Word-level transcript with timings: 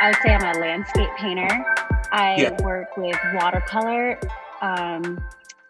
I 0.00 0.08
would 0.08 0.16
say 0.22 0.30
I'm 0.34 0.56
a 0.56 0.58
landscape 0.60 1.10
painter. 1.18 1.48
I 2.10 2.36
Yeah. 2.40 2.62
work 2.62 2.96
with 2.96 3.18
watercolor. 3.34 4.18
Um, 4.62 5.22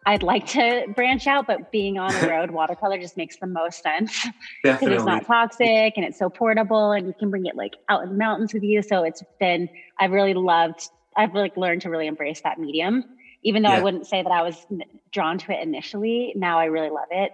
I'd 0.06 0.22
like 0.22 0.46
to 0.48 0.87
branch 0.95 1.27
out, 1.27 1.46
but 1.46 1.71
being 1.72 1.98
on 1.98 2.14
the 2.14 2.27
road, 2.30 2.53
watercolor 2.53 2.98
just 2.98 3.16
makes 3.16 3.36
the 3.39 3.46
most 3.46 3.82
sense 3.82 4.27
because 4.62 4.82
it's 4.89 5.04
not 5.04 5.27
toxic 5.27 5.95
and 5.96 6.04
it's 6.04 6.18
so 6.18 6.30
portable, 6.30 6.93
and 6.93 7.07
you 7.07 7.12
can 7.18 7.29
bring 7.30 7.46
it 7.46 7.57
like 7.57 7.75
out 7.89 8.03
in 8.04 8.08
the 8.11 8.14
mountains 8.14 8.54
with 8.54 8.62
you. 8.62 8.82
So 8.82 9.03
it's 9.03 9.22
been 9.40 9.68
I've 9.98 10.12
really 10.12 10.35
loved. 10.35 10.89
I've 11.17 11.35
like 11.35 11.57
learned 11.57 11.82
to 11.82 11.90
really 11.90 12.07
embrace 12.07 12.40
that 12.43 12.58
medium, 12.58 13.04
even 13.43 13.62
though 13.62 13.71
I 13.71 13.82
wouldn't 13.82 14.07
say 14.07 14.22
that 14.22 14.31
I 14.31 14.43
was 14.43 14.64
drawn 15.11 15.39
to 15.39 15.53
it 15.53 15.61
initially. 15.61 16.32
Now 16.36 16.58
I 16.61 16.67
really 16.67 16.90
love 16.90 17.08
it. 17.11 17.32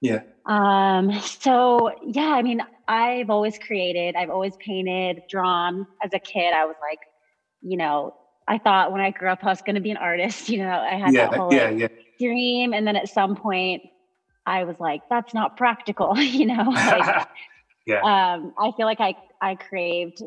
Yeah. 0.00 0.20
Um, 0.46 1.12
so 1.20 1.90
yeah, 2.06 2.28
I 2.32 2.42
mean, 2.42 2.62
I've 2.88 3.30
always 3.30 3.58
created, 3.58 4.16
I've 4.16 4.30
always 4.30 4.54
painted, 4.64 5.20
drawn. 5.28 5.86
As 6.02 6.10
a 6.14 6.18
kid, 6.20 6.52
I 6.54 6.64
was 6.64 6.76
like, 6.82 6.98
you 7.60 7.76
know, 7.76 8.12
I 8.48 8.58
thought 8.58 8.92
when 8.92 9.00
I 9.02 9.10
grew 9.10 9.28
up 9.30 9.40
I 9.44 9.48
was 9.48 9.60
gonna 9.62 9.80
be 9.80 9.90
an 9.90 9.98
artist, 9.98 10.48
you 10.50 10.58
know, 10.58 10.70
I 10.70 10.96
had 10.98 11.14
Yeah. 11.14 11.28
that 11.28 11.38
whole 11.38 11.52
Yeah. 11.54 11.68
like, 11.70 11.78
Yeah. 11.80 11.88
dream. 12.20 12.72
And 12.74 12.86
then 12.86 12.96
at 12.96 13.08
some 13.08 13.36
point 13.36 13.82
I 14.46 14.64
was 14.64 14.76
like, 14.80 15.02
that's 15.10 15.34
not 15.34 15.56
practical, 15.56 16.18
you 16.18 16.46
know. 16.46 16.64
Like 16.74 17.26
yeah. 17.86 18.00
um, 18.02 18.52
I 18.58 18.72
feel 18.76 18.86
like 18.86 19.00
I 19.00 19.14
I 19.40 19.54
craved 19.56 20.22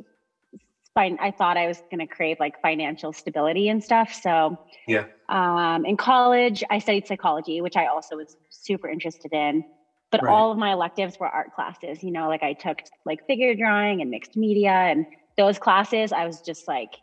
fin- 0.98 1.18
I 1.20 1.32
thought 1.32 1.58
I 1.58 1.68
was 1.68 1.82
gonna 1.92 2.08
crave 2.08 2.38
like 2.40 2.54
financial 2.62 3.14
stability 3.14 3.70
and 3.70 3.84
stuff. 3.84 4.14
So 4.14 4.58
Yeah. 4.88 5.06
um, 5.30 5.86
in 5.86 5.98
college, 5.98 6.64
I 6.70 6.80
studied 6.80 7.08
psychology, 7.08 7.62
which 7.62 7.76
I 7.78 7.86
also 7.88 8.18
was 8.18 8.36
super 8.50 8.90
interested 8.90 9.34
in. 9.34 9.64
But 10.12 10.24
Right. 10.24 10.32
all 10.32 10.52
of 10.52 10.58
my 10.58 10.74
electives 10.74 11.18
were 11.20 11.28
art 11.28 11.52
classes. 11.54 12.04
You 12.04 12.12
know, 12.12 12.28
like 12.28 12.44
I 12.44 12.54
took 12.54 12.80
like 13.06 13.26
figure 13.28 13.56
drawing 13.56 14.02
and 14.02 14.10
mixed 14.12 14.36
media, 14.36 14.72
and 14.72 15.06
those 15.38 15.58
classes 15.58 16.12
I 16.12 16.26
was 16.26 16.42
just 16.42 16.68
like 16.68 16.98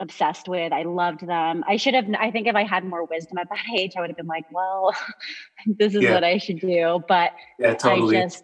obsessed 0.00 0.48
with. 0.48 0.72
I 0.72 0.82
loved 0.82 1.24
them. 1.26 1.62
I 1.68 1.76
should 1.76 1.94
have. 1.94 2.06
I 2.18 2.30
think 2.32 2.48
if 2.48 2.56
I 2.56 2.64
had 2.64 2.84
more 2.84 3.04
wisdom 3.04 3.38
at 3.38 3.48
that 3.48 3.64
age, 3.78 3.92
I 3.96 4.00
would 4.00 4.10
have 4.10 4.16
been 4.16 4.26
like, 4.26 4.44
"Well, 4.50 4.92
this 5.66 5.94
is 5.94 6.02
Yeah. 6.02 6.14
what 6.14 6.24
I 6.24 6.38
should 6.38 6.58
do." 6.60 7.02
But 7.06 7.30
Yeah. 7.58 7.74
Totally. 7.74 8.16
I 8.16 8.22
just 8.22 8.42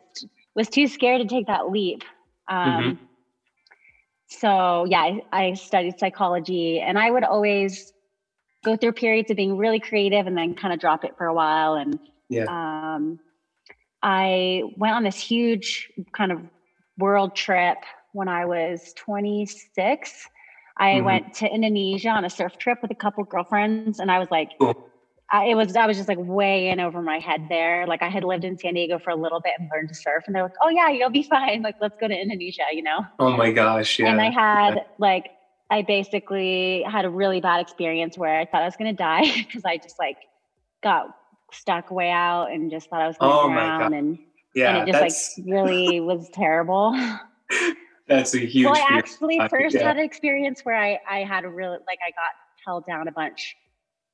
was 0.55 0.69
too 0.69 0.87
scared 0.87 1.21
to 1.21 1.27
take 1.27 1.47
that 1.47 1.71
leap. 1.71 2.03
Um, 2.49 2.67
Mhm. 2.67 2.99
So 4.29 4.85
yeah, 4.85 5.01
I, 5.01 5.21
I 5.33 5.55
studied 5.55 5.99
psychology, 5.99 6.81
and 6.81 6.99
I 6.99 7.11
would 7.11 7.25
always 7.25 7.93
go 8.65 8.77
through 8.77 8.93
periods 8.93 9.31
of 9.31 9.37
being 9.37 9.57
really 9.57 9.81
creative, 9.81 10.27
and 10.27 10.37
then 10.37 10.55
kind 10.55 10.73
of 10.75 10.81
drop 10.81 11.05
it 11.05 11.17
for 11.17 11.27
a 11.27 11.35
while. 11.35 11.75
And 11.75 11.99
Yeah. 12.29 12.45
um, 12.47 13.19
I 14.03 14.63
went 14.77 14.95
on 14.95 15.05
this 15.05 15.19
huge 15.21 15.89
kind 16.13 16.33
of 16.33 16.41
world 16.99 17.35
trip 17.35 17.79
when 18.13 18.29
I 18.29 18.45
was 18.47 18.93
26. 18.97 20.29
I 20.79 20.95
Mhm. 21.01 21.05
went 21.05 21.35
to 21.37 21.53
Indonesia 21.53 22.09
on 22.11 22.25
a 22.25 22.31
surf 22.31 22.57
trip 22.59 22.79
with 22.83 22.91
a 22.93 22.95
couple 22.95 23.25
girlfriends, 23.25 23.99
and 23.99 24.11
I 24.11 24.19
was 24.19 24.31
like, 24.31 24.49
Cool. 24.61 24.75
I, 25.31 25.47
it 25.47 25.55
was 25.57 25.77
I 25.77 25.87
was 25.87 25.97
just 25.99 26.09
like 26.09 26.19
way 26.19 26.69
in 26.71 26.81
over 26.81 27.03
my 27.03 27.19
head 27.19 27.49
there. 27.51 27.87
Like 27.87 28.03
I 28.03 28.09
had 28.09 28.25
lived 28.25 28.45
in 28.45 28.57
San 28.57 28.75
Diego 28.75 28.99
for 28.99 29.11
a 29.11 29.17
little 29.17 29.41
bit 29.41 29.53
and 29.59 29.69
learned 29.73 29.89
to 29.91 29.95
surf, 29.95 30.25
and 30.27 30.35
they're 30.35 30.45
like, 30.45 30.53
"Oh 30.63 30.71
yeah, 30.71 30.89
you'll 30.91 31.11
be 31.11 31.23
fine. 31.25 31.63
Like 31.63 31.77
let's 31.81 31.97
go 32.01 32.09
to 32.09 32.15
Indonesia," 32.19 32.63
you 32.73 32.83
know. 32.83 33.01
Oh 33.19 33.37
my 33.37 33.51
gosh. 33.53 33.99
Yeah. 33.99 34.09
And 34.11 34.21
I 34.21 34.31
had 34.31 34.81
like 34.99 35.25
I 35.71 35.83
basically 35.83 36.83
had 36.89 37.05
a 37.05 37.11
really 37.11 37.41
bad 37.41 37.61
experience 37.61 38.17
where 38.17 38.39
I 38.41 38.47
thought 38.47 38.63
I 38.63 38.67
was 38.67 38.77
gonna 38.77 38.93
die 38.95 39.25
because 39.37 39.63
I 39.67 39.79
just 39.79 39.99
like 39.99 40.17
got 40.83 41.07
stuck 41.53 41.91
way 41.91 42.11
out 42.11 42.47
and 42.53 42.71
just 42.71 42.89
thought 42.91 43.01
I 43.03 43.07
was 43.07 43.17
gonna 43.19 43.33
Oh 43.33 43.49
God. 43.55 43.93
and 43.93 44.19
yeah. 44.55 44.77
and 44.79 44.89
it 44.89 44.93
just 44.93 45.39
like 45.39 45.47
really 45.53 46.01
was 46.01 46.29
terrible. 46.31 46.93
that's 48.07 48.35
a 48.35 48.39
huge. 48.39 48.67
well, 48.67 48.75
I 48.77 48.85
actually 48.97 49.39
I- 49.41 49.49
first 49.49 49.75
yeah. 49.77 49.87
had 49.89 49.97
an 49.99 50.05
experience 50.05 50.63
where 50.65 50.77
I 50.77 50.99
I 51.09 51.19
had 51.25 51.45
a 51.45 51.49
really 51.49 51.79
like 51.87 51.99
I 52.07 52.11
got 52.11 52.33
held 52.65 52.87
down 52.87 53.09
a 53.09 53.13
bunch. 53.13 53.57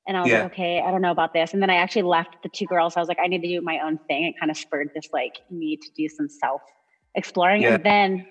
And 0.07 0.19
I 0.19 0.21
was 0.21 0.31
Yeah. 0.31 0.43
like, 0.43 0.53
okay, 0.53 0.83
I 0.83 0.91
don't 0.91 1.01
know 1.01 1.11
about 1.13 1.33
this. 1.33 1.55
And 1.55 1.63
then 1.63 1.71
I 1.71 1.77
actually 1.77 2.03
left 2.03 2.37
the 2.43 2.51
two 2.51 2.67
girls. 2.67 2.95
I 2.95 3.01
was 3.01 3.09
like, 3.09 3.17
I 3.19 3.27
need 3.27 3.41
to 3.41 3.49
do 3.49 3.63
my 3.63 3.79
own 3.79 3.97
thing. 4.07 4.25
It 4.27 4.35
kind 4.39 4.51
of 4.51 4.57
spurred 4.59 4.91
this 4.95 5.07
like 5.15 5.37
need 5.49 5.81
to 5.81 5.89
do 5.97 6.11
some 6.11 6.29
self 6.29 6.61
exploring. 7.15 7.63
Yeah. 7.63 7.77
And 7.77 7.85
then 7.85 8.27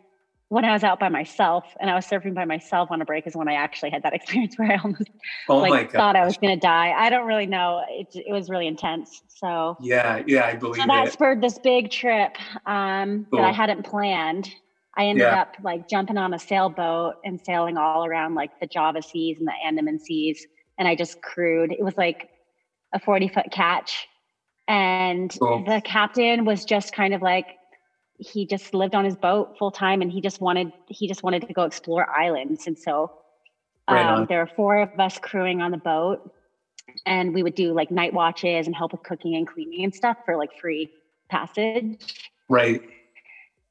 when 0.53 0.65
I 0.65 0.71
was 0.71 0.83
out 0.83 0.99
by 0.99 1.09
myself 1.09 1.65
and 1.79 1.89
I 1.89 1.95
was 1.95 2.05
surfing 2.05 2.35
by 2.35 2.45
myself 2.45 2.91
on 2.91 3.01
a 3.01 3.05
break 3.05 3.25
is 3.25 3.35
when 3.35 3.47
I 3.47 3.53
actually 3.55 3.89
had 3.89 4.03
that 4.03 4.13
experience 4.19 4.55
where 4.57 4.71
I 4.71 4.77
almost 4.83 5.09
Oh 5.49 5.57
like 5.57 5.91
thought 5.91 6.15
I 6.15 6.23
was 6.25 6.37
gonna 6.37 6.57
die. 6.57 6.91
I 6.95 7.09
don't 7.09 7.25
really 7.25 7.47
know. 7.47 7.81
It 7.89 8.07
it 8.13 8.31
was 8.31 8.49
really 8.49 8.67
intense. 8.67 9.23
So 9.27 9.75
Yeah. 9.81 10.21
Yeah. 10.27 10.45
I 10.45 10.55
believe 10.55 10.75
so 10.81 10.87
that 10.87 11.07
it. 11.07 11.11
spurred 11.11 11.41
this 11.41 11.57
big 11.57 11.89
trip 11.89 12.31
um, 12.67 13.25
that 13.31 13.43
I 13.43 13.51
hadn't 13.51 13.83
planned. 13.83 14.47
I 14.95 15.05
ended 15.05 15.23
Yeah. 15.23 15.41
up 15.41 15.55
like 15.63 15.89
jumping 15.89 16.17
on 16.17 16.35
a 16.35 16.39
sailboat 16.39 17.15
and 17.23 17.41
sailing 17.41 17.77
all 17.77 18.05
around 18.05 18.35
like 18.35 18.51
the 18.61 18.67
Java 18.67 19.01
Seas 19.01 19.39
and 19.39 19.47
the 19.47 19.53
Andaman 19.65 19.97
Seas, 19.99 20.45
and 20.77 20.87
I 20.87 20.93
just 20.95 21.19
crewed. 21.23 21.71
It 21.71 21.83
was 21.83 21.97
like 21.97 22.29
a 22.93 22.99
forty 22.99 23.27
foot 23.27 23.47
ketch, 23.51 24.07
and 24.67 25.35
Cool. 25.39 25.63
the 25.65 25.81
captain 25.83 26.45
was 26.45 26.63
just 26.63 26.93
kind 26.93 27.15
of 27.15 27.23
like 27.23 27.47
he 28.17 28.45
just 28.45 28.73
lived 28.73 28.95
on 28.95 29.05
his 29.05 29.15
boat 29.15 29.57
full 29.57 29.71
time, 29.71 30.01
and 30.01 30.11
he 30.11 30.21
just 30.21 30.41
wanted 30.41 30.71
he 30.87 31.07
just 31.07 31.23
wanted 31.23 31.47
to 31.47 31.53
go 31.53 31.63
explore 31.63 32.09
islands, 32.09 32.67
and 32.67 32.77
so 32.77 33.11
um, 33.87 33.97
on. 33.97 34.25
there 34.27 34.39
were 34.39 34.51
four 34.55 34.81
of 34.81 34.99
us 34.99 35.19
crewing 35.19 35.61
on 35.61 35.71
the 35.71 35.77
boat, 35.77 36.31
and 37.05 37.33
we 37.33 37.43
would 37.43 37.55
do 37.55 37.73
like 37.73 37.91
night 37.91 38.13
watches 38.13 38.67
and 38.67 38.75
help 38.75 38.91
with 38.91 39.03
cooking 39.03 39.35
and 39.35 39.47
cleaning 39.47 39.83
and 39.83 39.93
stuff 39.93 40.17
for 40.25 40.37
like 40.37 40.57
free 40.59 40.89
passage. 41.29 41.97
Right. 42.49 42.81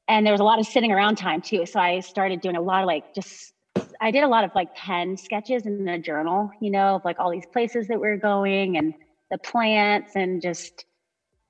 And 0.07 0.25
there 0.25 0.33
was 0.33 0.41
a 0.41 0.43
lot 0.43 0.59
of 0.59 0.65
sitting 0.65 0.91
around 0.91 1.15
time 1.15 1.41
too. 1.41 1.65
So 1.65 1.79
I 1.79 2.01
started 2.01 2.41
doing 2.41 2.57
a 2.57 2.61
lot 2.61 2.83
of 2.83 2.87
like 2.87 3.15
just 3.15 3.53
I 4.01 4.11
did 4.11 4.23
a 4.23 4.27
lot 4.27 4.43
of 4.43 4.51
like 4.53 4.75
pen 4.75 5.15
sketches 5.17 5.65
in 5.65 5.87
a 5.87 5.97
journal, 5.97 6.51
you 6.59 6.69
know, 6.69 6.95
of 6.95 7.05
like 7.05 7.19
all 7.19 7.31
these 7.31 7.45
places 7.45 7.87
that 7.87 7.99
we 7.99 8.07
are 8.07 8.17
going 8.17 8.77
and 8.77 8.93
the 9.31 9.37
plants 9.37 10.15
and 10.15 10.41
just 10.41 10.85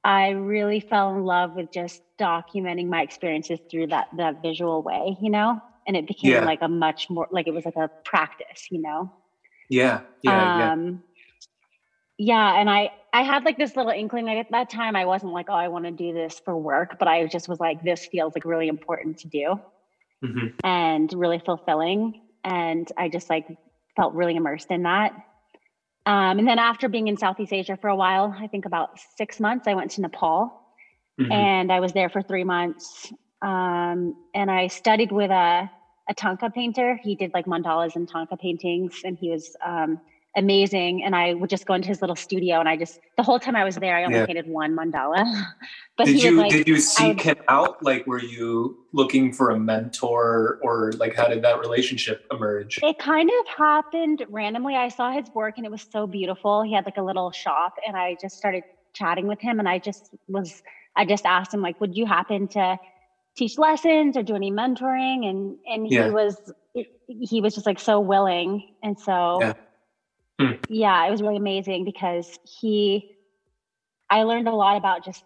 I 0.04 0.30
really 0.30 0.80
fell 0.80 1.16
in 1.16 1.24
love 1.24 1.54
with 1.56 1.72
just 1.72 2.02
documenting 2.24 2.88
my 2.90 3.02
experiences 3.02 3.60
through 3.70 3.88
that 3.88 4.08
that 4.14 4.36
visual 4.42 4.84
way, 4.84 5.18
you 5.22 5.30
know? 5.32 5.60
And 5.88 5.98
it 5.98 6.08
became 6.08 6.42
Yeah. 6.42 6.44
like 6.44 6.60
a 6.62 6.70
much 6.70 7.08
more 7.10 7.28
like 7.32 7.48
it 7.48 7.54
was 7.54 7.66
like 7.66 7.76
a 7.78 7.90
practice, 8.06 8.68
you 8.72 8.82
know? 8.82 9.10
Yeah. 9.70 10.02
Yeah. 10.22 10.52
yeah. 10.54 10.72
um 10.74 11.04
yeah 12.18 12.60
and 12.60 12.70
i 12.70 12.90
i 13.14 13.24
had 13.24 13.44
like 13.46 13.58
this 13.58 13.76
little 13.76 13.92
inkling 13.92 14.26
like 14.26 14.38
at 14.38 14.48
that 14.52 14.70
time 14.70 14.96
i 14.96 15.06
wasn't 15.06 15.32
like 15.32 15.48
oh 15.50 15.54
i 15.54 15.68
want 15.68 15.86
to 15.86 15.92
do 15.92 16.14
this 16.14 16.40
for 16.46 16.58
work 16.58 16.92
but 17.00 17.08
i 17.08 17.26
just 17.28 17.48
was 17.48 17.60
like 17.60 17.78
this 17.82 18.06
feels 18.12 18.34
like 18.36 18.46
really 18.46 18.68
important 18.68 19.18
to 19.18 19.28
do 19.28 19.56
hmm 20.22 20.54
and 20.64 21.12
really 21.14 21.40
fulfilling 21.46 22.14
and 22.44 22.88
i 22.98 23.10
just 23.10 23.30
like 23.30 23.46
felt 23.96 24.14
really 24.14 24.36
immersed 24.36 24.72
in 24.72 24.84
that 24.84 25.14
um, 26.06 26.40
and 26.40 26.48
then 26.48 26.60
after 26.60 26.90
being 26.90 27.08
in 27.08 27.18
southeast 27.18 27.54
asia 27.54 27.78
for 27.82 27.90
a 27.90 27.96
while 27.96 28.36
i 28.40 28.48
think 28.48 28.66
about 28.66 28.90
six 29.18 29.40
months 29.40 29.68
i 29.68 29.74
went 29.76 29.92
to 29.92 30.02
nepal 30.02 30.54
hmm 31.19 31.31
and 31.31 31.72
I 31.72 31.79
was 31.79 31.94
there 31.94 32.09
for 32.09 32.22
three 32.22 32.44
months. 32.44 33.12
Um, 33.41 34.16
and 34.34 34.50
I 34.50 34.68
studied 34.68 35.12
with 35.12 35.31
a, 35.31 35.69
a 36.09 36.16
Thangka 36.16 36.51
painter. 36.53 36.97
He 37.01 37.16
did 37.16 37.31
like 37.34 37.46
mandalas 37.46 37.96
and 37.96 38.09
Thangka 38.09 38.40
paintings, 38.40 38.94
and 39.03 39.18
he 39.19 39.29
was 39.29 39.50
um, 39.66 40.00
amazing. 40.35 41.03
And 41.03 41.16
I 41.16 41.34
would 41.34 41.50
just 41.50 41.66
go 41.66 41.74
into 41.74 41.90
his 41.90 42.01
little 42.01 42.16
studio, 42.16 42.59
and 42.59 42.69
I 42.69 42.78
just 42.78 43.00
the 43.18 43.24
whole 43.24 43.40
time 43.40 43.56
I 43.56 43.63
was 43.63 43.75
there, 43.75 43.97
I 43.97 44.06
only 44.06 44.19
Yeah. 44.19 44.25
painted 44.25 44.47
one 44.47 44.75
mandala. 44.75 45.24
but 45.97 46.06
did 46.06 46.16
he 46.16 46.25
you 46.25 46.38
like, 46.38 46.51
did 46.51 46.68
you 46.68 46.75
would- 46.75 46.81
seek 46.81 47.22
him 47.22 47.35
out? 47.50 47.75
Like, 47.81 48.06
were 48.07 48.22
you 48.22 48.78
looking 48.94 49.34
for 49.34 49.50
a 49.51 49.59
mentor, 49.59 50.57
or 50.62 50.94
like, 50.94 51.16
how 51.16 51.28
did 51.28 51.41
that 51.44 51.59
relationship 51.59 52.22
emerge? 52.31 52.80
it 52.81 52.97
kind 52.97 53.30
of 53.30 53.47
happened 53.57 54.25
randomly. 54.30 54.75
I 54.75 54.88
saw 54.88 55.12
his 55.12 55.25
work, 55.34 55.56
and 55.57 55.66
it 55.66 55.72
was 55.72 55.85
so 55.91 56.07
beautiful. 56.07 56.63
He 56.63 56.74
had 56.74 56.85
like 56.85 56.97
a 56.97 57.03
little 57.03 57.31
shop, 57.31 57.74
and 57.85 57.95
I 57.97 58.16
just 58.22 58.38
started 58.38 58.63
chatting 58.94 59.28
with 59.28 59.41
him, 59.41 59.59
and 59.59 59.68
I 59.68 59.80
just 59.80 60.09
was 60.27 60.62
I 60.95 61.06
just 61.06 61.25
asked 61.25 61.54
him 61.54 61.62
like, 61.62 61.80
would 61.81 61.95
you 61.95 62.06
happen 62.06 62.48
to 62.50 62.78
teach 63.38 63.57
lessons 63.57 64.18
or 64.18 64.24
do 64.24 64.36
any 64.36 64.51
mentoring? 64.51 65.25
And 65.25 65.57
and 65.66 65.88
he 65.88 65.95
Yeah. 65.95 66.12
was 66.12 66.40
he 67.07 67.42
was 67.42 67.56
just 67.56 67.66
like 67.66 67.80
so 67.80 68.00
willing. 68.00 68.62
And 68.84 68.98
so 69.00 69.40
Yeah. 69.42 69.54
Hmm. 70.40 70.54
yeah, 70.68 71.06
it 71.06 71.12
was 71.12 71.22
really 71.22 71.38
amazing 71.38 71.86
because 71.86 72.38
he 72.44 73.04
I 74.10 74.24
learned 74.24 74.48
a 74.48 74.56
lot 74.56 74.78
about 74.78 75.04
just 75.04 75.24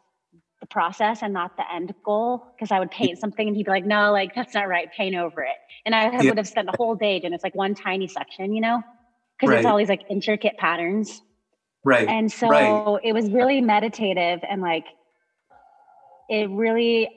the 0.61 0.67
process 0.67 1.21
and 1.21 1.33
not 1.33 1.51
the 1.57 1.71
end 1.71 1.93
goal. 2.03 2.41
Because 2.57 2.71
I 2.71 2.79
would 2.79 2.91
paint 2.91 3.19
something 3.19 3.47
and 3.47 3.55
he'd 3.55 3.65
be 3.65 3.71
like, 3.71 3.85
no, 3.85 4.11
like 4.11 4.31
that's 4.35 4.53
not 4.53 4.67
right, 4.67 4.89
paint 4.97 5.15
over 5.15 5.41
it. 5.43 5.55
And 5.85 5.95
I 5.95 6.21
Yeah. 6.21 6.29
would 6.29 6.37
have 6.37 6.47
spent 6.47 6.67
the 6.67 6.73
whole 6.77 6.95
day 6.95 7.19
and 7.23 7.33
it's 7.33 7.43
like 7.43 7.55
one 7.55 7.75
tiny 7.75 8.07
section, 8.07 8.53
you 8.53 8.61
know? 8.61 8.81
Because 9.39 9.51
Right. 9.51 9.59
it's 9.59 9.65
all 9.65 9.77
these 9.77 9.89
like 9.89 10.01
intricate 10.09 10.57
patterns. 10.57 11.21
Right. 11.83 12.07
And 12.09 12.31
so 12.31 12.49
Right. 12.49 12.99
it 13.03 13.13
was 13.13 13.29
really 13.31 13.61
meditative 13.61 14.39
and 14.49 14.61
like 14.61 14.85
it 16.29 16.49
really 16.49 17.09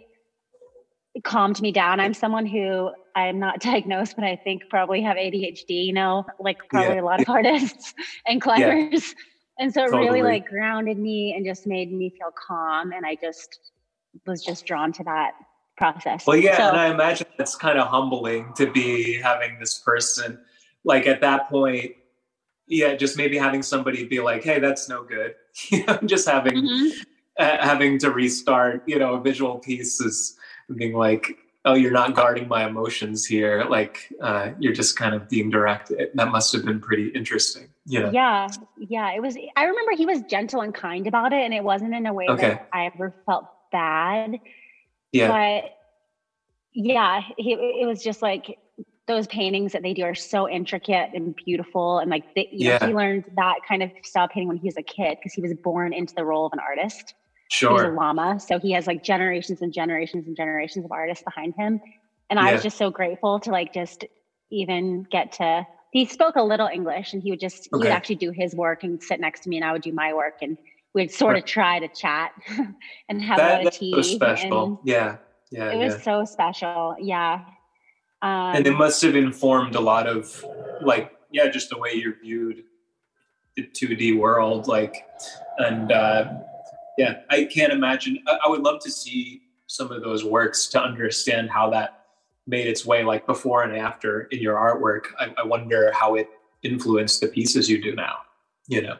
calmed 1.25 1.61
me 1.61 1.73
down. 1.73 2.01
I'm 2.01 2.15
someone 2.15 2.47
who 2.47 2.91
I'm 3.15 3.39
not 3.39 3.61
diagnosed, 3.61 4.15
but 4.17 4.25
I 4.25 4.37
think 4.45 4.63
probably 4.71 5.03
have 5.03 5.17
ADHD, 5.17 5.65
you 5.87 5.93
know, 5.93 6.25
like 6.39 6.59
probably 6.69 6.97
Yeah, 6.97 7.03
a 7.03 7.05
lot 7.05 7.21
of 7.21 7.29
artists 7.29 7.95
and 8.27 8.41
climbers. 8.41 9.15
And 9.59 9.75
so 9.75 9.83
it 9.83 9.91
Totally. 9.91 10.07
really 10.07 10.23
like 10.23 10.45
grounded 10.47 10.99
me 10.99 11.35
and 11.37 11.45
just 11.45 11.67
made 11.67 11.93
me 11.93 12.11
feel 12.17 12.31
calm. 12.49 12.93
And 12.93 13.05
I 13.05 13.17
just 13.21 13.59
was 14.27 14.43
just 14.43 14.65
drawn 14.65 14.93
to 14.95 15.05
that 15.05 15.33
process. 15.77 16.27
Well, 16.27 16.37
yeah, 16.37 16.57
So- 16.57 16.69
and 16.69 16.77
I 16.79 16.87
imagine 16.89 17.27
it's 17.39 17.57
kind 17.57 17.79
of 17.79 17.89
humbling 17.89 18.53
to 18.57 18.71
be 18.71 19.21
having 19.21 19.59
this 19.59 19.79
person, 19.81 20.39
like 20.85 21.07
at 21.07 21.21
that 21.21 21.49
point, 21.49 21.93
yeah, 22.67 22.95
just 22.95 23.17
maybe 23.17 23.37
having 23.37 23.63
somebody 23.63 24.05
be 24.07 24.21
like, 24.21 24.45
"Hey, 24.45 24.61
that's 24.61 24.89
no 24.89 25.03
good," 25.03 25.35
I'm 25.89 26.07
just 26.07 26.29
having 26.29 26.55
Mhm. 26.55 26.91
having 27.61 27.99
to 27.99 28.11
restart, 28.11 28.83
you 28.87 28.99
know, 28.99 29.15
a 29.15 29.21
visual 29.21 29.59
piece 29.59 30.01
is 30.01 30.37
being 30.77 30.93
like, 30.93 31.39
"Oh, 31.65 31.75
you're 31.75 31.91
not 31.91 32.15
guarding 32.15 32.49
my 32.49 32.67
emotions 32.67 33.25
here," 33.25 33.65
like 33.69 34.13
uh, 34.23 34.51
you're 34.59 34.73
just 34.73 34.97
kind 34.97 35.15
of 35.15 35.29
being 35.29 35.51
directed. 35.51 36.11
That 36.15 36.29
must 36.29 36.53
have 36.53 36.65
been 36.65 36.81
pretty 36.81 37.09
interesting, 37.09 37.69
know. 37.87 38.11
Yeah, 38.13 38.49
yeah. 38.79 39.13
It 39.13 39.21
was. 39.23 39.37
I 39.57 39.65
remember 39.65 39.93
he 39.97 40.07
was 40.07 40.23
gentle 40.23 40.61
and 40.61 40.75
kind 40.75 41.07
about 41.07 41.33
it, 41.33 41.43
and 41.43 41.55
it 41.55 41.65
wasn't 41.65 41.95
in 41.95 42.07
a 42.07 42.13
way 42.13 42.27
Okay. 42.29 42.51
that 42.51 42.63
I 42.73 42.87
ever 42.95 43.15
felt 43.27 43.47
bad. 43.73 44.39
Yeah, 45.13 45.29
But 45.63 45.71
yeah, 46.73 47.23
he, 47.37 47.53
it 47.53 47.87
was 47.87 48.03
just 48.03 48.23
like 48.23 48.59
those 49.07 49.27
paintings 49.27 49.73
that 49.73 49.83
they 49.83 49.93
do 49.93 50.05
are 50.05 50.15
so 50.15 50.49
intricate 50.49 51.11
and 51.15 51.35
beautiful, 51.45 51.99
and 51.99 52.11
like 52.11 52.25
they, 52.37 52.49
you 52.53 52.69
know, 52.69 52.79
he 52.87 52.95
learned 52.95 53.25
that 53.37 53.57
kind 53.67 53.83
of 53.83 53.91
style 54.05 54.29
painting 54.29 54.47
when 54.49 54.57
he 54.57 54.67
was 54.67 54.77
a 54.77 54.83
kid 54.83 55.17
because 55.19 55.33
he 55.33 55.43
was 55.43 55.53
born 55.65 55.93
into 55.93 56.15
the 56.17 56.25
role 56.25 56.47
of 56.47 56.53
an 56.53 56.61
artist. 56.61 57.15
He 57.51 57.67
was 57.67 57.83
a 57.83 57.89
lama, 57.89 58.39
so 58.41 58.59
he 58.59 58.73
has 58.73 58.87
like 58.87 59.03
generations 59.03 59.61
and 59.61 59.73
generations 59.73 60.27
and 60.27 60.37
generations 60.37 60.85
of 60.85 60.93
artists 60.93 61.25
behind 61.25 61.55
him. 61.57 61.81
And 62.31 62.39
I 62.39 62.53
was 62.53 62.63
just 62.63 62.79
so 62.79 62.91
grateful 62.91 63.41
to 63.41 63.51
like 63.51 63.75
just 63.75 64.05
even 64.51 65.03
get 65.11 65.33
to. 65.33 65.67
He 65.93 66.05
spoke 66.07 66.37
a 66.37 66.43
little 66.45 66.69
English, 66.69 67.13
and 67.13 67.21
he 67.23 67.31
would 67.31 67.41
just 67.41 67.65
he 67.65 67.69
would 67.73 67.89
actually 67.89 68.15
do 68.17 68.31
his 68.31 68.55
work 68.55 68.85
and 68.85 69.03
sit 69.03 69.19
next 69.21 69.41
to 69.41 69.49
me, 69.49 69.57
and 69.57 69.65
I 69.65 69.73
would 69.73 69.83
do 69.83 69.93
my 69.93 70.15
work, 70.15 70.35
and 70.41 70.57
we'd 70.95 71.11
sort 71.11 71.37
of 71.37 71.45
try 71.45 71.81
to 71.81 71.89
chat 71.89 72.33
and 73.09 73.23
have 73.23 73.39
a 73.39 73.43
That, 73.43 73.59
lot 73.65 73.67
of 73.67 73.73
tea. 73.73 73.93
so 73.95 74.03
special. 74.03 74.81
yeah, 74.85 75.17
yeah, 75.51 75.73
it 75.73 75.79
was 75.79 75.95
yeah. 75.95 76.01
so 76.03 76.25
special. 76.25 76.95
Yeah. 77.01 77.45
Um, 78.23 78.55
and 78.55 78.67
it 78.67 78.75
must 78.75 79.03
have 79.03 79.17
informed 79.17 79.75
a 79.75 79.81
lot 79.81 80.07
of 80.07 80.45
like 80.83 81.11
yeah 81.33 81.49
just 81.49 81.71
the 81.71 81.79
way 81.79 81.95
you're 81.95 82.17
viewed 82.23 82.65
the 83.57 83.63
2d 83.67 84.19
world 84.19 84.69
like 84.69 85.07
and 85.59 85.91
uh 85.91 86.25
yeah 86.99 87.21
i 87.31 87.45
can't 87.45 87.73
imagine 87.73 88.19
I, 88.27 88.39
I 88.47 88.49
would 88.49 88.63
love 88.63 88.81
to 88.83 88.91
see 88.91 89.43
some 89.67 89.91
of 89.93 90.03
those 90.03 90.25
works 90.25 90.67
to 90.69 90.83
understand 90.83 91.51
how 91.51 91.71
that 91.71 92.07
made 92.47 92.67
its 92.67 92.85
way 92.85 93.05
like 93.05 93.27
before 93.27 93.63
and 93.63 93.77
after 93.77 94.23
in 94.23 94.41
your 94.41 94.57
artwork 94.57 95.07
i, 95.19 95.33
I 95.39 95.45
wonder 95.45 95.93
how 95.93 96.15
it 96.15 96.29
influenced 96.63 97.21
the 97.21 97.29
pieces 97.29 97.69
you 97.69 97.83
do 97.83 97.95
now 97.95 98.19
you 98.67 98.83
know 98.83 98.97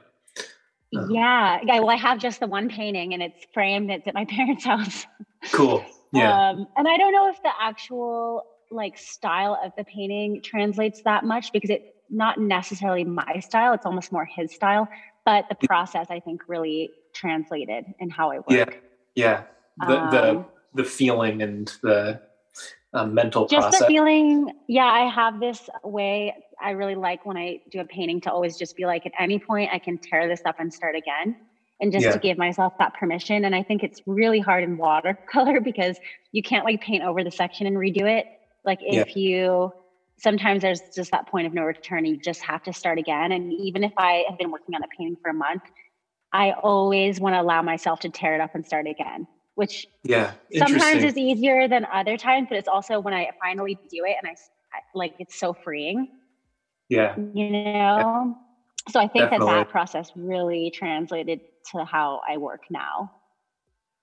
uh, 0.97 1.07
yeah. 1.09 1.61
Yeah. 1.63 1.79
Well, 1.79 1.91
I 1.91 1.95
have 1.95 2.19
just 2.19 2.41
the 2.41 2.49
one 2.49 2.69
painting 2.69 3.15
and 3.15 3.23
it's 3.23 3.47
framed. 3.55 3.93
It's 3.93 4.09
at 4.09 4.15
my 4.15 4.25
parents' 4.29 4.65
house. 4.65 5.07
cool 5.53 5.85
yeah 6.13 6.51
Um, 6.51 6.67
and 6.77 6.89
I 6.89 6.97
don't 6.97 7.13
know 7.13 7.29
if 7.29 7.41
the 7.43 7.53
actual 7.61 8.45
like 8.71 8.97
style 8.99 9.59
of 9.65 9.73
the 9.77 9.85
painting 9.85 10.43
translates 10.43 11.03
that 11.03 11.25
much 11.25 11.53
because 11.53 11.71
it's 11.71 11.87
not 12.09 12.39
necessarily 12.39 13.05
my 13.05 13.41
style. 13.41 13.73
It's 13.73 13.87
almost 13.87 14.13
more 14.13 14.25
his 14.25 14.53
style. 14.55 14.89
But 15.25 15.47
the 15.49 15.67
process, 15.67 16.07
I 16.11 16.21
think, 16.21 16.43
really 16.49 16.91
translated 17.25 17.85
in 17.99 18.09
how 18.11 18.27
I 18.35 18.37
work. 18.37 18.51
yeah 18.51 18.71
yeah 19.25 19.43
the 19.89 19.97
the 20.15 20.25
Um, 20.31 20.47
the 20.75 20.85
feeling 20.99 21.37
and 21.47 21.67
the 21.83 21.99
uh, 22.93 23.07
mental 23.07 23.47
just 23.47 23.69
process 23.69 23.81
the 23.81 23.87
feeling 23.87 24.51
yeah 24.69 24.91
i 25.01 25.05
have 25.21 25.35
this 25.47 25.61
way 25.99 26.35
i 26.69 26.71
really 26.81 26.95
like 27.09 27.21
when 27.29 27.37
i 27.45 27.49
do 27.73 27.79
a 27.81 27.85
painting 27.97 28.19
to 28.25 28.31
always 28.35 28.57
just 28.63 28.73
be 28.81 28.85
like 28.93 29.05
at 29.07 29.13
any 29.27 29.39
point 29.39 29.69
i 29.73 29.79
can 29.87 29.97
tear 29.99 30.23
this 30.33 30.43
up 30.51 30.57
and 30.63 30.73
start 30.81 30.95
again 31.03 31.29
and 31.81 31.93
just 31.93 32.05
Yeah. 32.05 32.13
to 32.13 32.19
give 32.19 32.37
myself 32.47 32.73
that 32.83 32.93
permission 33.01 33.45
and 33.47 33.55
i 33.61 33.63
think 33.69 33.79
it's 33.89 34.01
really 34.07 34.41
hard 34.49 34.63
in 34.69 34.77
watercolor 34.77 35.61
because 35.71 35.97
you 36.33 36.43
can't 36.51 36.65
like 36.65 36.81
paint 36.81 37.03
over 37.05 37.21
the 37.29 37.31
section 37.43 37.65
and 37.69 37.77
redo 37.77 38.05
it 38.19 38.27
like 38.65 38.81
Yeah. 38.83 39.01
if 39.03 39.17
you 39.17 39.73
sometimes 40.19 40.59
there's 40.63 40.83
just 40.95 41.11
that 41.17 41.25
point 41.33 41.47
of 41.49 41.53
no 41.55 41.63
return 41.63 41.99
and 42.05 42.09
you 42.09 42.17
just 42.31 42.43
have 42.43 42.63
to 42.69 42.73
start 42.73 42.99
again 43.05 43.29
and 43.37 43.45
even 43.67 43.81
if 43.89 43.93
i 43.97 44.13
have 44.29 44.37
been 44.43 44.51
working 44.57 44.75
on 44.77 44.83
a 44.83 44.89
painting 44.97 45.17
for 45.23 45.31
a 45.31 45.35
month 45.47 45.63
i 46.33 46.53
always 46.53 47.21
want 47.21 47.35
to 47.35 47.41
allow 47.41 47.63
myself 47.63 48.01
to 48.01 48.09
tear 48.09 48.35
it 48.35 48.41
up 48.41 48.55
and 48.55 48.65
start 48.65 48.87
again 48.87 49.27
which 49.55 49.87
yeah 50.05 50.33
sometimes 50.57 51.03
is 51.03 51.17
easier 51.17 51.69
than 51.69 51.87
other 51.93 52.17
times 52.17 52.47
but 52.49 52.57
it's 52.57 52.69
also 52.69 53.01
when 53.01 53.15
i 53.15 53.29
finally 53.43 53.75
do 53.91 54.05
it 54.05 54.17
and 54.23 54.31
I 54.31 54.35
like 54.95 55.15
it's 55.19 55.39
so 55.39 55.53
freeing. 55.53 56.09
Yeah. 56.89 57.17
You 57.17 57.51
know? 57.51 58.37
So 58.89 59.01
i 59.01 59.07
think 59.07 59.31
that 59.31 59.41
that 59.41 59.69
process 59.69 60.13
really 60.17 60.73
translated 60.75 61.41
to 61.73 61.85
how 61.85 62.21
i 62.29 62.37
work 62.37 62.63
now 62.71 63.11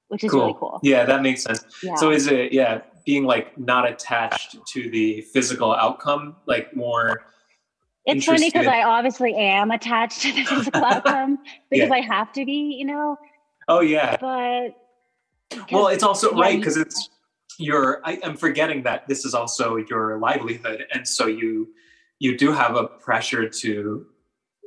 which 0.09 0.23
is 0.23 0.31
cool. 0.31 0.41
really 0.41 0.55
cool. 0.57 0.79
Yeah, 0.83 1.03
that 1.03 1.21
makes 1.21 1.43
sense. 1.43 1.65
yeah. 1.83 1.95
So 1.95 2.11
is 2.11 2.27
it 2.27 2.53
yeah, 2.53 2.81
being 3.05 3.25
like 3.25 3.57
not 3.57 3.85
attached 3.85 4.55
to 4.65 4.89
the 4.89 5.21
physical 5.33 5.73
outcome, 5.73 6.37
like 6.45 6.73
more 6.73 7.25
it's 8.07 8.25
funny 8.25 8.49
because 8.49 8.67
i 8.67 8.81
obviously 8.83 9.35
am 9.35 9.71
attached 9.71 10.21
to 10.21 10.31
the 10.31 10.43
physical 10.43 10.83
outcome 10.83 11.37
because 11.69 11.91
i 11.91 11.99
have 12.01 12.31
to 12.31 12.45
be 12.45 12.75
you 12.79 12.85
know 12.85 13.17
oh 13.67 13.81
yeah. 13.81 14.17
but 14.19 14.75
Well, 15.71 15.87
it's 15.87 16.03
also 16.03 16.31
yeah, 16.31 16.41
right 16.41 16.59
because 16.59 16.77
it's 16.77 17.09
your 17.57 18.01
I, 18.05 18.19
I'm 18.23 18.37
forgetting 18.37 18.83
that 18.83 19.07
this 19.07 19.25
is 19.25 19.33
also 19.33 19.77
your 19.77 20.17
livelihood. 20.19 20.85
And 20.93 21.07
so 21.07 21.27
you 21.27 21.69
you 22.19 22.37
do 22.37 22.51
have 22.51 22.75
a 22.75 22.85
pressure 22.85 23.47
to 23.49 24.05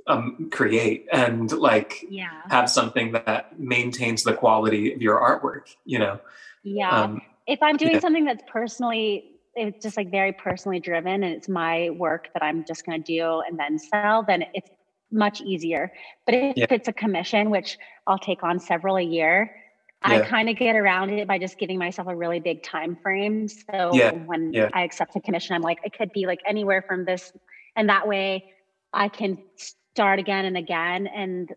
um 0.07 0.49
create 0.51 1.07
and 1.13 1.53
like 1.53 2.07
yeah 2.09 2.43
have 2.49 2.71
something 2.71 3.13
that 3.13 3.59
maintains 3.61 4.23
the 4.25 4.33
quality 4.33 4.93
of 4.93 5.03
your 5.03 5.21
artwork, 5.21 5.75
you 5.85 5.99
know. 5.99 6.19
yeah 6.63 7.05
Um 7.05 7.21
if 7.47 7.63
I'm 7.63 7.77
doing 7.77 7.95
Yeah. 7.95 8.01
something 8.01 8.25
that's 8.25 8.45
personally, 8.47 9.30
it's 9.55 9.83
just 9.83 9.97
like 9.97 10.11
very 10.11 10.33
personally 10.33 10.81
driven 10.81 11.23
and 11.25 11.35
it's 11.35 11.49
my 11.49 11.91
work 11.91 12.29
that 12.35 12.43
I'm 12.43 12.65
just 12.65 12.87
going 12.87 13.03
to 13.03 13.05
do 13.19 13.43
and 13.47 13.59
then 13.59 13.79
sell, 13.79 14.25
then 14.27 14.45
it's 14.55 14.71
much 15.11 15.41
easier. 15.41 15.93
But 16.25 16.35
if 16.35 16.57
Yeah. 16.57 16.67
it's 16.71 16.89
a 16.89 16.93
commission, 16.93 17.51
which 17.51 17.79
I'll 18.07 18.19
take 18.19 18.43
on 18.43 18.61
several 18.61 18.97
a 18.97 19.03
year, 19.03 19.55
I 20.03 20.21
kind 20.21 20.49
of 20.49 20.57
get 20.57 20.77
around 20.77 21.11
it 21.11 21.29
by 21.29 21.39
just 21.39 21.59
giving 21.59 21.79
myself 21.79 22.09
a 22.09 22.17
really 22.17 22.41
big 22.41 22.63
time 22.63 22.97
frame. 23.03 23.49
So 23.49 23.91
Yeah. 23.95 24.13
when 24.13 24.53
Yeah. 24.53 24.71
I 24.73 24.83
accept 24.83 25.15
a 25.17 25.21
commission, 25.21 25.55
I'm 25.55 25.63
like, 25.63 25.79
it 25.85 25.93
could 25.93 26.13
be 26.13 26.27
like 26.27 26.41
anywhere 26.47 26.83
from 26.83 27.05
this. 27.05 27.33
And 27.77 27.89
that 27.89 28.09
way 28.09 28.45
I 28.93 29.09
can 29.09 29.37
start 29.57 30.19
again 30.19 30.45
and 30.47 30.57
again. 30.57 31.07
And 31.07 31.53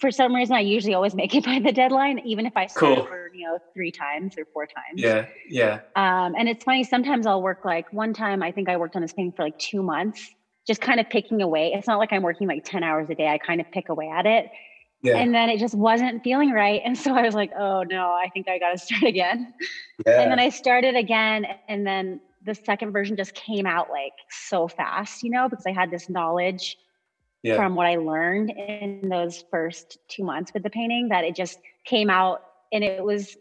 for 0.00 0.10
some 0.10 0.34
reason, 0.34 0.54
I 0.56 0.60
usually 0.60 0.94
always 0.94 1.14
make 1.14 1.34
it 1.34 1.44
by 1.50 1.58
the 1.60 1.72
deadline, 1.72 2.20
even 2.20 2.46
if 2.46 2.56
I 2.56 2.66
start 2.66 2.96
Cool. 2.96 3.04
over, 3.04 3.30
you 3.34 3.46
know, 3.46 3.58
three 3.74 3.90
times 3.92 4.34
or 4.38 4.44
four 4.52 4.66
times. 4.66 4.96
yeah, 4.96 5.26
yeah. 5.48 5.80
Um, 5.96 6.34
and 6.36 6.48
it's 6.48 6.64
funny, 6.64 6.84
sometimes 6.84 7.26
I'll 7.26 7.42
work 7.42 7.64
like 7.64 7.92
one 7.92 8.12
time, 8.12 8.42
I 8.42 8.52
think 8.52 8.68
I 8.68 8.76
worked 8.76 8.96
on 8.96 9.02
this 9.02 9.12
thing 9.12 9.32
for 9.32 9.42
like 9.44 9.58
two 9.58 9.82
months, 9.82 10.28
just 10.66 10.80
kind 10.80 11.00
of 11.00 11.08
picking 11.10 11.42
away. 11.42 11.72
It's 11.74 11.86
not 11.86 11.98
like 11.98 12.12
I'm 12.12 12.22
working 12.22 12.48
like 12.48 12.64
10 12.64 12.82
hours 12.82 13.08
a 13.10 13.14
day. 13.14 13.28
I 13.28 13.38
kind 13.38 13.60
of 13.60 13.70
pick 13.72 13.88
away 13.88 14.08
at 14.08 14.26
it. 14.26 14.50
Yeah. 15.02 15.16
And 15.16 15.34
then 15.34 15.48
it 15.48 15.58
just 15.58 15.74
wasn't 15.74 16.22
feeling 16.22 16.52
right. 16.52 16.80
And 16.84 16.96
so 16.96 17.14
I 17.14 17.22
was 17.22 17.34
like, 17.34 17.50
oh 17.58 17.82
no, 17.82 18.06
I 18.12 18.28
think 18.32 18.48
I 18.48 18.58
got 18.58 18.70
to 18.72 18.78
start 18.84 19.02
again. 19.02 19.52
yeah. 20.06 20.20
And 20.22 20.30
then 20.30 20.38
I 20.38 20.48
started 20.48 20.94
again. 20.94 21.46
And 21.68 21.86
then 21.86 22.20
the 22.44 22.54
second 22.54 22.92
version 22.92 23.16
just 23.16 23.34
came 23.34 23.66
out 23.66 23.90
like 23.90 24.12
so 24.30 24.68
fast, 24.68 25.22
you 25.22 25.30
know, 25.30 25.48
because 25.48 25.64
I 25.66 25.72
had 25.72 25.90
this 25.90 26.08
knowledge 26.08 26.76
yeah. 27.42 27.56
from 27.56 27.74
what 27.74 27.86
I 27.86 27.96
learned 27.96 28.50
in 28.50 29.08
those 29.08 29.44
first 29.50 29.98
two 30.08 30.24
months 30.24 30.52
with 30.52 30.62
the 30.62 30.70
painting 30.70 31.08
that 31.08 31.24
it 31.24 31.34
just 31.34 31.58
came 31.84 32.10
out 32.10 32.42
and 32.72 32.82
it 32.84 33.04
was 33.04 33.36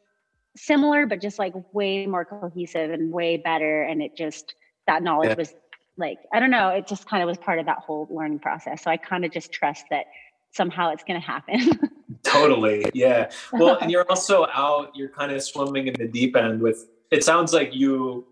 similar, 0.56 1.06
but 1.06 1.22
just 1.22 1.40
like 1.40 1.54
way 1.74 2.06
more 2.06 2.26
cohesive 2.26 2.92
and 2.92 3.12
way 3.12 3.38
better. 3.38 3.84
And 3.84 4.02
it 4.02 4.16
just, 4.16 4.56
that 4.88 5.04
knowledge 5.04 5.30
Yeah. 5.30 5.36
was 5.36 5.54
like, 5.98 6.20
I 6.34 6.40
don't 6.40 6.52
know, 6.52 6.70
it 6.70 6.88
just 6.88 7.08
kind 7.08 7.24
of 7.24 7.28
was 7.28 7.38
part 7.38 7.60
of 7.60 7.66
that 7.68 7.78
whole 7.78 8.08
learning 8.10 8.40
process. 8.40 8.84
So 8.84 8.92
I 8.92 8.98
kind 8.98 9.24
of 9.24 9.32
just 9.32 9.52
trust 9.52 9.86
that 9.92 10.06
somehow 10.52 10.92
it's 10.92 11.04
going 11.04 11.20
to 11.20 11.26
happen. 11.26 11.80
Totally. 12.24 12.86
Yeah. 12.94 13.30
Well, 13.54 13.78
and 13.82 13.92
you're 13.92 14.06
also 14.10 14.48
out, 14.54 14.96
you're 14.96 15.10
kind 15.10 15.32
of 15.32 15.42
swimming 15.42 15.88
in 15.88 15.94
the 15.94 16.08
deep 16.08 16.36
end 16.36 16.62
with 16.62 16.88
it 17.12 17.24
sounds 17.24 17.54
like 17.54 17.76
you 17.76 18.26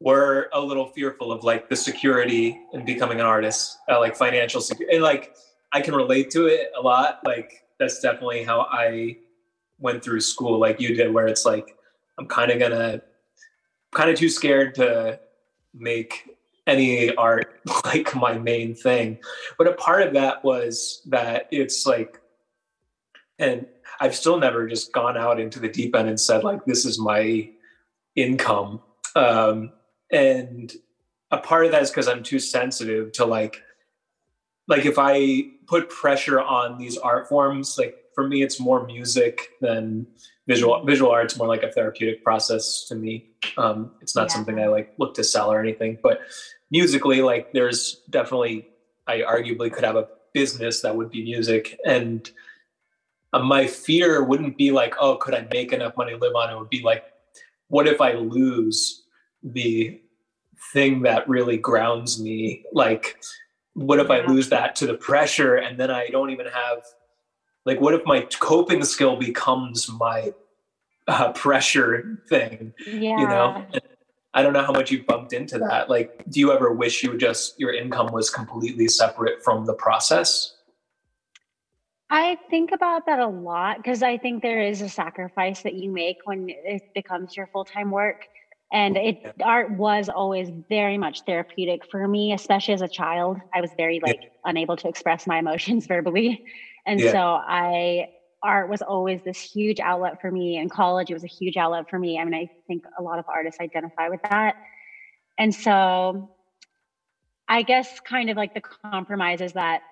were 0.00 0.48
a 0.54 0.60
little 0.60 0.86
fearful 0.86 1.30
of 1.30 1.44
like 1.44 1.68
the 1.68 1.76
security 1.76 2.58
and 2.72 2.86
becoming 2.86 3.20
an 3.20 3.26
artist, 3.26 3.78
uh, 3.88 4.00
like 4.00 4.16
financial 4.16 4.60
security. 4.60 4.96
And 4.96 5.04
like 5.04 5.36
I 5.72 5.80
can 5.82 5.94
relate 5.94 6.30
to 6.30 6.46
it 6.46 6.72
a 6.76 6.80
lot. 6.80 7.20
Like 7.24 7.64
that's 7.78 8.00
definitely 8.00 8.42
how 8.42 8.66
I 8.70 9.18
went 9.78 10.02
through 10.02 10.20
school 10.20 10.58
like 10.58 10.80
you 10.80 10.94
did 10.94 11.12
where 11.12 11.26
it's 11.26 11.44
like 11.44 11.76
I'm 12.18 12.26
kind 12.26 12.50
of 12.50 12.58
to 12.58 13.02
kind 13.92 14.10
of 14.10 14.18
too 14.18 14.28
scared 14.28 14.74
to 14.76 15.20
make 15.74 16.36
any 16.66 17.14
art 17.16 17.60
like 17.84 18.14
my 18.14 18.38
main 18.38 18.74
thing. 18.74 19.18
But 19.58 19.66
a 19.66 19.72
part 19.72 20.02
of 20.02 20.14
that 20.14 20.42
was 20.44 21.02
that 21.08 21.48
it's 21.50 21.86
like 21.86 22.20
and 23.38 23.66
I've 24.00 24.14
still 24.14 24.38
never 24.38 24.66
just 24.66 24.92
gone 24.92 25.16
out 25.16 25.40
into 25.40 25.60
the 25.60 25.68
deep 25.68 25.94
end 25.94 26.08
and 26.08 26.20
said 26.20 26.42
like 26.42 26.64
this 26.64 26.86
is 26.86 26.98
my 26.98 27.50
income. 28.16 28.80
Um, 29.14 29.72
and 30.12 30.72
a 31.30 31.38
part 31.38 31.66
of 31.66 31.72
that 31.72 31.82
is 31.82 31.90
because 31.90 32.08
I'm 32.08 32.22
too 32.22 32.38
sensitive 32.38 33.12
to 33.12 33.24
like 33.24 33.62
like 34.70 34.86
if 34.86 34.98
I 34.98 35.50
put 35.66 35.90
pressure 35.90 36.40
on 36.40 36.78
these 36.78 36.96
art 36.96 37.28
forms, 37.28 37.76
like 37.76 37.96
for 38.14 38.26
me, 38.26 38.42
it's 38.42 38.60
more 38.60 38.86
music 38.86 39.50
than 39.60 40.06
visual. 40.46 40.84
Visual 40.84 41.10
art's 41.10 41.36
more 41.36 41.48
like 41.48 41.62
a 41.62 41.72
therapeutic 41.72 42.22
process 42.22 42.84
to 42.88 42.94
me. 42.94 43.30
Um, 43.56 43.92
it's 44.00 44.14
not 44.14 44.28
yeah. 44.28 44.34
something 44.34 44.60
I 44.60 44.66
like 44.66 44.94
look 44.98 45.14
to 45.14 45.24
sell 45.24 45.52
or 45.52 45.60
anything. 45.60 45.98
But 46.02 46.20
musically, 46.70 47.20
like 47.20 47.52
there's 47.52 48.00
definitely, 48.10 48.68
I 49.06 49.22
arguably 49.22 49.72
could 49.72 49.84
have 49.84 49.96
a 49.96 50.08
business 50.32 50.82
that 50.82 50.96
would 50.96 51.10
be 51.10 51.22
music 51.22 51.78
and. 51.84 52.28
Uh, 53.32 53.38
my 53.38 53.64
fear 53.64 54.24
wouldn't 54.24 54.56
be 54.58 54.72
like, 54.72 54.96
oh, 54.98 55.14
could 55.14 55.34
I 55.34 55.46
make 55.52 55.72
enough 55.72 55.96
money 55.96 56.10
to 56.10 56.18
live 56.18 56.34
on? 56.34 56.50
It 56.50 56.58
would 56.58 56.68
be 56.68 56.82
like, 56.82 57.04
what 57.68 57.86
if 57.86 58.00
I 58.00 58.14
lose 58.14 58.99
the 59.42 60.00
thing 60.72 61.02
that 61.02 61.28
really 61.28 61.56
grounds 61.56 62.20
me? 62.22 62.64
Like, 62.72 63.16
what 63.74 63.98
if 63.98 64.10
I 64.10 64.20
lose 64.20 64.48
that 64.50 64.76
to 64.76 64.86
the 64.86 64.94
pressure 64.94 65.56
and 65.56 65.78
then 65.78 65.90
I 65.90 66.08
don't 66.08 66.30
even 66.30 66.46
have, 66.46 66.82
like, 67.64 67.80
what 67.80 67.94
if 67.94 68.02
my 68.04 68.22
coping 68.40 68.84
skill 68.84 69.16
becomes 69.16 69.90
my 69.90 70.32
uh, 71.06 71.32
pressure 71.32 72.22
thing? 72.28 72.74
Yeah. 72.86 73.18
You 73.18 73.28
know? 73.28 73.66
And 73.72 73.82
I 74.32 74.42
don't 74.42 74.52
know 74.52 74.62
how 74.62 74.72
much 74.72 74.90
you've 74.90 75.06
bumped 75.06 75.32
into 75.32 75.58
that. 75.58 75.90
Like, 75.90 76.24
do 76.28 76.40
you 76.40 76.52
ever 76.52 76.72
wish 76.72 77.02
you 77.02 77.10
would 77.10 77.20
just, 77.20 77.58
your 77.58 77.72
income 77.72 78.12
was 78.12 78.30
completely 78.30 78.88
separate 78.88 79.42
from 79.42 79.66
the 79.66 79.74
process? 79.74 80.56
I 82.10 82.38
think 82.50 82.72
about 82.72 83.06
that 83.06 83.20
a 83.20 83.26
lot 83.26 83.76
because 83.76 84.02
I 84.02 84.18
think 84.18 84.42
there 84.42 84.62
is 84.62 84.82
a 84.82 84.88
sacrifice 84.88 85.62
that 85.62 85.74
you 85.74 85.92
make 85.92 86.16
when 86.24 86.48
it 86.48 86.82
becomes 86.92 87.36
your 87.36 87.46
full 87.46 87.64
time 87.64 87.92
work. 87.92 88.26
And 88.72 88.96
it 88.96 89.34
art 89.42 89.72
was 89.72 90.08
always 90.08 90.50
very 90.68 90.96
much 90.96 91.22
therapeutic 91.22 91.82
for 91.90 92.06
me, 92.06 92.32
especially 92.32 92.74
as 92.74 92.82
a 92.82 92.88
child. 92.88 93.38
I 93.52 93.60
was 93.60 93.70
very 93.76 94.00
like 94.00 94.20
yeah. 94.22 94.28
unable 94.44 94.76
to 94.76 94.88
express 94.88 95.26
my 95.26 95.38
emotions 95.38 95.86
verbally. 95.88 96.44
And 96.86 97.00
yeah. 97.00 97.12
so 97.12 97.18
I 97.18 98.08
art 98.42 98.70
was 98.70 98.80
always 98.80 99.20
this 99.24 99.40
huge 99.40 99.80
outlet 99.80 100.20
for 100.20 100.30
me. 100.30 100.56
In 100.56 100.68
college, 100.68 101.10
it 101.10 101.14
was 101.14 101.24
a 101.24 101.28
huge 101.28 101.56
outlet 101.56 101.90
for 101.90 101.98
me. 101.98 102.18
I 102.18 102.24
mean, 102.24 102.34
I 102.34 102.48
think 102.66 102.84
a 102.98 103.02
lot 103.02 103.18
of 103.18 103.24
artists 103.28 103.60
identify 103.60 104.08
with 104.08 104.20
that. 104.22 104.54
And 105.36 105.54
so 105.54 106.30
I 107.48 107.62
guess 107.62 108.00
kind 108.00 108.30
of 108.30 108.36
like 108.36 108.54
the 108.54 108.60
compromise 108.60 109.40
is 109.40 109.54
that 109.54 109.82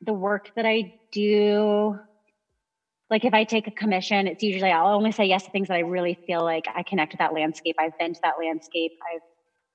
the 0.00 0.12
work 0.12 0.52
that 0.54 0.64
I 0.64 0.94
do, 1.10 1.98
like 3.10 3.24
if 3.24 3.32
I 3.32 3.44
take 3.44 3.66
a 3.66 3.70
commission, 3.70 4.26
it's 4.26 4.42
usually 4.42 4.70
I'll 4.70 4.94
only 4.94 5.12
say 5.12 5.24
yes 5.24 5.44
to 5.44 5.50
things 5.50 5.68
that 5.68 5.74
I 5.74 5.80
really 5.80 6.18
feel 6.26 6.42
like 6.42 6.66
I 6.74 6.82
connect 6.82 7.12
to 7.12 7.18
that 7.18 7.32
landscape. 7.32 7.76
I've 7.78 7.96
been 7.98 8.14
to 8.14 8.20
that 8.22 8.34
landscape. 8.38 8.92
I've 9.14 9.22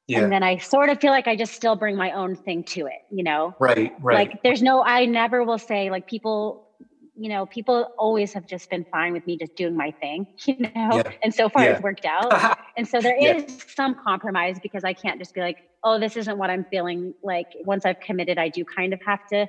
yeah. 0.08 0.22
and 0.22 0.32
then 0.32 0.44
I 0.44 0.58
sort 0.58 0.90
of 0.90 1.00
feel 1.00 1.12
like 1.12 1.28
I 1.28 1.36
just 1.36 1.54
still 1.54 1.76
bring 1.76 1.96
my 1.96 2.12
own 2.12 2.36
thing 2.36 2.64
to 2.66 2.82
it, 2.88 3.02
you 3.10 3.24
know? 3.24 3.56
Right, 3.60 3.94
right. 4.02 4.30
Like 4.30 4.44
there's 4.44 4.62
no 4.62 4.84
I 4.84 5.06
never 5.06 5.44
will 5.44 5.58
say 5.58 5.90
like 5.90 6.08
people, 6.08 6.68
you 7.16 7.30
know, 7.30 7.46
people 7.46 7.88
always 7.98 8.34
have 8.34 8.46
just 8.46 8.70
been 8.70 8.86
fine 8.92 9.14
with 9.14 9.26
me 9.26 9.38
just 9.38 9.56
doing 9.56 9.78
my 9.78 9.92
thing, 9.92 10.28
you 10.46 10.60
know? 10.60 10.70
Yeah. 10.76 11.12
And 11.24 11.34
so 11.34 11.50
far 11.50 11.64
yeah. 11.64 11.72
it's 11.72 11.82
worked 11.82 12.06
out. 12.06 12.58
and 12.78 12.88
so 12.88 13.00
there 13.00 13.18
is 13.18 13.64
some 13.76 13.96
compromise 13.96 14.60
because 14.62 14.84
I 14.84 14.94
can't 14.94 15.20
just 15.20 15.34
be 15.34 15.42
like, 15.42 15.58
oh, 15.84 16.00
this 16.00 16.18
isn't 16.18 16.38
what 16.38 16.50
I'm 16.50 16.66
feeling 16.66 17.14
like 17.24 17.48
once 17.66 17.86
I've 17.86 18.00
committed, 18.00 18.38
I 18.38 18.50
do 18.50 18.66
kind 18.66 18.94
of 18.94 19.02
have 19.06 19.26
to 19.30 19.48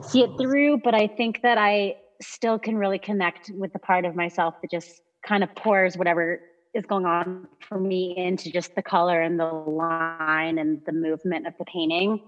see 0.00 0.22
it 0.22 0.30
through, 0.38 0.78
but 0.78 0.94
I 0.94 1.06
think 1.06 1.42
that 1.42 1.58
I 1.58 1.96
still 2.22 2.58
can 2.58 2.76
really 2.76 2.98
connect 2.98 3.50
with 3.54 3.72
the 3.72 3.78
part 3.78 4.04
of 4.04 4.14
myself 4.14 4.54
that 4.62 4.70
just 4.70 5.02
kind 5.26 5.42
of 5.42 5.54
pours 5.54 5.96
whatever 5.96 6.40
is 6.74 6.84
going 6.86 7.04
on 7.04 7.46
for 7.60 7.78
me 7.78 8.14
into 8.16 8.50
just 8.50 8.74
the 8.74 8.82
color 8.82 9.20
and 9.20 9.38
the 9.38 9.44
line 9.44 10.58
and 10.58 10.80
the 10.86 10.92
movement 10.92 11.46
of 11.46 11.54
the 11.58 11.64
painting 11.66 12.20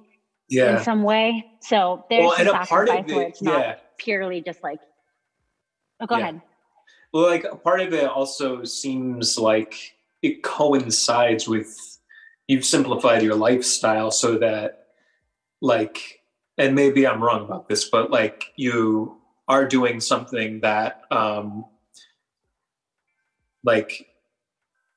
yeah. 0.48 0.76
in 0.76 0.84
some 0.84 1.02
way. 1.02 1.44
So 1.60 2.04
there's 2.10 2.26
well, 2.26 2.34
and 2.38 2.48
a 2.48 2.66
part 2.66 2.88
of 2.88 2.96
it, 2.96 3.14
where 3.14 3.26
it's 3.26 3.42
not 3.42 3.60
yeah. 3.60 3.74
purely 3.98 4.42
just 4.42 4.62
like, 4.62 4.80
oh, 6.00 6.06
go 6.06 6.16
yeah. 6.16 6.22
ahead. 6.22 6.42
Well, 7.12 7.26
like 7.26 7.44
a 7.44 7.56
part 7.56 7.80
of 7.80 7.92
it 7.92 8.08
also 8.08 8.64
seems 8.64 9.38
like 9.38 9.94
it 10.22 10.42
coincides 10.42 11.48
with 11.48 11.98
you've 12.48 12.64
simplified 12.64 13.22
your 13.22 13.36
lifestyle 13.36 14.10
so 14.10 14.36
that 14.38 14.88
like 15.60 16.20
and 16.58 16.74
maybe 16.74 17.06
I'm 17.06 17.22
wrong 17.22 17.44
about 17.44 17.68
this, 17.68 17.88
but 17.88 18.10
like 18.10 18.52
you 18.56 19.16
are 19.48 19.66
doing 19.66 20.00
something 20.00 20.60
that, 20.60 21.02
um, 21.10 21.66
like, 23.62 24.08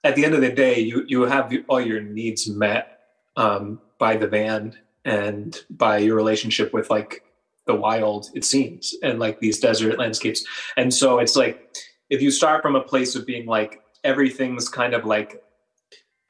at 0.04 0.16
the 0.16 0.26
end 0.26 0.36
of 0.36 0.42
the 0.42 0.52
day, 0.52 0.80
you 0.80 1.04
you 1.08 1.24
have 1.24 1.54
all 1.68 1.82
your 1.82 2.02
needs 2.02 2.48
met 2.48 3.00
um, 3.36 3.82
by 3.98 4.16
the 4.18 4.28
van 4.28 4.76
and 5.06 5.64
by 5.70 5.98
your 5.98 6.16
relationship 6.16 6.74
with 6.74 6.90
like 6.90 7.24
the 7.66 7.76
wild, 7.76 8.30
it 8.34 8.46
seems, 8.46 8.96
and 9.04 9.20
like 9.20 9.40
these 9.40 9.60
desert 9.60 9.98
landscapes. 9.98 10.46
And 10.78 10.94
so 10.94 11.20
it's 11.20 11.36
like 11.36 11.76
if 12.10 12.22
you 12.22 12.32
start 12.32 12.62
from 12.62 12.76
a 12.76 12.82
place 12.82 13.16
of 13.16 13.26
being 13.26 13.46
like 13.46 13.82
everything's 14.04 14.70
kind 14.70 14.94
of 14.94 15.06
like 15.06 15.44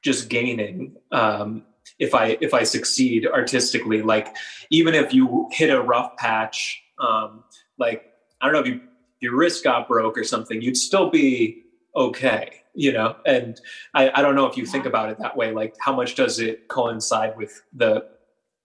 just 0.02 0.28
gaining 0.28 0.96
um, 1.12 1.64
if 1.98 2.14
I 2.14 2.38
if 2.40 2.54
I 2.54 2.64
succeed 2.64 3.26
artistically. 3.26 4.02
Like 4.02 4.34
even 4.70 4.94
if 4.94 5.14
you 5.14 5.48
hit 5.52 5.70
a 5.70 5.80
rough 5.80 6.16
patch, 6.16 6.82
um, 6.98 7.44
like 7.78 8.04
I 8.40 8.46
don't 8.46 8.54
know 8.54 8.60
if 8.60 8.66
you 8.66 8.80
your 9.20 9.34
wrist 9.34 9.64
got 9.64 9.88
broke 9.88 10.16
or 10.16 10.24
something, 10.24 10.62
you'd 10.62 10.76
still 10.76 11.10
be 11.10 11.64
okay, 11.96 12.62
you 12.74 12.92
know. 12.92 13.16
And 13.26 13.60
I, 13.94 14.10
I 14.14 14.22
don't 14.22 14.34
know 14.34 14.46
if 14.46 14.56
you 14.56 14.64
think 14.64 14.86
about 14.86 15.10
it 15.10 15.18
that 15.18 15.36
way. 15.36 15.52
Like 15.52 15.74
how 15.80 15.94
much 15.94 16.14
does 16.14 16.38
it 16.38 16.68
coincide 16.68 17.36
with 17.36 17.62
the 17.72 18.06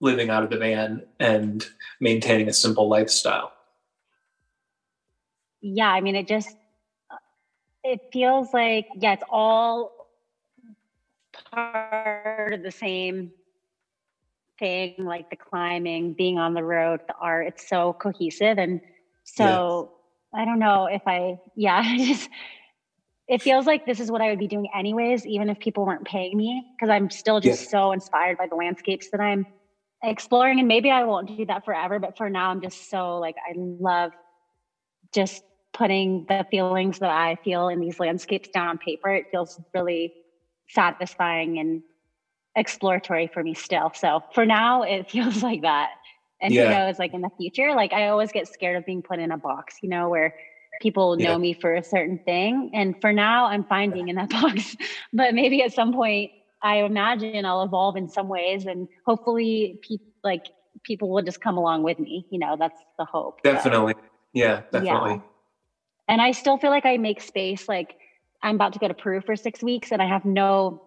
living 0.00 0.30
out 0.30 0.44
of 0.44 0.50
the 0.50 0.58
van 0.58 1.02
and 1.18 1.66
maintaining 2.00 2.48
a 2.48 2.52
simple 2.52 2.88
lifestyle? 2.88 3.52
Yeah, 5.60 5.88
I 5.88 6.00
mean, 6.00 6.14
it 6.14 6.28
just 6.28 6.56
uh, 7.10 7.16
it 7.82 8.00
feels 8.12 8.52
like 8.52 8.86
yeah, 8.96 9.14
it's 9.14 9.24
all 9.30 10.04
part 11.52 12.52
of 12.52 12.62
the 12.62 12.70
same 12.70 13.32
thing, 14.58 14.94
like 14.98 15.30
the 15.30 15.36
climbing, 15.36 16.12
being 16.12 16.38
on 16.38 16.54
the 16.54 16.62
road, 16.62 17.00
the 17.08 17.14
art. 17.20 17.46
It's 17.48 17.68
so 17.68 17.94
cohesive. 17.94 18.58
And 18.58 18.80
so 19.24 19.90
yeah. 20.34 20.42
I 20.42 20.44
don't 20.44 20.58
know 20.58 20.86
if 20.86 21.02
I, 21.06 21.38
yeah, 21.56 21.82
I 21.84 21.98
just, 21.98 22.28
it 23.26 23.42
feels 23.42 23.66
like 23.66 23.86
this 23.86 24.00
is 24.00 24.10
what 24.10 24.20
I 24.20 24.28
would 24.30 24.38
be 24.38 24.48
doing 24.48 24.68
anyways, 24.76 25.26
even 25.26 25.48
if 25.48 25.58
people 25.58 25.86
weren't 25.86 26.04
paying 26.04 26.36
me, 26.36 26.64
because 26.76 26.90
I'm 26.90 27.10
still 27.10 27.40
just 27.40 27.64
yeah. 27.64 27.70
so 27.70 27.92
inspired 27.92 28.38
by 28.38 28.46
the 28.46 28.54
landscapes 28.54 29.08
that 29.10 29.20
I'm 29.20 29.46
exploring. 30.02 30.58
And 30.58 30.68
maybe 30.68 30.90
I 30.90 31.04
won't 31.04 31.36
do 31.36 31.46
that 31.46 31.64
forever, 31.64 31.98
but 31.98 32.16
for 32.16 32.28
now, 32.28 32.50
I'm 32.50 32.60
just 32.60 32.90
so 32.90 33.18
like, 33.18 33.36
I 33.48 33.52
love 33.56 34.12
just 35.14 35.42
putting 35.72 36.26
the 36.28 36.46
feelings 36.50 36.98
that 36.98 37.10
I 37.10 37.36
feel 37.42 37.68
in 37.68 37.80
these 37.80 37.98
landscapes 37.98 38.48
down 38.50 38.68
on 38.68 38.78
paper. 38.78 39.10
It 39.10 39.26
feels 39.30 39.60
really 39.74 40.12
satisfying 40.68 41.58
and 41.58 41.82
exploratory 42.56 43.28
for 43.32 43.42
me 43.42 43.54
still. 43.54 43.92
So 43.94 44.22
for 44.34 44.46
now, 44.46 44.82
it 44.82 45.10
feels 45.10 45.42
like 45.42 45.62
that. 45.62 45.90
And 46.44 46.52
yeah. 46.52 46.64
who 46.64 46.70
knows, 46.70 46.98
like 46.98 47.14
in 47.14 47.22
the 47.22 47.30
future, 47.38 47.74
like 47.74 47.92
I 47.92 48.08
always 48.08 48.30
get 48.30 48.46
scared 48.46 48.76
of 48.76 48.84
being 48.84 49.02
put 49.02 49.18
in 49.18 49.32
a 49.32 49.38
box, 49.38 49.76
you 49.82 49.88
know, 49.88 50.10
where 50.10 50.34
people 50.80 51.16
know 51.16 51.32
yeah. 51.32 51.38
me 51.38 51.54
for 51.54 51.74
a 51.74 51.82
certain 51.82 52.18
thing. 52.18 52.70
And 52.74 53.00
for 53.00 53.12
now, 53.12 53.46
I'm 53.46 53.64
fine 53.64 53.90
being 53.90 54.08
in 54.08 54.16
that 54.16 54.30
box. 54.42 54.76
but 55.12 55.34
maybe 55.34 55.62
at 55.62 55.72
some 55.72 55.92
point, 55.92 56.30
I 56.62 56.82
imagine 56.82 57.44
I'll 57.44 57.62
evolve 57.62 57.96
in 57.96 58.08
some 58.08 58.28
ways, 58.28 58.66
and 58.66 58.88
hopefully, 59.06 59.78
people 59.82 60.06
like 60.22 60.46
people 60.82 61.10
will 61.10 61.22
just 61.22 61.40
come 61.40 61.56
along 61.56 61.82
with 61.82 61.98
me. 61.98 62.26
You 62.30 62.38
know, 62.38 62.56
that's 62.58 62.80
the 62.98 63.04
hope. 63.04 63.42
Definitely, 63.42 63.94
so, 63.94 64.00
yeah, 64.32 64.62
definitely. 64.70 65.12
Yeah. 65.12 65.20
And 66.08 66.20
I 66.20 66.32
still 66.32 66.58
feel 66.58 66.70
like 66.70 66.84
I 66.84 66.98
make 66.98 67.20
space, 67.20 67.68
like 67.68 67.96
I'm 68.42 68.56
about 68.56 68.74
to 68.74 68.78
go 68.78 68.88
to 68.88 68.94
Peru 68.94 69.22
for 69.22 69.36
six 69.36 69.62
weeks 69.62 69.90
and 69.90 70.02
I 70.02 70.06
have 70.06 70.24
no, 70.24 70.82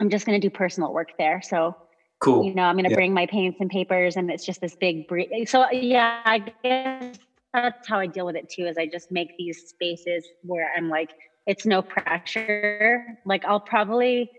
I'm 0.00 0.10
just 0.10 0.26
going 0.26 0.40
to 0.40 0.44
do 0.44 0.50
personal 0.50 0.92
work 0.92 1.10
there. 1.18 1.40
So, 1.42 1.76
cool. 2.20 2.44
You 2.44 2.54
know, 2.54 2.62
I'm 2.62 2.74
going 2.74 2.84
to 2.84 2.90
yeah. 2.90 2.96
bring 2.96 3.14
my 3.14 3.26
paints 3.26 3.58
and 3.60 3.70
papers 3.70 4.16
and 4.16 4.30
it's 4.30 4.44
just 4.44 4.60
this 4.60 4.76
big, 4.76 5.08
brief. 5.08 5.48
so 5.48 5.70
yeah, 5.70 6.20
I 6.24 6.38
guess 6.62 7.18
that's 7.52 7.88
how 7.88 7.98
I 7.98 8.06
deal 8.06 8.26
with 8.26 8.36
it 8.36 8.48
too, 8.48 8.66
is 8.66 8.76
I 8.78 8.86
just 8.86 9.10
make 9.10 9.36
these 9.36 9.68
spaces 9.68 10.26
where 10.42 10.70
I'm 10.76 10.88
like, 10.88 11.12
it's 11.46 11.64
no 11.64 11.82
pressure. 11.82 13.04
Like 13.24 13.44
I'll 13.44 13.60
probably, 13.60 14.30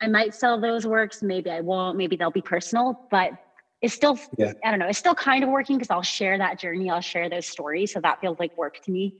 I 0.00 0.08
might 0.08 0.34
sell 0.34 0.60
those 0.60 0.86
works. 0.86 1.22
Maybe 1.22 1.50
I 1.50 1.60
won't, 1.60 1.96
maybe 1.96 2.16
they'll 2.16 2.30
be 2.30 2.42
personal, 2.42 3.06
but 3.10 3.32
it's 3.80 3.94
still, 3.94 4.18
yeah. 4.38 4.52
I 4.64 4.70
don't 4.70 4.78
know, 4.78 4.86
it's 4.86 4.98
still 4.98 5.14
kind 5.14 5.42
of 5.42 5.50
working 5.50 5.76
because 5.76 5.90
I'll 5.90 6.02
share 6.02 6.38
that 6.38 6.58
journey. 6.58 6.88
I'll 6.88 7.00
share 7.00 7.28
those 7.28 7.46
stories. 7.46 7.92
So 7.92 8.00
that 8.00 8.20
feels 8.20 8.38
like 8.38 8.56
work 8.56 8.80
to 8.84 8.90
me 8.90 9.16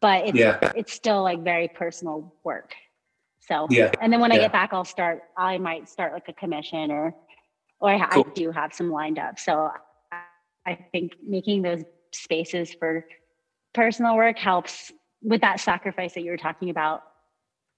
but 0.00 0.28
it's, 0.28 0.38
yeah. 0.38 0.72
it's 0.74 0.92
still 0.92 1.22
like 1.22 1.42
very 1.42 1.68
personal 1.68 2.34
work. 2.42 2.72
So, 3.40 3.66
yeah. 3.70 3.90
And 4.00 4.12
then 4.12 4.20
when 4.20 4.30
yeah. 4.30 4.38
I 4.38 4.40
get 4.40 4.52
back, 4.52 4.70
I'll 4.72 4.84
start, 4.84 5.22
I 5.36 5.58
might 5.58 5.88
start 5.88 6.12
like 6.12 6.28
a 6.28 6.32
commission 6.32 6.90
or, 6.90 7.14
or 7.80 7.90
I, 7.90 8.06
cool. 8.08 8.26
I 8.28 8.32
do 8.34 8.50
have 8.50 8.72
some 8.72 8.90
lined 8.90 9.18
up. 9.18 9.38
So 9.38 9.70
I 10.66 10.78
think 10.92 11.12
making 11.26 11.62
those 11.62 11.82
spaces 12.12 12.74
for 12.78 13.04
personal 13.72 14.16
work 14.16 14.38
helps 14.38 14.92
with 15.22 15.40
that 15.40 15.60
sacrifice 15.60 16.14
that 16.14 16.22
you 16.22 16.30
were 16.30 16.36
talking 16.36 16.70
about. 16.70 17.02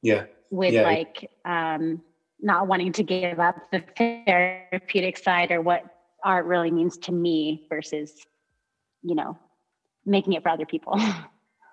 Yeah. 0.03 0.25
With 0.51 0.75
yeah. 0.75 0.83
like, 0.83 1.31
um, 1.45 2.03
not 2.41 2.67
wanting 2.67 2.93
to 2.93 3.05
give 3.05 3.39
up 3.39 3.57
the 3.71 3.85
therapeutic 3.97 5.17
side 5.17 5.53
or 5.53 5.61
what 5.61 5.85
art 6.25 6.45
really 6.47 6.71
means 6.71 6.99
to 6.99 7.13
me 7.13 7.67
versus, 7.69 8.13
you 9.03 9.15
know, 9.15 9.39
making 10.05 10.33
it 10.33 10.43
for 10.43 10.49
other 10.49 10.67
people. 10.67 11.01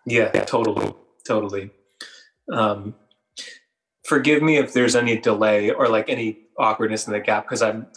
Yeah, 0.05 0.31
totally, 0.31 0.93
totally. 1.27 1.69
Um, 2.51 2.95
forgive 4.05 4.41
me 4.41 4.57
if 4.57 4.73
there's 4.73 4.95
any 4.95 5.17
delay 5.19 5.69
or 5.69 5.87
like 5.87 6.09
any 6.09 6.47
awkwardness 6.57 7.05
in 7.05 7.13
the 7.13 7.19
gap 7.19 7.45
because 7.45 7.61
I'm 7.61 7.87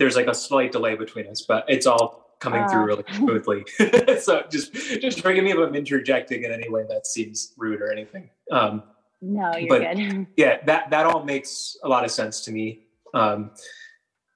there's 0.00 0.16
like 0.16 0.26
a 0.26 0.34
slight 0.34 0.72
delay 0.72 0.96
between 0.96 1.26
us, 1.26 1.42
but 1.42 1.66
it's 1.68 1.86
all 1.86 2.34
coming 2.40 2.62
uh. 2.62 2.68
through 2.68 2.84
really 2.84 3.04
smoothly. 3.12 3.64
so 4.20 4.42
just 4.50 4.72
just 4.72 5.20
forgive 5.20 5.44
me 5.44 5.52
if 5.52 5.58
I'm 5.58 5.74
interjecting 5.76 6.42
in 6.42 6.50
any 6.50 6.68
way 6.68 6.84
that 6.88 7.06
seems 7.06 7.52
rude 7.56 7.80
or 7.80 7.92
anything. 7.92 8.30
Um, 8.50 8.82
no, 9.20 9.54
you're 9.56 9.68
but, 9.68 9.94
good. 9.96 10.26
Yeah, 10.36 10.64
that 10.64 10.90
that 10.90 11.06
all 11.06 11.22
makes 11.22 11.76
a 11.84 11.88
lot 11.88 12.04
of 12.04 12.10
sense 12.10 12.40
to 12.46 12.50
me. 12.50 12.80
Um, 13.12 13.50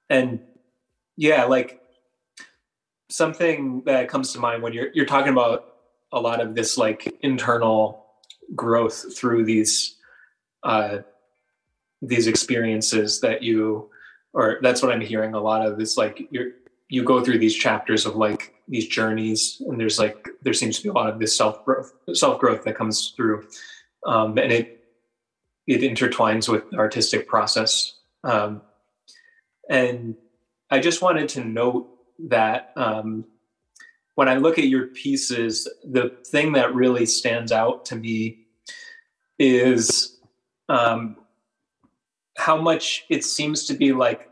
and 0.09 0.39
yeah, 1.17 1.45
like 1.45 1.81
something 3.09 3.81
that 3.85 4.07
comes 4.07 4.33
to 4.33 4.39
mind 4.39 4.61
when 4.61 4.71
you're 4.71 4.91
you're 4.93 5.07
talking 5.07 5.33
about 5.33 5.73
a 6.11 6.21
lot 6.21 6.41
of 6.41 6.53
this 6.53 6.77
like 6.77 7.17
internal 7.21 8.05
growth 8.55 9.17
through 9.17 9.45
these 9.45 9.95
uh, 10.61 10.99
these 12.03 12.27
experiences 12.27 13.19
that 13.21 13.41
you 13.41 13.89
or 14.35 14.59
that's 14.61 14.83
what 14.83 14.91
i'm 14.91 15.01
hearing 15.01 15.33
a 15.33 15.39
lot 15.39 15.65
of 15.65 15.81
is 15.81 15.97
like 15.97 16.27
you're 16.29 16.51
you 16.89 17.03
go 17.03 17.23
through 17.23 17.39
these 17.39 17.55
chapters 17.55 18.05
of 18.05 18.15
like 18.15 18.53
these 18.67 18.87
journeys 18.87 19.61
and 19.67 19.79
there's 19.79 19.97
like 19.97 20.27
there 20.43 20.53
seems 20.53 20.77
to 20.77 20.83
be 20.83 20.89
a 20.89 20.93
lot 20.93 21.09
of 21.09 21.17
this 21.19 21.35
self 21.35 21.65
growth 21.65 21.93
self 22.13 22.39
growth 22.39 22.63
that 22.63 22.77
comes 22.77 23.13
through 23.15 23.47
um, 24.05 24.37
and 24.37 24.51
it 24.51 24.83
it 25.65 25.81
intertwines 25.81 26.47
with 26.47 26.69
the 26.69 26.77
artistic 26.77 27.27
process 27.27 27.99
um, 28.23 28.61
and 29.69 30.15
i 30.69 30.79
just 30.79 31.01
wanted 31.01 31.27
to 31.27 31.43
note 31.43 31.89
that 32.19 32.71
um, 32.75 33.25
when 34.13 34.29
i 34.29 34.35
look 34.35 34.59
at 34.59 34.67
your 34.67 34.87
pieces 34.87 35.67
the 35.83 36.09
thing 36.27 36.53
that 36.53 36.75
really 36.75 37.05
stands 37.05 37.51
out 37.51 37.85
to 37.85 37.95
me 37.95 38.45
is 39.39 40.19
um, 40.69 41.17
how 42.45 42.55
much 42.55 43.05
it 43.09 43.25
seems 43.25 43.65
to 43.65 43.73
be 43.73 43.91
like 43.91 44.29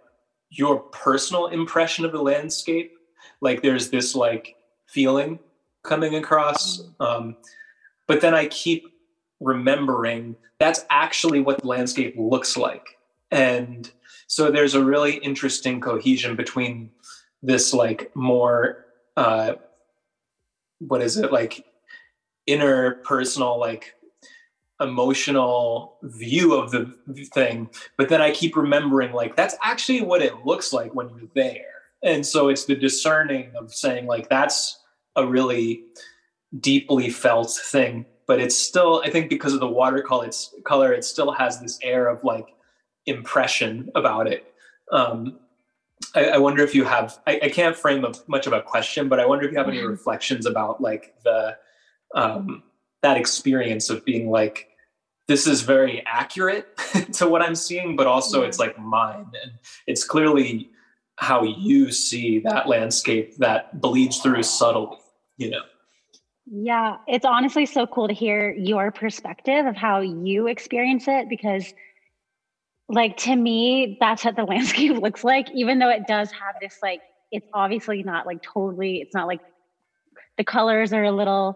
your 0.52 0.78
personal 0.78 1.48
impression 1.48 2.06
of 2.06 2.12
the 2.12 2.22
landscape. 2.22 2.94
Like 3.42 3.64
there's 3.64 3.90
this 3.90 4.14
like 4.14 4.56
feeling 4.86 5.40
coming 5.82 6.14
across 6.14 6.84
um, 7.00 7.36
but 8.08 8.22
then 8.22 8.36
i 8.36 8.46
keep 8.46 8.86
remembering 9.40 10.36
that's 10.60 10.86
actually 10.92 11.42
what 11.42 11.60
the 11.60 11.68
landscape 11.68 12.14
looks 12.18 12.56
like. 12.56 13.00
And 13.32 13.92
so 14.28 14.52
there's 14.52 14.76
a 14.76 14.86
really 14.86 15.16
interesting 15.16 15.82
cohesion 15.82 16.36
between 16.36 16.92
this 17.42 17.74
like 17.74 18.16
more 18.16 18.86
uh 19.18 19.54
what 20.80 21.02
is 21.02 21.18
it 21.18 21.32
like 21.32 21.66
interpersonal 22.48 23.60
like 23.60 23.96
emotional 24.80 25.98
view 26.04 26.54
of 26.54 26.72
the 26.72 26.92
thing 27.34 27.70
but 27.98 28.10
then 28.10 28.22
i 28.22 28.32
keep 28.32 28.56
remembering 28.56 29.14
like 29.14 29.36
that's 29.36 29.56
actually 29.62 30.02
what 30.02 30.22
it 30.22 30.46
looks 30.46 30.74
like 30.74 30.94
when 30.96 31.10
you're 31.10 31.30
there 31.36 31.74
and 32.04 32.26
so 32.26 32.50
it's 32.50 32.66
the 32.66 32.76
discerning 32.76 33.52
of 33.56 33.74
saying 33.74 34.08
like 34.08 34.30
that's 34.30 34.82
a 35.16 35.26
really 35.26 35.84
deeply 36.60 37.10
felt 37.10 37.52
thing 37.52 38.06
but 38.28 38.40
it's 38.40 38.58
still 38.58 39.02
i 39.06 39.10
think 39.10 39.30
because 39.30 39.54
of 39.54 39.60
the 39.60 39.68
watercolor 39.68 40.26
it's 40.26 40.54
color 40.66 40.92
it 40.92 41.04
still 41.06 41.32
has 41.32 41.60
this 41.60 41.80
air 41.84 42.08
of 42.08 42.24
like 42.24 42.48
impression 43.06 43.90
about 43.96 44.28
it 44.28 44.54
um, 44.92 45.40
I, 46.14 46.26
I, 46.26 46.38
wonder 46.38 46.62
if 46.64 46.76
you 46.76 46.84
have 46.84 47.20
I, 47.26 47.40
I 47.44 47.50
can't 47.50 47.76
frame 47.76 48.04
a, 48.04 48.14
much 48.28 48.48
of 48.48 48.54
a 48.54 48.62
question 48.62 49.08
but 49.08 49.20
i 49.20 49.26
wonder 49.26 49.46
if 49.46 49.52
you 49.52 49.58
have 49.58 49.68
any 49.68 49.78
mm-hmm. 49.78 49.88
reflections 49.88 50.46
about 50.46 50.82
like 50.82 51.16
the 51.24 51.58
um, 52.16 52.64
that 53.04 53.18
experience 53.18 53.90
of 53.90 54.04
being 54.04 54.32
like 54.32 54.70
this 55.28 55.46
is 55.46 55.62
very 55.62 56.04
accurate 56.06 56.76
to 57.14 57.28
what 57.28 57.42
i'm 57.42 57.56
seeing 57.56 57.96
but 57.96 58.08
also 58.08 58.42
yeah. 58.42 58.48
it's 58.48 58.60
like 58.60 58.78
mine 58.80 59.28
and 59.44 59.52
it's 59.86 60.04
clearly 60.04 60.70
how 61.18 61.44
you 61.44 61.92
see 61.92 62.40
that 62.40 62.68
landscape 62.68 63.38
that 63.38 63.80
bleeds 63.80 64.18
through 64.20 64.42
subtly 64.42 64.98
you 65.38 65.50
know 65.50 65.62
yeah 66.46 66.98
it's 67.08 67.26
honestly 67.26 67.66
so 67.66 67.86
cool 67.86 68.08
to 68.08 68.14
hear 68.14 68.54
your 68.54 68.92
perspective 68.92 69.66
of 69.66 69.76
how 69.76 70.02
you 70.02 70.48
experience 70.48 71.08
it 71.08 71.30
because 71.30 71.74
like 72.90 73.16
to 73.18 73.36
me 73.36 73.98
that's 74.00 74.26
what 74.26 74.36
the 74.36 74.44
landscape 74.54 74.98
looks 74.98 75.24
like 75.24 75.50
even 75.54 75.80
though 75.80 75.90
it 75.90 76.08
does 76.08 76.32
have 76.32 76.56
this 76.62 76.80
like 76.82 77.02
it's 77.32 77.48
obviously 77.54 78.04
not 78.04 78.26
like 78.26 78.42
totally 78.42 78.98
it's 78.98 79.14
not 79.14 79.28
like 79.28 79.42
the 80.38 80.44
colors 80.44 80.94
are 80.94 81.04
a 81.04 81.12
little 81.12 81.56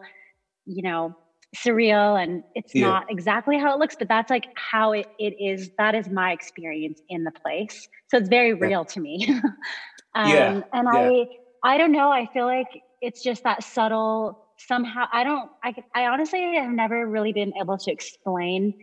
you 0.65 0.81
know 0.81 1.15
surreal 1.55 2.21
and 2.21 2.43
it's 2.55 2.75
yeah. 2.75 2.87
not 2.87 3.05
exactly 3.09 3.57
how 3.57 3.73
it 3.73 3.79
looks 3.79 3.95
but 3.97 4.07
that's 4.07 4.29
like 4.29 4.47
how 4.55 4.91
it, 4.91 5.07
it 5.17 5.33
is 5.39 5.71
that 5.77 5.95
is 5.95 6.09
my 6.09 6.31
experience 6.31 7.01
in 7.09 7.23
the 7.23 7.31
place 7.31 7.87
so 8.09 8.17
it's 8.17 8.27
very 8.27 8.53
real 8.53 8.81
yeah. 8.81 8.83
to 8.83 8.99
me 8.99 9.27
um, 10.15 10.29
yeah. 10.29 10.61
and 10.73 10.87
i 10.89 11.25
i 11.63 11.77
don't 11.77 11.93
know 11.93 12.11
i 12.11 12.27
feel 12.33 12.45
like 12.45 12.67
it's 13.01 13.23
just 13.23 13.43
that 13.43 13.63
subtle 13.63 14.45
somehow 14.57 15.05
i 15.13 15.23
don't 15.23 15.49
i 15.63 15.73
i 15.95 16.05
honestly 16.07 16.55
have 16.55 16.69
never 16.69 17.07
really 17.07 17.31
been 17.31 17.53
able 17.61 17.77
to 17.77 17.91
explain 17.91 18.73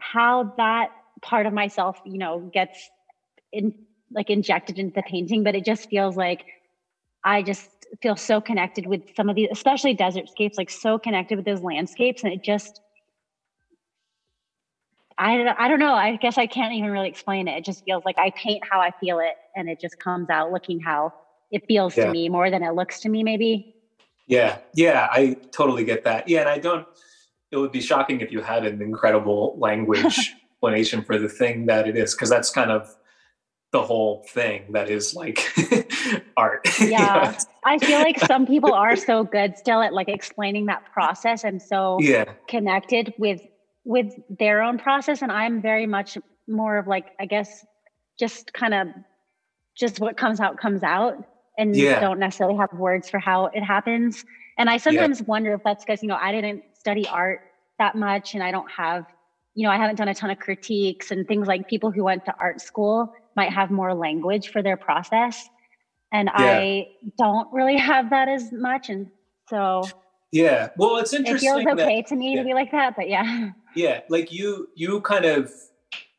how 0.00 0.54
that 0.56 0.88
part 1.20 1.44
of 1.44 1.52
myself 1.52 2.00
you 2.06 2.18
know 2.18 2.50
gets 2.52 2.88
in 3.52 3.74
like 4.10 4.30
injected 4.30 4.78
into 4.78 4.94
the 4.94 5.02
painting 5.02 5.44
but 5.44 5.54
it 5.54 5.66
just 5.66 5.90
feels 5.90 6.16
like 6.16 6.46
i 7.24 7.42
just 7.42 7.70
feel 8.02 8.16
so 8.16 8.40
connected 8.40 8.86
with 8.86 9.02
some 9.16 9.28
of 9.28 9.36
these, 9.36 9.48
especially 9.50 9.94
desert 9.94 10.28
scapes, 10.28 10.56
like 10.56 10.70
so 10.70 10.98
connected 10.98 11.36
with 11.36 11.44
those 11.44 11.62
landscapes. 11.62 12.22
And 12.22 12.32
it 12.32 12.42
just, 12.42 12.80
I, 15.18 15.54
I 15.58 15.68
don't 15.68 15.80
know. 15.80 15.94
I 15.94 16.16
guess 16.16 16.38
I 16.38 16.46
can't 16.46 16.72
even 16.74 16.90
really 16.90 17.08
explain 17.08 17.48
it. 17.48 17.58
It 17.58 17.64
just 17.64 17.84
feels 17.84 18.04
like 18.04 18.18
I 18.18 18.30
paint 18.36 18.62
how 18.70 18.80
I 18.80 18.90
feel 19.00 19.18
it 19.18 19.34
and 19.56 19.68
it 19.68 19.80
just 19.80 19.98
comes 19.98 20.30
out 20.30 20.52
looking 20.52 20.80
how 20.80 21.12
it 21.50 21.62
feels 21.66 21.96
yeah. 21.96 22.06
to 22.06 22.10
me 22.10 22.28
more 22.28 22.50
than 22.50 22.62
it 22.62 22.74
looks 22.74 23.00
to 23.00 23.08
me, 23.08 23.24
maybe. 23.24 23.74
Yeah. 24.26 24.58
Yeah. 24.74 25.08
I 25.10 25.36
totally 25.50 25.84
get 25.84 26.04
that. 26.04 26.28
Yeah. 26.28 26.40
And 26.40 26.48
I 26.48 26.58
don't, 26.58 26.86
it 27.50 27.56
would 27.56 27.72
be 27.72 27.80
shocking 27.80 28.20
if 28.20 28.30
you 28.30 28.40
had 28.40 28.64
an 28.64 28.80
incredible 28.80 29.56
language 29.58 30.04
explanation 30.52 31.02
for 31.02 31.18
the 31.18 31.28
thing 31.28 31.66
that 31.66 31.88
it 31.88 31.96
is, 31.96 32.14
because 32.14 32.30
that's 32.30 32.50
kind 32.50 32.70
of 32.70 32.94
the 33.72 33.82
whole 33.82 34.24
thing 34.28 34.64
that 34.72 34.90
is 34.90 35.14
like 35.14 35.52
art. 36.36 36.66
Yeah. 36.80 37.38
I 37.64 37.78
feel 37.78 37.98
like 38.00 38.18
some 38.18 38.46
people 38.46 38.72
are 38.72 38.96
so 38.96 39.22
good 39.22 39.56
still 39.56 39.80
at 39.80 39.92
like 39.92 40.08
explaining 40.08 40.66
that 40.66 40.84
process 40.92 41.44
and 41.44 41.60
so 41.62 41.98
yeah. 42.00 42.24
connected 42.48 43.14
with 43.18 43.42
with 43.84 44.12
their 44.28 44.62
own 44.62 44.78
process 44.78 45.22
and 45.22 45.30
I'm 45.30 45.62
very 45.62 45.86
much 45.86 46.18
more 46.48 46.78
of 46.78 46.86
like 46.86 47.06
I 47.20 47.26
guess 47.26 47.64
just 48.18 48.52
kind 48.52 48.74
of 48.74 48.88
just 49.76 50.00
what 50.00 50.16
comes 50.16 50.40
out 50.40 50.58
comes 50.58 50.82
out 50.82 51.24
and 51.56 51.76
yeah. 51.76 52.00
don't 52.00 52.18
necessarily 52.18 52.56
have 52.56 52.72
words 52.72 53.08
for 53.08 53.18
how 53.18 53.46
it 53.46 53.62
happens. 53.62 54.24
And 54.58 54.68
I 54.68 54.78
sometimes 54.78 55.20
yeah. 55.20 55.26
wonder 55.26 55.54
if 55.54 55.62
that's 55.62 55.84
because 55.84 56.02
you 56.02 56.08
know 56.08 56.18
I 56.20 56.32
didn't 56.32 56.64
study 56.74 57.06
art 57.06 57.40
that 57.78 57.94
much 57.94 58.34
and 58.34 58.42
I 58.42 58.50
don't 58.50 58.70
have 58.70 59.06
you 59.54 59.64
know 59.64 59.72
I 59.72 59.76
haven't 59.76 59.96
done 59.96 60.08
a 60.08 60.14
ton 60.14 60.30
of 60.30 60.38
critiques 60.40 61.12
and 61.12 61.26
things 61.28 61.46
like 61.46 61.68
people 61.68 61.92
who 61.92 62.02
went 62.02 62.24
to 62.24 62.34
art 62.38 62.60
school 62.60 63.12
might 63.40 63.52
have 63.52 63.70
more 63.70 63.94
language 63.94 64.50
for 64.50 64.60
their 64.62 64.76
process. 64.76 65.48
And 66.12 66.28
yeah. 66.38 66.58
i 66.58 66.88
don't 67.16 67.48
really 67.52 67.78
have 67.78 68.10
that 68.10 68.28
as 68.28 68.50
much 68.52 68.90
and 68.90 69.08
so 69.48 69.82
yeah. 70.32 70.68
Well 70.76 70.98
it's 70.98 71.12
interesting 71.12 71.50
it 71.50 71.64
feels 71.64 71.72
okay 71.74 72.02
that, 72.02 72.08
to 72.08 72.16
me 72.16 72.34
yeah. 72.34 72.40
to 72.40 72.44
be 72.48 72.54
like 72.54 72.70
that 72.72 72.96
but 72.96 73.08
yeah. 73.08 73.50
Yeah. 73.74 74.00
Like 74.08 74.32
you 74.32 74.68
you 74.74 75.00
kind 75.12 75.24
of 75.24 75.52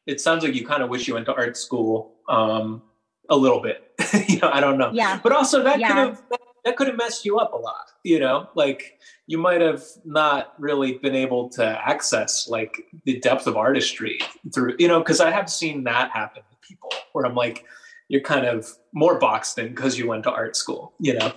it 0.06 0.20
sounds 0.22 0.44
like 0.44 0.56
you 0.56 0.66
kind 0.66 0.82
of 0.84 0.90
wish 0.90 1.08
you 1.08 1.14
went 1.16 1.26
to 1.28 1.36
art 1.36 1.58
school 1.58 2.16
um 2.30 2.82
a 3.30 3.36
little 3.36 3.62
bit. 3.62 3.80
You 4.32 4.40
know 4.40 4.50
i 4.52 4.60
don't 4.60 4.78
know. 4.78 4.92
Yeah. 4.94 5.20
But 5.22 5.32
also 5.34 5.64
that 5.64 5.80
yeah. 5.80 5.88
could 5.88 5.98
have 5.98 6.18
that, 6.32 6.42
that 6.66 6.76
could 6.78 6.88
have 6.88 6.98
messed 6.98 7.26
you 7.26 7.38
up 7.38 7.54
a 7.54 7.58
lot 7.58 7.92
you 8.04 8.20
know? 8.20 8.50
Like 8.56 9.00
you 9.28 9.38
might 9.38 9.62
have 9.62 9.84
not 10.04 10.54
really 10.60 10.98
been 10.98 11.16
able 11.16 11.50
to 11.50 11.66
access 11.66 12.48
like 12.48 12.88
the 13.06 13.20
depth 13.20 13.48
of 13.48 13.56
artistry 13.56 14.20
through 14.54 14.76
you 14.78 14.88
know 14.88 15.00
because 15.00 15.22
i 15.22 15.32
have 15.32 15.50
seen 15.50 15.86
that 15.86 16.12
happen 16.12 16.44
people 16.72 16.90
where 17.12 17.26
I'm 17.26 17.36
like, 17.36 17.66
you're 18.08 18.22
kind 18.22 18.46
of 18.46 18.68
more 18.94 19.20
boxed 19.20 19.58
in 19.58 19.70
because 19.70 19.98
you 19.98 20.08
went 20.08 20.24
to 20.24 20.32
art 20.32 20.56
school, 20.56 20.94
you 21.00 21.14
know? 21.14 21.32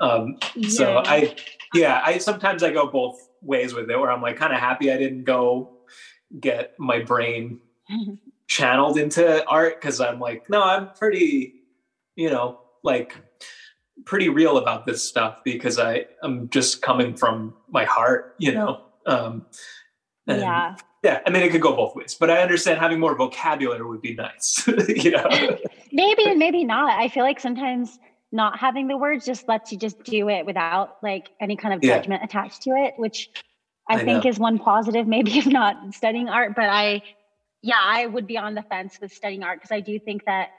Um, 0.00 0.36
yeah. 0.54 0.68
So 0.68 1.02
I, 1.04 1.34
yeah, 1.74 2.00
I 2.04 2.18
sometimes 2.18 2.62
I 2.62 2.72
go 2.72 2.86
both 2.86 3.28
ways 3.42 3.74
with 3.74 3.90
it 3.90 3.98
where 3.98 4.10
I'm 4.10 4.22
like 4.22 4.36
kind 4.36 4.52
of 4.52 4.60
happy 4.60 4.92
I 4.92 4.96
didn't 4.96 5.24
go 5.24 5.70
get 6.38 6.74
my 6.78 7.00
brain 7.00 7.60
channeled 8.46 8.98
into 8.98 9.44
art 9.46 9.80
because 9.80 10.00
I'm 10.00 10.20
like, 10.20 10.48
no, 10.50 10.62
I'm 10.62 10.90
pretty, 10.90 11.54
you 12.16 12.30
know, 12.30 12.60
like 12.82 13.16
pretty 14.04 14.28
real 14.28 14.58
about 14.58 14.86
this 14.86 15.02
stuff 15.02 15.38
because 15.44 15.78
I 15.78 16.06
I'm 16.22 16.48
just 16.48 16.82
coming 16.82 17.16
from 17.16 17.54
my 17.68 17.84
heart, 17.84 18.34
you 18.38 18.52
know. 18.52 18.82
Um, 19.06 19.46
yeah 20.38 20.76
yeah 21.02 21.20
i 21.26 21.30
mean 21.30 21.42
it 21.42 21.50
could 21.50 21.60
go 21.60 21.74
both 21.74 21.94
ways 21.96 22.14
but 22.14 22.30
i 22.30 22.40
understand 22.40 22.78
having 22.78 23.00
more 23.00 23.14
vocabulary 23.16 23.84
would 23.84 24.02
be 24.02 24.14
nice 24.14 24.66
you 24.88 25.10
know 25.10 25.26
maybe 25.92 26.24
and 26.26 26.38
maybe 26.38 26.64
not 26.64 26.98
i 26.98 27.08
feel 27.08 27.24
like 27.24 27.40
sometimes 27.40 27.98
not 28.32 28.58
having 28.58 28.86
the 28.86 28.96
words 28.96 29.26
just 29.26 29.48
lets 29.48 29.72
you 29.72 29.78
just 29.78 30.02
do 30.04 30.28
it 30.28 30.46
without 30.46 30.98
like 31.02 31.30
any 31.40 31.56
kind 31.56 31.74
of 31.74 31.80
judgment 31.80 32.20
yeah. 32.20 32.26
attached 32.26 32.62
to 32.62 32.70
it 32.70 32.94
which 32.96 33.28
I, 33.90 33.94
I 33.94 34.04
think 34.04 34.24
know. 34.24 34.30
is 34.30 34.38
one 34.38 34.58
positive, 34.58 35.06
maybe 35.06 35.32
if 35.38 35.46
not 35.46 35.76
studying 35.92 36.28
art. 36.28 36.54
But 36.54 36.66
I, 36.66 37.02
yeah, 37.62 37.80
I 37.82 38.06
would 38.06 38.26
be 38.26 38.38
on 38.38 38.54
the 38.54 38.62
fence 38.62 38.98
with 39.00 39.12
studying 39.12 39.42
art 39.42 39.58
because 39.58 39.72
I 39.72 39.80
do 39.80 39.98
think 39.98 40.24
that 40.26 40.50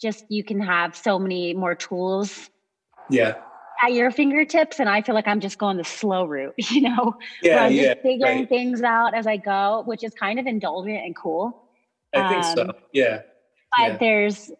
just 0.00 0.24
you 0.28 0.42
can 0.42 0.60
have 0.60 0.96
so 0.96 1.18
many 1.18 1.54
more 1.54 1.74
tools. 1.74 2.50
Yeah. 3.10 3.36
At 3.82 3.92
your 3.92 4.10
fingertips, 4.10 4.80
and 4.80 4.88
I 4.88 5.02
feel 5.02 5.14
like 5.14 5.28
I'm 5.28 5.40
just 5.40 5.58
going 5.58 5.76
the 5.76 5.84
slow 5.84 6.24
route, 6.24 6.54
you 6.70 6.82
know. 6.82 7.14
Yeah, 7.42 7.64
I'm 7.64 7.72
yeah. 7.72 7.94
Just 7.94 8.02
figuring 8.02 8.38
right. 8.40 8.48
things 8.48 8.82
out 8.82 9.14
as 9.14 9.26
I 9.26 9.36
go, 9.36 9.82
which 9.86 10.02
is 10.02 10.12
kind 10.14 10.38
of 10.38 10.46
indulgent 10.46 10.98
and 10.98 11.14
cool. 11.14 11.68
I 12.14 12.28
think 12.28 12.44
um, 12.44 12.54
so. 12.56 12.72
Yeah. 12.92 13.22
But 13.76 13.86
yeah. 13.86 13.96
there's, 13.98 14.50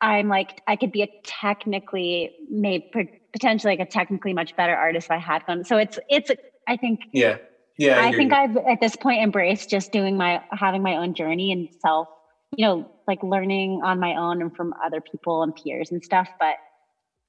I'm 0.00 0.28
like, 0.28 0.60
I 0.66 0.76
could 0.76 0.92
be 0.92 1.02
a 1.02 1.08
technically, 1.24 2.32
maybe 2.50 2.90
potentially 3.32 3.76
like 3.76 3.86
a 3.86 3.90
technically 3.90 4.32
much 4.32 4.56
better 4.56 4.74
artist 4.74 5.06
if 5.06 5.10
I 5.10 5.18
had 5.18 5.46
gone. 5.46 5.64
So 5.64 5.76
it's, 5.76 5.98
it's, 6.08 6.30
I 6.68 6.76
think. 6.76 7.00
Yeah. 7.12 7.36
Yeah. 7.78 7.98
I, 8.00 8.08
I 8.08 8.12
think 8.12 8.32
you. 8.32 8.38
I've 8.38 8.56
at 8.56 8.80
this 8.80 8.96
point 8.96 9.22
embraced 9.22 9.70
just 9.70 9.92
doing 9.92 10.16
my, 10.16 10.42
having 10.50 10.82
my 10.82 10.96
own 10.96 11.14
journey 11.14 11.52
and 11.52 11.68
self, 11.80 12.08
you 12.56 12.66
know, 12.66 12.90
like 13.06 13.22
learning 13.22 13.80
on 13.84 14.00
my 14.00 14.16
own 14.16 14.42
and 14.42 14.54
from 14.54 14.74
other 14.84 15.00
people 15.00 15.42
and 15.42 15.54
peers 15.54 15.90
and 15.90 16.02
stuff. 16.04 16.28
But 16.38 16.56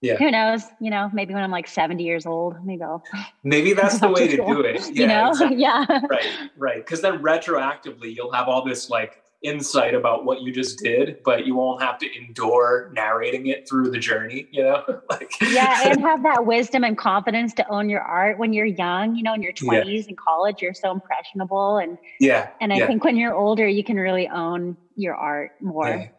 yeah. 0.02 0.16
Who 0.16 0.32
knows? 0.32 0.64
You 0.80 0.90
know, 0.90 1.12
maybe 1.14 1.34
when 1.34 1.44
I'm 1.44 1.52
like 1.52 1.68
70 1.68 2.04
years 2.04 2.26
old, 2.26 2.56
maybe 2.66 2.82
I'll. 2.82 3.04
Maybe 3.44 3.74
that's 3.74 4.00
the 4.00 4.10
way 4.10 4.28
to 4.28 4.38
do 4.38 4.62
it. 4.62 4.82
Yeah, 4.92 5.02
you 5.02 5.08
know? 5.08 5.30
Exactly. 5.30 5.58
Yeah. 5.62 5.86
Right. 6.10 6.26
Right. 6.58 6.86
Because 6.86 7.02
then 7.02 7.20
retroactively, 7.22 8.16
you'll 8.16 8.32
have 8.32 8.48
all 8.48 8.66
this 8.66 8.90
like 8.90 9.22
insight 9.44 9.94
about 9.94 10.26
what 10.26 10.42
you 10.42 10.52
just 10.52 10.80
did, 10.80 11.18
but 11.24 11.46
you 11.46 11.56
won't 11.56 11.82
have 11.82 11.98
to 12.00 12.18
endure 12.18 12.92
narrating 12.94 13.48
it 13.48 13.68
through 13.68 13.92
the 13.92 14.00
journey, 14.00 14.48
you 14.52 14.64
know? 14.64 15.02
like 15.10 15.34
Yeah, 15.42 15.90
and 15.90 16.02
have 16.02 16.24
that 16.24 16.46
wisdom 16.46 16.84
and 16.84 16.98
confidence 16.98 17.54
to 17.56 17.68
own 17.70 17.90
your 17.90 18.02
art 18.02 18.38
when 18.38 18.54
you're 18.54 18.66
young, 18.66 19.16
you 19.16 19.24
know, 19.24 19.34
in 19.34 19.42
your 19.42 19.54
20s 19.54 19.86
yeah. 19.86 20.10
in 20.10 20.16
college, 20.16 20.62
you're 20.62 20.74
so 20.74 20.92
impressionable 20.92 21.78
and 21.78 21.98
Yeah. 22.20 22.50
And 22.60 22.74
I 22.74 22.78
yeah. 22.78 22.88
think 22.88 23.04
when 23.04 23.18
you're 23.18 23.36
older, 23.36 23.68
you 23.68 23.84
can 23.84 23.98
really 23.98 24.28
own 24.28 24.78
your 24.96 25.16
art 25.16 25.52
more. 25.60 26.12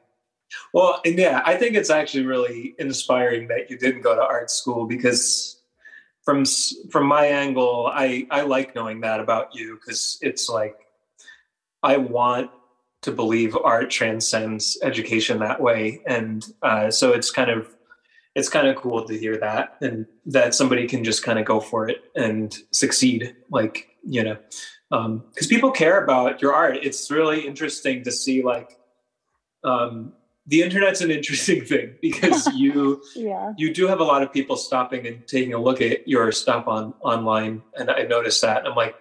Well, 0.72 1.00
and 1.04 1.18
yeah, 1.18 1.42
I 1.44 1.56
think 1.56 1.76
it's 1.76 1.90
actually 1.90 2.26
really 2.26 2.74
inspiring 2.78 3.48
that 3.48 3.70
you 3.70 3.78
didn't 3.78 4.02
go 4.02 4.14
to 4.14 4.22
art 4.22 4.50
school 4.50 4.86
because 4.86 5.60
from 6.24 6.44
from 6.90 7.06
my 7.06 7.26
angle, 7.26 7.90
I 7.92 8.26
I 8.30 8.42
like 8.42 8.74
knowing 8.74 9.00
that 9.00 9.20
about 9.20 9.54
you 9.54 9.78
because 9.80 10.18
it's 10.22 10.48
like 10.48 10.76
I 11.82 11.96
want 11.96 12.50
to 13.02 13.12
believe 13.12 13.56
art 13.56 13.90
transcends 13.90 14.78
education 14.82 15.40
that 15.40 15.60
way. 15.60 16.00
And 16.06 16.46
uh, 16.62 16.90
so 16.90 17.12
it's 17.12 17.30
kind 17.30 17.50
of 17.50 17.68
it's 18.34 18.48
kind 18.48 18.66
of 18.66 18.76
cool 18.76 19.04
to 19.04 19.18
hear 19.18 19.36
that 19.38 19.76
and 19.80 20.06
that 20.26 20.54
somebody 20.54 20.86
can 20.86 21.04
just 21.04 21.22
kind 21.22 21.38
of 21.38 21.44
go 21.44 21.60
for 21.60 21.88
it 21.88 22.04
and 22.16 22.56
succeed 22.70 23.34
like 23.50 23.88
you 24.04 24.24
know 24.24 24.38
because 24.90 25.46
um, 25.46 25.48
people 25.48 25.70
care 25.70 26.02
about 26.02 26.42
your 26.42 26.54
art. 26.54 26.78
It's 26.82 27.10
really 27.10 27.46
interesting 27.46 28.04
to 28.04 28.12
see 28.12 28.42
like 28.42 28.78
um, 29.64 30.12
the 30.46 30.62
internet's 30.62 31.00
an 31.00 31.10
interesting 31.10 31.64
thing 31.72 31.94
because 32.00 32.46
you 32.54 33.02
yeah. 33.14 33.52
you 33.56 33.72
do 33.72 33.86
have 33.86 34.00
a 34.00 34.04
lot 34.04 34.22
of 34.22 34.32
people 34.32 34.56
stopping 34.56 35.06
and 35.06 35.26
taking 35.26 35.54
a 35.54 35.58
look 35.58 35.80
at 35.80 36.06
your 36.06 36.32
stuff 36.32 36.66
on 36.66 36.94
online 37.00 37.62
and 37.76 37.90
i 37.90 38.02
noticed 38.02 38.42
that 38.42 38.66
i'm 38.66 38.74
like 38.74 38.94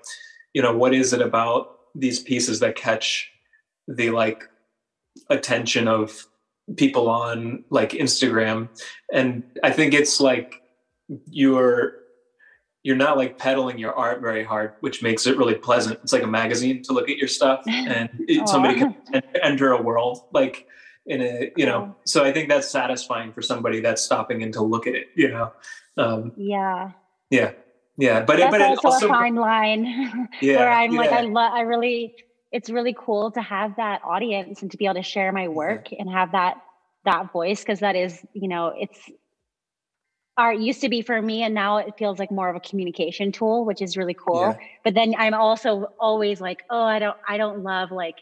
you 0.54 0.62
know 0.62 0.76
what 0.76 0.94
is 0.94 1.14
it 1.14 1.22
about 1.22 1.78
these 1.96 2.20
pieces 2.20 2.60
that 2.60 2.76
catch 2.76 3.32
the 3.88 4.10
like 4.12 4.48
attention 5.30 5.88
of 5.88 6.28
people 6.78 7.10
on 7.10 7.64
like 7.70 7.92
Instagram. 7.92 8.70
And 9.12 9.44
I 9.64 9.72
think 9.72 9.94
it's 9.94 10.20
like 10.20 10.62
you're 11.30 11.94
you're 12.84 12.96
not 12.96 13.16
like 13.16 13.38
peddling 13.38 13.78
your 13.78 13.94
art 13.94 14.22
very 14.22 14.44
hard, 14.44 14.74
which 14.80 15.04
makes 15.04 15.28
it 15.28 15.38
really 15.38 15.54
pleasant. 15.54 16.00
It's 16.02 16.14
like 16.14 16.24
a 16.24 16.28
magazine 16.28 16.82
to 16.84 16.94
look 16.94 17.10
at 17.10 17.18
your 17.18 17.28
stuff 17.28 17.62
and 17.68 18.10
it, 18.28 18.48
somebody 18.48 18.80
can 18.80 18.96
enter 19.42 19.72
a 19.72 19.82
world 19.82 20.24
like 20.34 20.68
in 21.12 21.22
a, 21.22 21.52
you 21.56 21.66
know, 21.66 21.96
so 22.06 22.24
I 22.24 22.32
think 22.32 22.50
that's 22.50 22.70
satisfying 22.70 23.34
for 23.34 23.42
somebody 23.42 23.82
that's 23.82 24.02
stopping 24.02 24.42
in 24.42 24.52
to 24.54 24.62
look 24.62 24.88
at 24.88 24.96
it, 24.96 25.08
you 25.16 25.28
know? 25.28 25.52
Um, 25.98 26.32
yeah. 26.38 26.92
Yeah. 27.30 27.52
Yeah. 27.98 28.22
But, 28.22 28.38
that's 28.38 28.52
but 28.52 28.62
also, 28.62 28.88
also 28.88 29.06
a 29.08 29.10
fine 29.10 29.36
line 29.36 30.30
yeah, 30.42 30.58
where 30.58 30.72
I'm 30.72 30.94
yeah. 30.94 31.00
like, 31.00 31.12
I 31.12 31.22
love, 31.22 31.52
I 31.54 31.62
really, 31.62 32.16
it's 32.52 32.70
really 32.70 32.96
cool 32.98 33.30
to 33.32 33.42
have 33.42 33.76
that 33.76 34.02
audience 34.04 34.62
and 34.62 34.72
to 34.72 34.78
be 34.78 34.86
able 34.86 34.96
to 34.96 35.04
share 35.04 35.32
my 35.32 35.48
work 35.50 35.90
and 35.92 36.10
have 36.10 36.32
that 36.32 36.58
that 37.04 37.32
voice 37.32 37.62
because 37.62 37.80
that 37.80 37.96
is 37.96 38.24
you 38.34 38.48
know 38.48 38.74
it's 38.78 39.10
art 40.38 40.60
used 40.60 40.82
to 40.82 40.90
be 40.90 41.02
for 41.02 41.20
me 41.20 41.44
and 41.44 41.56
now 41.56 41.78
it 41.78 41.98
feels 41.98 42.20
like 42.20 42.32
more 42.32 42.48
of 42.48 42.56
a 42.56 42.60
communication 42.60 43.32
tool 43.32 43.66
which 43.66 43.82
is 43.82 43.98
really 43.98 44.14
cool 44.14 44.42
yeah. 44.42 44.68
but 44.84 44.94
then 44.94 45.16
i'm 45.18 45.34
also 45.34 45.92
always 46.00 46.40
like 46.40 46.62
oh 46.70 46.84
i 46.84 47.00
don't 47.00 47.18
i 47.28 47.38
don't 47.38 47.64
love 47.64 47.92
like 47.92 48.18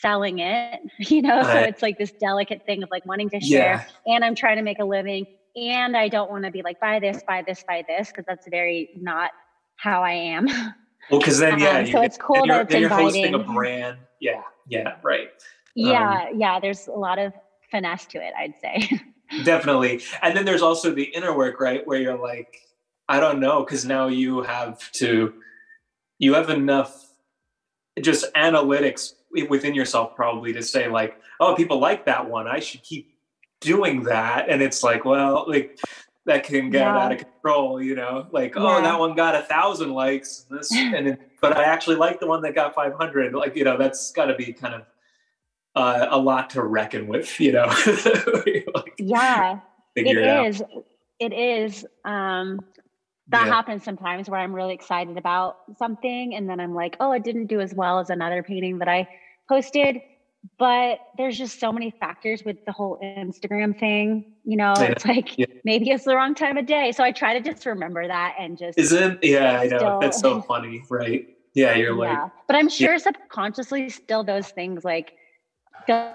selling 0.00 0.38
it 0.38 0.80
you 0.98 1.22
know 1.22 1.42
so 1.42 1.58
it's 1.58 1.82
like 1.82 1.98
this 1.98 2.12
delicate 2.12 2.64
thing 2.66 2.82
of 2.82 2.90
like 2.90 3.04
wanting 3.06 3.30
to 3.30 3.40
share 3.40 3.86
yeah. 4.06 4.14
and 4.14 4.24
i'm 4.24 4.34
trying 4.34 4.56
to 4.56 4.62
make 4.62 4.78
a 4.78 4.84
living 4.84 5.26
and 5.56 5.96
i 5.96 6.08
don't 6.08 6.30
want 6.30 6.44
to 6.44 6.50
be 6.50 6.62
like 6.62 6.78
buy 6.80 6.98
this 6.98 7.22
buy 7.26 7.42
this 7.46 7.64
buy 7.66 7.84
this 7.88 8.08
because 8.08 8.24
that's 8.26 8.46
very 8.48 8.90
not 9.00 9.30
how 9.76 10.02
i 10.02 10.12
am 10.12 10.46
Well, 11.10 11.20
because 11.20 11.38
then 11.38 11.58
yeah, 11.58 11.78
um, 11.78 11.86
so 11.86 12.02
it's 12.02 12.18
cool 12.18 12.46
that 12.46 12.66
it's 12.70 12.74
you're 12.74 12.88
hosting 12.88 13.34
a 13.34 13.38
brand. 13.38 13.98
Yeah, 14.20 14.42
yeah, 14.66 14.96
right. 15.02 15.28
Yeah, 15.74 16.28
um, 16.30 16.38
yeah. 16.38 16.60
There's 16.60 16.86
a 16.86 16.92
lot 16.92 17.18
of 17.18 17.32
finesse 17.70 18.06
to 18.06 18.18
it, 18.18 18.32
I'd 18.38 18.54
say. 18.60 19.00
definitely, 19.44 20.02
and 20.22 20.36
then 20.36 20.44
there's 20.44 20.62
also 20.62 20.92
the 20.92 21.04
inner 21.04 21.36
work, 21.36 21.60
right, 21.60 21.86
where 21.86 22.00
you're 22.00 22.18
like, 22.18 22.60
I 23.08 23.20
don't 23.20 23.40
know, 23.40 23.64
because 23.64 23.84
now 23.84 24.08
you 24.08 24.42
have 24.42 24.90
to, 24.92 25.34
you 26.18 26.34
have 26.34 26.50
enough, 26.50 27.06
just 28.00 28.32
analytics 28.34 29.12
within 29.48 29.74
yourself 29.74 30.14
probably 30.14 30.52
to 30.52 30.62
say 30.62 30.88
like, 30.88 31.20
oh, 31.40 31.54
people 31.54 31.78
like 31.78 32.06
that 32.06 32.28
one, 32.28 32.46
I 32.46 32.60
should 32.60 32.82
keep 32.82 33.14
doing 33.60 34.04
that, 34.04 34.48
and 34.48 34.62
it's 34.62 34.82
like, 34.82 35.04
well, 35.04 35.44
like 35.48 35.78
that 36.26 36.44
can 36.44 36.70
get 36.70 36.82
yeah. 36.82 36.98
out 36.98 37.12
of 37.12 37.18
control, 37.18 37.82
you 37.82 37.94
know, 37.94 38.26
like, 38.30 38.54
oh, 38.56 38.62
yeah. 38.62 38.76
oh, 38.76 38.82
that 38.82 38.98
one 38.98 39.14
got 39.14 39.34
a 39.34 39.42
thousand 39.42 39.92
likes 39.92 40.46
this, 40.50 40.70
and 40.74 41.08
it, 41.08 41.20
but 41.40 41.56
I 41.56 41.64
actually 41.64 41.96
like 41.96 42.20
the 42.20 42.26
one 42.26 42.42
that 42.42 42.54
got 42.54 42.74
500. 42.74 43.34
Like, 43.34 43.56
you 43.56 43.64
know, 43.64 43.76
that's 43.76 44.12
gotta 44.12 44.34
be 44.34 44.52
kind 44.52 44.74
of 44.74 44.82
uh, 45.74 46.06
a 46.10 46.18
lot 46.18 46.50
to 46.50 46.62
reckon 46.62 47.06
with, 47.06 47.38
you 47.40 47.52
know? 47.52 47.66
like, 48.74 48.94
yeah, 48.98 49.60
it, 49.94 50.06
it 50.06 50.46
is. 50.46 50.62
It 51.20 51.32
is. 51.32 51.86
Um, 52.04 52.60
that 53.28 53.46
yeah. 53.46 53.52
happens 53.52 53.84
sometimes 53.84 54.28
where 54.28 54.40
I'm 54.40 54.54
really 54.54 54.74
excited 54.74 55.16
about 55.18 55.58
something 55.78 56.34
and 56.34 56.48
then 56.48 56.60
I'm 56.60 56.74
like, 56.74 56.96
oh, 57.00 57.12
it 57.12 57.24
didn't 57.24 57.46
do 57.46 57.60
as 57.60 57.74
well 57.74 57.98
as 57.98 58.10
another 58.10 58.42
painting 58.42 58.78
that 58.78 58.88
I 58.88 59.08
posted 59.48 60.00
but 60.58 60.98
there's 61.16 61.36
just 61.36 61.60
so 61.60 61.72
many 61.72 61.90
factors 61.90 62.44
with 62.44 62.64
the 62.64 62.72
whole 62.72 62.98
Instagram 63.02 63.78
thing. 63.78 64.24
You 64.44 64.56
know, 64.56 64.72
it's 64.76 65.04
like 65.04 65.36
yeah. 65.36 65.46
maybe 65.64 65.90
it's 65.90 66.04
the 66.04 66.14
wrong 66.14 66.34
time 66.34 66.56
of 66.56 66.66
day. 66.66 66.92
So 66.92 67.04
I 67.04 67.12
try 67.12 67.38
to 67.38 67.40
just 67.40 67.66
remember 67.66 68.06
that 68.06 68.36
and 68.38 68.56
just 68.56 68.78
isn't 68.78 69.22
yeah, 69.22 69.60
I 69.60 69.66
know 69.66 69.78
still, 69.78 70.00
that's 70.00 70.20
so 70.20 70.40
funny, 70.48 70.82
right? 70.88 71.28
Yeah, 71.54 71.74
you're 71.74 71.94
like 71.94 72.10
yeah. 72.10 72.28
But 72.46 72.56
I'm 72.56 72.68
sure 72.68 72.98
subconsciously 72.98 73.88
still 73.90 74.24
those 74.24 74.48
things 74.48 74.84
like 74.84 75.14
yeah. 75.88 76.14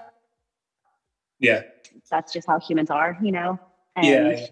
That's 2.10 2.32
just 2.32 2.46
how 2.46 2.58
humans 2.60 2.90
are, 2.90 3.18
you 3.22 3.32
know. 3.32 3.58
And 3.96 4.06
yeah. 4.06 4.46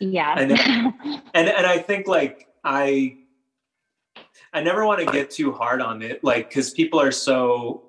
Yeah. 0.00 0.34
and 0.36 0.52
and 1.34 1.48
and 1.48 1.66
I 1.66 1.78
think 1.78 2.08
like 2.08 2.48
I 2.64 3.18
I 4.52 4.62
never 4.62 4.84
want 4.84 5.00
to 5.00 5.12
get 5.12 5.30
too 5.30 5.52
hard 5.52 5.80
on 5.80 6.02
it, 6.02 6.24
like 6.24 6.48
because 6.48 6.70
people 6.70 7.00
are 7.00 7.12
so 7.12 7.84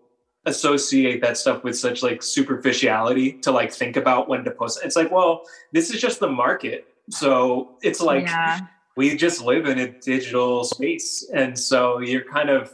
associate 0.45 1.21
that 1.21 1.38
stuff 1.38 1.63
with 1.63 1.78
such 1.78 2.02
like 2.02 2.24
superficiality 2.24 3.34
to 3.34 3.52
like 3.52 3.71
think 3.71 3.95
about 3.95 4.28
when 4.28 4.43
to 4.43 4.52
post. 4.52 4.80
It's 4.84 4.95
like, 4.95 5.12
well, 5.12 5.43
this 5.71 5.91
is 5.93 6.02
just 6.02 6.19
the 6.19 6.30
market. 6.30 6.88
So 7.10 7.78
it's 7.82 8.02
like 8.02 8.26
yeah. 8.26 8.62
we 8.95 9.15
just 9.15 9.41
live 9.41 9.65
in 9.65 9.80
a 9.80 9.88
digital 9.88 10.63
space. 10.63 11.28
And 11.34 11.58
so 11.58 12.00
you're 12.00 12.24
kind 12.24 12.50
of, 12.50 12.71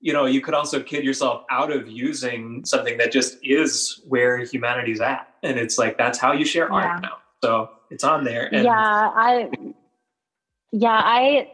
you 0.00 0.12
know, 0.12 0.26
you 0.26 0.40
could 0.40 0.54
also 0.54 0.80
kid 0.80 1.04
yourself 1.04 1.44
out 1.50 1.70
of 1.70 1.86
using 1.86 2.64
something 2.64 2.98
that 2.98 3.12
just 3.12 3.38
is 3.42 4.00
where 4.08 4.38
humanity's 4.38 5.00
at. 5.00 5.28
And 5.42 5.58
it's 5.58 5.78
like 5.78 5.98
that's 5.98 6.18
how 6.18 6.32
you 6.32 6.44
share 6.44 6.68
yeah. 6.68 6.74
art 6.74 7.02
now. 7.02 7.18
So 7.42 7.70
it's 7.92 8.04
on 8.04 8.24
there. 8.24 8.48
And- 8.52 8.64
yeah, 8.64 8.72
I 8.74 9.50
yeah, 10.72 11.00
I 11.02 11.52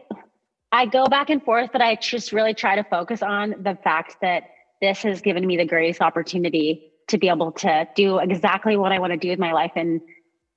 I 0.71 0.85
go 0.85 1.05
back 1.07 1.29
and 1.29 1.43
forth, 1.43 1.71
but 1.71 1.81
I 1.81 1.95
just 1.95 2.31
really 2.31 2.53
try 2.53 2.75
to 2.75 2.83
focus 2.83 3.21
on 3.21 3.55
the 3.61 3.77
fact 3.83 4.17
that 4.21 4.43
this 4.81 5.01
has 5.03 5.21
given 5.21 5.45
me 5.45 5.57
the 5.57 5.65
greatest 5.65 6.01
opportunity 6.01 6.91
to 7.09 7.17
be 7.17 7.27
able 7.27 7.51
to 7.51 7.87
do 7.95 8.19
exactly 8.19 8.77
what 8.77 8.91
I 8.91 8.99
want 8.99 9.11
to 9.11 9.17
do 9.17 9.29
with 9.29 9.39
my 9.39 9.51
life 9.51 9.73
and 9.75 9.99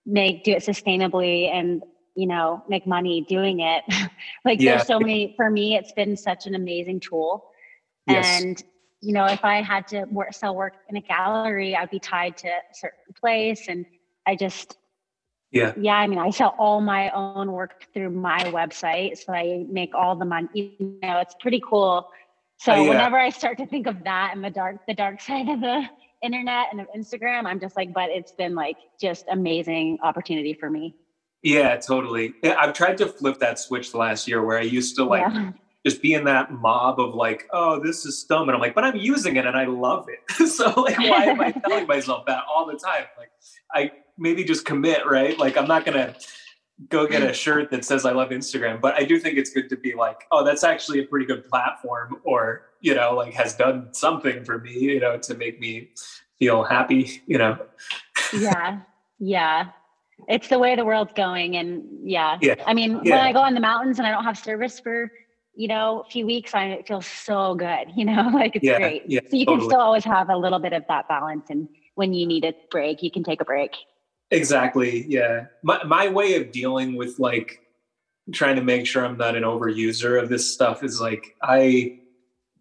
make 0.06 0.44
do 0.44 0.52
it 0.52 0.62
sustainably 0.62 1.50
and 1.52 1.82
you 2.14 2.26
know 2.26 2.62
make 2.68 2.86
money 2.86 3.24
doing 3.28 3.60
it 3.60 3.84
like 4.44 4.60
yeah. 4.60 4.76
there's 4.76 4.86
so 4.86 4.98
many 4.98 5.32
for 5.36 5.48
me 5.48 5.76
it's 5.76 5.92
been 5.92 6.16
such 6.16 6.46
an 6.46 6.54
amazing 6.56 6.98
tool 6.98 7.44
yes. 8.08 8.42
and 8.42 8.64
you 9.00 9.12
know 9.12 9.24
if 9.26 9.44
i 9.44 9.62
had 9.62 9.86
to 9.86 10.04
work, 10.06 10.34
sell 10.34 10.56
work 10.56 10.74
in 10.88 10.96
a 10.96 11.00
gallery 11.00 11.76
i'd 11.76 11.88
be 11.88 12.00
tied 12.00 12.36
to 12.36 12.48
a 12.48 12.74
certain 12.74 13.14
place 13.18 13.68
and 13.68 13.86
i 14.26 14.34
just 14.34 14.76
Yeah. 15.52 15.74
Yeah. 15.76 15.94
I 15.94 16.06
mean, 16.06 16.18
I 16.18 16.30
sell 16.30 16.54
all 16.58 16.80
my 16.80 17.10
own 17.10 17.52
work 17.52 17.86
through 17.92 18.10
my 18.10 18.40
website. 18.44 19.18
So 19.18 19.32
I 19.32 19.66
make 19.68 19.94
all 19.94 20.16
the 20.16 20.24
money, 20.24 20.48
you 20.54 20.98
know, 21.02 21.18
it's 21.18 21.34
pretty 21.38 21.62
cool. 21.64 22.10
So 22.58 22.72
uh, 22.72 22.76
yeah. 22.76 22.88
whenever 22.88 23.18
I 23.18 23.30
start 23.30 23.58
to 23.58 23.66
think 23.66 23.86
of 23.86 24.02
that 24.04 24.32
and 24.34 24.42
the 24.42 24.50
dark, 24.50 24.86
the 24.86 24.94
dark 24.94 25.20
side 25.28 25.48
of 25.48 25.60
the 25.60 25.84
internet 26.22 26.68
and 26.72 26.80
of 26.80 26.88
Instagram, 26.96 27.44
I'm 27.44 27.60
just 27.60 27.76
like, 27.76 27.92
but 27.92 28.08
it's 28.10 28.32
been 28.32 28.54
like 28.54 28.76
just 29.00 29.26
amazing 29.30 29.98
opportunity 30.02 30.54
for 30.54 30.70
me. 30.70 30.96
Yeah, 31.42 31.76
totally. 31.76 32.34
I've 32.44 32.72
tried 32.72 32.96
to 32.98 33.06
flip 33.06 33.38
that 33.40 33.58
switch 33.58 33.90
the 33.90 33.98
last 33.98 34.28
year 34.28 34.44
where 34.44 34.58
I 34.58 34.62
used 34.62 34.94
to 34.96 35.04
like 35.04 35.22
yeah. 35.22 35.50
Just 35.84 36.00
be 36.00 36.14
in 36.14 36.24
that 36.24 36.52
mob 36.52 37.00
of 37.00 37.14
like, 37.14 37.48
oh, 37.52 37.80
this 37.80 38.06
is 38.06 38.22
dumb. 38.24 38.48
And 38.48 38.52
I'm 38.52 38.60
like, 38.60 38.74
but 38.74 38.84
I'm 38.84 38.96
using 38.96 39.36
it 39.36 39.46
and 39.46 39.56
I 39.56 39.64
love 39.64 40.06
it. 40.08 40.48
so 40.48 40.68
like 40.80 40.98
why 40.98 41.24
am 41.24 41.40
I 41.40 41.50
telling 41.66 41.86
myself 41.86 42.26
that 42.26 42.44
all 42.48 42.66
the 42.66 42.78
time? 42.78 43.04
Like 43.18 43.30
I 43.72 43.92
maybe 44.16 44.44
just 44.44 44.64
commit, 44.64 45.06
right? 45.06 45.38
Like 45.38 45.56
I'm 45.56 45.66
not 45.66 45.84
gonna 45.84 46.14
go 46.88 47.06
get 47.06 47.22
a 47.22 47.26
mm. 47.26 47.34
shirt 47.34 47.70
that 47.70 47.84
says 47.84 48.04
I 48.04 48.12
love 48.12 48.30
Instagram, 48.30 48.80
but 48.80 48.94
I 48.94 49.04
do 49.04 49.18
think 49.18 49.38
it's 49.38 49.50
good 49.50 49.68
to 49.70 49.76
be 49.76 49.94
like, 49.94 50.24
oh, 50.30 50.44
that's 50.44 50.64
actually 50.64 51.00
a 51.00 51.04
pretty 51.04 51.26
good 51.26 51.48
platform 51.48 52.20
or, 52.24 52.62
you 52.80 52.94
know, 52.94 53.14
like 53.14 53.34
has 53.34 53.54
done 53.54 53.88
something 53.92 54.44
for 54.44 54.58
me, 54.58 54.72
you 54.72 55.00
know, 55.00 55.18
to 55.18 55.34
make 55.34 55.60
me 55.60 55.90
feel 56.38 56.62
happy, 56.64 57.22
you 57.26 57.38
know. 57.38 57.58
yeah. 58.32 58.80
Yeah. 59.18 59.68
It's 60.28 60.48
the 60.48 60.58
way 60.58 60.76
the 60.76 60.84
world's 60.84 61.12
going 61.12 61.56
and 61.56 61.84
yeah. 62.04 62.38
yeah. 62.40 62.54
I 62.66 62.74
mean, 62.74 63.00
yeah. 63.04 63.16
when 63.16 63.24
I 63.24 63.32
go 63.32 63.40
on 63.40 63.54
the 63.54 63.60
mountains 63.60 63.98
and 63.98 64.06
I 64.06 64.10
don't 64.10 64.24
have 64.24 64.38
service 64.38 64.80
for 64.80 65.10
you 65.54 65.68
know, 65.68 66.04
a 66.06 66.10
few 66.10 66.26
weeks, 66.26 66.54
I 66.54 66.66
it 66.66 66.86
feels 66.86 67.06
so 67.06 67.54
good, 67.54 67.88
you 67.96 68.04
know, 68.04 68.30
like 68.34 68.56
it's 68.56 68.64
yeah, 68.64 68.78
great. 68.78 69.02
Yeah, 69.06 69.20
so 69.28 69.36
you 69.36 69.46
totally. 69.46 69.60
can 69.60 69.70
still 69.70 69.80
always 69.80 70.04
have 70.04 70.28
a 70.28 70.36
little 70.36 70.58
bit 70.58 70.72
of 70.72 70.84
that 70.88 71.08
balance. 71.08 71.50
And 71.50 71.68
when 71.94 72.12
you 72.12 72.26
need 72.26 72.44
a 72.44 72.54
break, 72.70 73.02
you 73.02 73.10
can 73.10 73.22
take 73.22 73.40
a 73.40 73.44
break. 73.44 73.72
Exactly. 74.30 75.04
Yeah. 75.08 75.46
My, 75.62 75.84
my 75.84 76.08
way 76.08 76.36
of 76.36 76.52
dealing 76.52 76.96
with 76.96 77.18
like 77.18 77.60
trying 78.32 78.56
to 78.56 78.62
make 78.62 78.86
sure 78.86 79.04
I'm 79.04 79.18
not 79.18 79.36
an 79.36 79.42
overuser 79.42 80.20
of 80.20 80.30
this 80.30 80.50
stuff 80.50 80.82
is 80.82 81.00
like, 81.00 81.36
I 81.42 81.98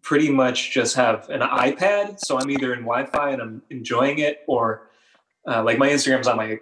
pretty 0.02 0.30
much 0.30 0.72
just 0.72 0.94
have 0.96 1.30
an 1.30 1.40
iPad. 1.40 2.18
So 2.20 2.38
I'm 2.38 2.50
either 2.50 2.74
in 2.74 2.80
Wi 2.80 3.06
Fi 3.06 3.30
and 3.30 3.40
I'm 3.40 3.62
enjoying 3.70 4.18
it 4.18 4.40
or 4.46 4.90
uh, 5.48 5.62
like 5.62 5.78
my 5.78 5.88
Instagram's 5.88 6.26
on 6.26 6.36
my 6.36 6.58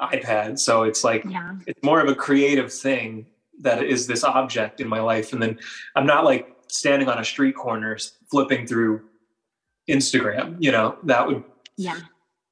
iPad. 0.00 0.58
So 0.58 0.84
it's 0.84 1.04
like, 1.04 1.24
yeah. 1.28 1.56
it's 1.66 1.82
more 1.82 2.00
of 2.00 2.08
a 2.08 2.14
creative 2.14 2.72
thing 2.72 3.26
that 3.62 3.82
is 3.82 4.06
this 4.06 4.24
object 4.24 4.80
in 4.80 4.88
my 4.88 5.00
life. 5.00 5.32
And 5.32 5.42
then 5.42 5.58
I'm 5.96 6.06
not 6.06 6.24
like 6.24 6.48
standing 6.68 7.08
on 7.08 7.18
a 7.18 7.24
street 7.24 7.54
corner 7.54 7.96
flipping 8.30 8.66
through 8.66 9.02
Instagram, 9.88 10.56
you 10.60 10.72
know, 10.72 10.96
that 11.04 11.26
would, 11.26 11.42
yeah, 11.76 11.98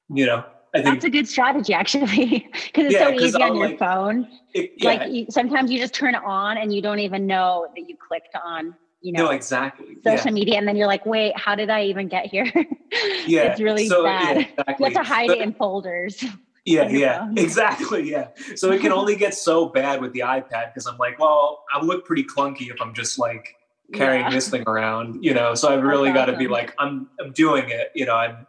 you 0.09 0.27
know, 0.27 0.45
I 0.75 0.83
think 0.83 0.97
that's 0.97 1.05
a 1.05 1.11
good 1.11 1.29
strategy 1.29 1.75
actually, 1.75 2.49
because 2.53 2.87
it's 2.87 2.95
yeah, 2.95 3.09
so 3.09 3.13
easy 3.13 3.43
I'll 3.43 3.51
on 3.51 3.57
your 3.57 3.69
like, 3.69 3.79
phone. 3.79 4.29
It, 4.55 4.73
yeah. 4.77 4.89
Like 4.89 5.13
you, 5.13 5.27
sometimes 5.31 5.71
you 5.71 5.79
just 5.79 5.95
turn 5.95 6.15
it 6.15 6.23
on 6.25 6.59
and 6.59 6.73
you 6.73 6.83
don't 6.83 7.01
even 7.01 7.27
know 7.27 7.69
that 7.75 7.89
you 7.89 7.97
clicked 7.97 8.37
on, 8.45 8.75
you 9.01 9.13
know, 9.13 9.27
no, 9.27 9.31
exactly 9.31 9.97
social 10.05 10.27
yeah. 10.27 10.33
media, 10.33 10.59
and 10.59 10.69
then 10.69 10.77
you're 10.77 10.87
like, 10.87 11.07
wait, 11.07 11.37
how 11.37 11.55
did 11.55 11.71
I 11.71 11.85
even 11.85 12.09
get 12.09 12.27
here? 12.27 12.45
yeah, 13.27 13.43
it's 13.43 13.61
really 13.61 13.89
so, 13.89 14.05
bad. 14.05 14.39
Exactly. 14.39 14.75
You 14.79 14.85
have 14.85 15.05
to 15.05 15.09
hide 15.09 15.29
but, 15.29 15.39
it 15.39 15.43
in 15.43 15.55
folders. 15.55 16.25
Yeah, 16.71 16.89
yeah, 16.89 17.19
phone. 17.19 17.39
exactly. 17.39 18.11
Yeah. 18.11 18.29
So 18.55 18.71
it 18.71 18.81
can 18.81 18.93
only 18.93 19.17
get 19.17 19.35
so 19.35 19.69
bad 19.69 20.01
with 20.01 20.13
the 20.13 20.21
iPad 20.21 20.73
because 20.73 20.87
I'm 20.87 20.99
like, 20.99 21.19
well, 21.19 21.65
I 21.73 21.83
look 21.83 22.05
pretty 22.05 22.25
clunky 22.25 22.71
if 22.71 22.81
I'm 22.81 22.95
just 22.95 23.19
like 23.19 23.57
carrying 23.93 24.31
this 24.31 24.49
thing 24.49 24.65
around, 24.67 25.25
you 25.25 25.35
know. 25.35 25.55
So 25.55 25.69
I've 25.69 25.83
really 25.83 26.13
got 26.13 26.27
to 26.27 26.37
be 26.37 26.49
like, 26.49 26.75
I'm, 26.79 27.09
I'm 27.19 27.33
doing 27.33 27.69
it, 27.69 27.91
you 27.95 28.07
know. 28.07 28.15
I'm 28.15 28.47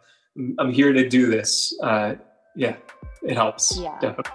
I'm 0.58 0.72
here 0.72 0.92
to 0.92 1.08
do 1.08 1.26
this. 1.26 1.76
Uh, 1.82 2.14
yeah, 2.56 2.76
it 3.22 3.34
helps. 3.34 3.78
Yeah. 3.78 3.98
Definitely. 4.00 4.32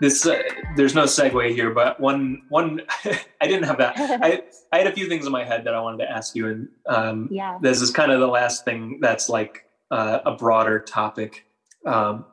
This 0.00 0.26
uh, 0.26 0.40
there's 0.76 0.94
no 0.94 1.04
segue 1.04 1.54
here, 1.54 1.70
but 1.70 1.98
one 1.98 2.42
one 2.48 2.82
I 3.40 3.46
didn't 3.46 3.64
have 3.64 3.78
that. 3.78 3.94
I 3.98 4.42
I 4.72 4.78
had 4.78 4.86
a 4.86 4.92
few 4.92 5.08
things 5.08 5.26
in 5.26 5.32
my 5.32 5.44
head 5.44 5.64
that 5.64 5.74
I 5.74 5.80
wanted 5.80 6.04
to 6.04 6.10
ask 6.10 6.36
you, 6.36 6.48
and 6.48 6.68
um, 6.86 7.28
yeah, 7.30 7.58
this 7.60 7.80
is 7.80 7.90
kind 7.90 8.12
of 8.12 8.20
the 8.20 8.28
last 8.28 8.64
thing 8.64 8.98
that's 9.00 9.28
like 9.28 9.64
uh, 9.90 10.20
a 10.24 10.32
broader 10.36 10.78
topic, 10.78 11.46
um, 11.84 12.26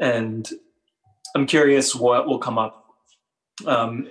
and 0.00 0.48
I'm 1.34 1.46
curious 1.46 1.94
what 1.94 2.26
will 2.26 2.38
come 2.38 2.58
up. 2.58 2.84
Um, 3.66 4.08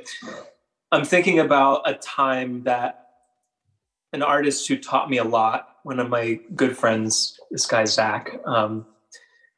I'm 0.92 1.06
thinking 1.06 1.40
about 1.40 1.90
a 1.90 1.96
time 1.96 2.64
that 2.64 3.06
an 4.14 4.22
artist 4.22 4.68
who 4.68 4.78
taught 4.78 5.10
me 5.10 5.18
a 5.18 5.24
lot. 5.24 5.70
One 5.84 6.00
of 6.00 6.10
my 6.10 6.40
good 6.56 6.78
friends, 6.78 7.40
this 7.52 7.66
guy 7.66 7.86
Zach, 7.86 8.40
um, 8.46 8.86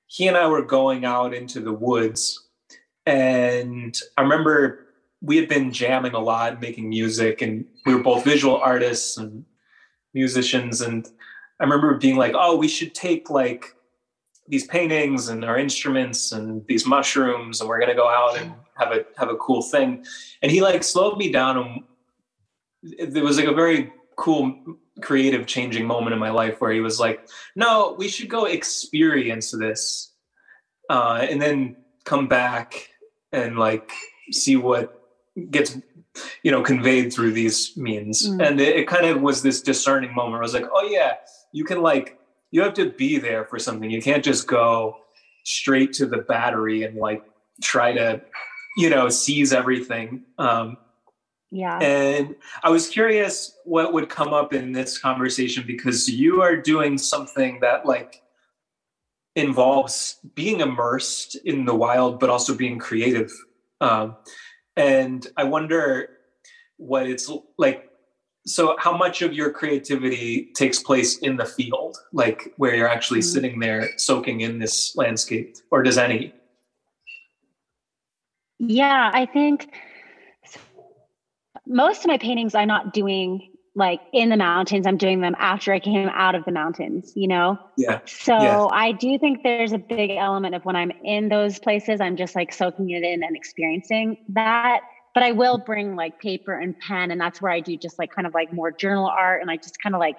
he 0.07 0.27
and 0.27 0.35
I 0.35 0.47
were 0.47 0.63
going 0.63 1.05
out 1.05 1.33
into 1.33 1.59
the 1.59 1.71
woods, 1.71 2.46
and 3.07 3.97
I 4.17 4.21
remember 4.21 4.85
we 5.21 5.37
had 5.37 5.47
been 5.47 5.71
jamming 5.71 6.13
a 6.13 6.19
lot, 6.19 6.61
making 6.61 6.89
music, 6.89 7.41
and 7.41 7.65
we 7.85 7.95
were 7.95 8.03
both 8.03 8.25
visual 8.25 8.57
artists 8.57 9.17
and 9.17 9.45
musicians. 10.13 10.81
And 10.81 11.07
I 11.59 11.63
remember 11.63 11.95
being 11.95 12.17
like, 12.17 12.33
"Oh, 12.35 12.57
we 12.57 12.67
should 12.67 12.93
take 12.93 13.29
like 13.29 13.73
these 14.49 14.67
paintings 14.67 15.29
and 15.29 15.45
our 15.45 15.57
instruments 15.57 16.33
and 16.33 16.67
these 16.67 16.85
mushrooms, 16.85 17.61
and 17.61 17.69
we're 17.69 17.79
gonna 17.79 17.95
go 17.95 18.09
out 18.09 18.37
and 18.37 18.53
have 18.75 18.91
a 18.91 19.05
have 19.15 19.29
a 19.29 19.37
cool 19.37 19.61
thing." 19.61 20.05
And 20.41 20.51
he 20.51 20.61
like 20.61 20.83
slowed 20.83 21.17
me 21.17 21.31
down, 21.31 21.57
and 21.57 21.83
it 22.83 23.23
was 23.23 23.37
like 23.37 23.47
a 23.47 23.53
very 23.53 23.93
cool 24.17 24.53
creative 25.01 25.47
changing 25.47 25.85
moment 25.85 26.13
in 26.13 26.19
my 26.19 26.31
life 26.31 26.59
where 26.59 26.71
he 26.71 26.79
was 26.79 26.99
like 26.99 27.29
no 27.55 27.95
we 27.99 28.07
should 28.07 28.27
go 28.27 28.45
experience 28.45 29.51
this 29.51 30.11
uh, 30.89 31.27
and 31.29 31.39
then 31.39 31.75
come 32.03 32.27
back 32.27 32.89
and 33.37 33.57
like 33.57 33.91
see 34.31 34.55
what 34.55 35.01
gets 35.51 35.77
you 36.43 36.51
know 36.51 36.61
conveyed 36.61 37.13
through 37.13 37.31
these 37.31 37.75
means 37.77 38.27
mm. 38.27 38.45
and 38.45 38.59
it, 38.59 38.75
it, 38.75 38.87
kind 38.87 39.05
of 39.05 39.21
was 39.21 39.41
this 39.43 39.61
discerning 39.61 40.13
moment 40.13 40.35
i 40.35 40.41
was 40.41 40.53
like 40.53 40.65
oh 40.73 40.83
yeah 40.83 41.13
you 41.51 41.63
can 41.63 41.81
like 41.81 42.19
you 42.51 42.61
have 42.61 42.73
to 42.73 42.89
be 42.89 43.19
there 43.19 43.45
for 43.45 43.59
something 43.59 43.91
you 43.91 44.01
can't 44.01 44.23
just 44.23 44.47
go 44.47 44.97
straight 45.43 45.93
to 45.93 46.05
the 46.05 46.17
battery 46.17 46.83
and 46.83 46.97
like 46.97 47.23
try 47.61 47.93
to 47.93 48.21
you 48.77 48.89
know 48.89 49.09
seize 49.09 49.53
everything 49.53 50.23
um 50.37 50.77
yeah. 51.51 51.79
And 51.79 52.35
I 52.63 52.69
was 52.69 52.89
curious 52.89 53.55
what 53.63 53.93
would 53.93 54.09
come 54.09 54.33
up 54.33 54.53
in 54.53 54.73
this 54.73 54.97
conversation 54.97 55.63
because 55.65 56.09
you 56.09 56.41
are 56.41 56.57
doing 56.57 56.97
something 56.97 57.59
that 57.61 57.85
like 57.85 58.21
involves 59.37 60.19
being 60.33 60.59
immersed 60.59 61.35
in 61.45 61.63
the 61.63 61.75
wild, 61.75 62.19
but 62.19 62.29
also 62.29 62.55
being 62.55 62.79
creative. 62.79 63.31
Um, 63.79 64.17
and 64.75 65.25
I 65.37 65.43
wonder 65.45 66.09
what 66.77 67.07
it's 67.07 67.31
like. 67.57 67.83
So, 68.45 68.77
how 68.79 68.95
much 68.95 69.21
of 69.21 69.33
your 69.33 69.51
creativity 69.51 70.51
takes 70.55 70.81
place 70.81 71.17
in 71.17 71.35
the 71.35 71.45
field, 71.45 71.97
like 72.13 72.53
where 72.55 72.73
you're 72.75 72.87
actually 72.87 73.19
mm-hmm. 73.19 73.33
sitting 73.33 73.59
there 73.59 73.89
soaking 73.97 74.41
in 74.41 74.57
this 74.57 74.95
landscape, 74.95 75.57
or 75.69 75.83
does 75.83 75.97
any? 75.97 76.33
Yeah, 78.57 79.11
I 79.13 79.25
think 79.25 79.69
most 81.67 82.01
of 82.01 82.07
my 82.07 82.17
paintings 82.17 82.55
I'm 82.55 82.69
not 82.69 82.93
doing 82.93 83.51
like 83.77 84.01
in 84.11 84.29
the 84.29 84.37
mountains. 84.37 84.87
I'm 84.87 84.97
doing 84.97 85.21
them 85.21 85.35
after 85.37 85.71
I 85.71 85.79
came 85.79 86.09
out 86.09 86.33
of 86.33 86.43
the 86.45 86.51
mountains, 86.51 87.13
you 87.15 87.27
know? 87.27 87.59
Yeah. 87.77 87.99
So 88.05 88.33
yeah. 88.33 88.65
I 88.71 88.91
do 88.91 89.19
think 89.19 89.43
there's 89.43 89.71
a 89.71 89.77
big 89.77 90.09
element 90.09 90.55
of 90.55 90.65
when 90.65 90.75
I'm 90.75 90.91
in 91.03 91.29
those 91.29 91.59
places, 91.59 92.01
I'm 92.01 92.17
just 92.17 92.35
like 92.35 92.51
soaking 92.51 92.89
it 92.89 93.03
in 93.03 93.23
and 93.23 93.35
experiencing 93.35 94.17
that. 94.29 94.79
But 95.13 95.23
I 95.23 95.31
will 95.31 95.59
bring 95.59 95.95
like 95.95 96.19
paper 96.19 96.59
and 96.59 96.77
pen, 96.79 97.11
and 97.11 97.21
that's 97.21 97.39
where 97.41 97.51
I 97.51 97.59
do 97.59 97.77
just 97.77 97.99
like 97.99 98.11
kind 98.11 98.25
of 98.27 98.33
like 98.33 98.51
more 98.51 98.71
journal 98.71 99.07
art 99.07 99.41
and 99.41 99.49
I 99.49 99.57
just 99.57 99.81
kind 99.81 99.95
of 99.95 99.99
like 99.99 100.17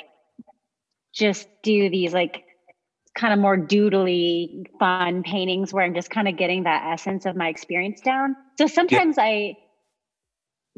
just 1.12 1.48
do 1.64 1.90
these 1.90 2.14
like 2.14 2.44
kind 3.16 3.32
of 3.32 3.40
more 3.40 3.56
doodly 3.56 4.66
fun 4.78 5.24
paintings 5.24 5.72
where 5.72 5.84
I'm 5.84 5.94
just 5.94 6.10
kind 6.10 6.28
of 6.28 6.36
getting 6.36 6.62
that 6.62 6.92
essence 6.92 7.26
of 7.26 7.34
my 7.34 7.48
experience 7.48 8.00
down. 8.00 8.36
So 8.56 8.68
sometimes 8.68 9.16
yeah. 9.18 9.24
I 9.24 9.56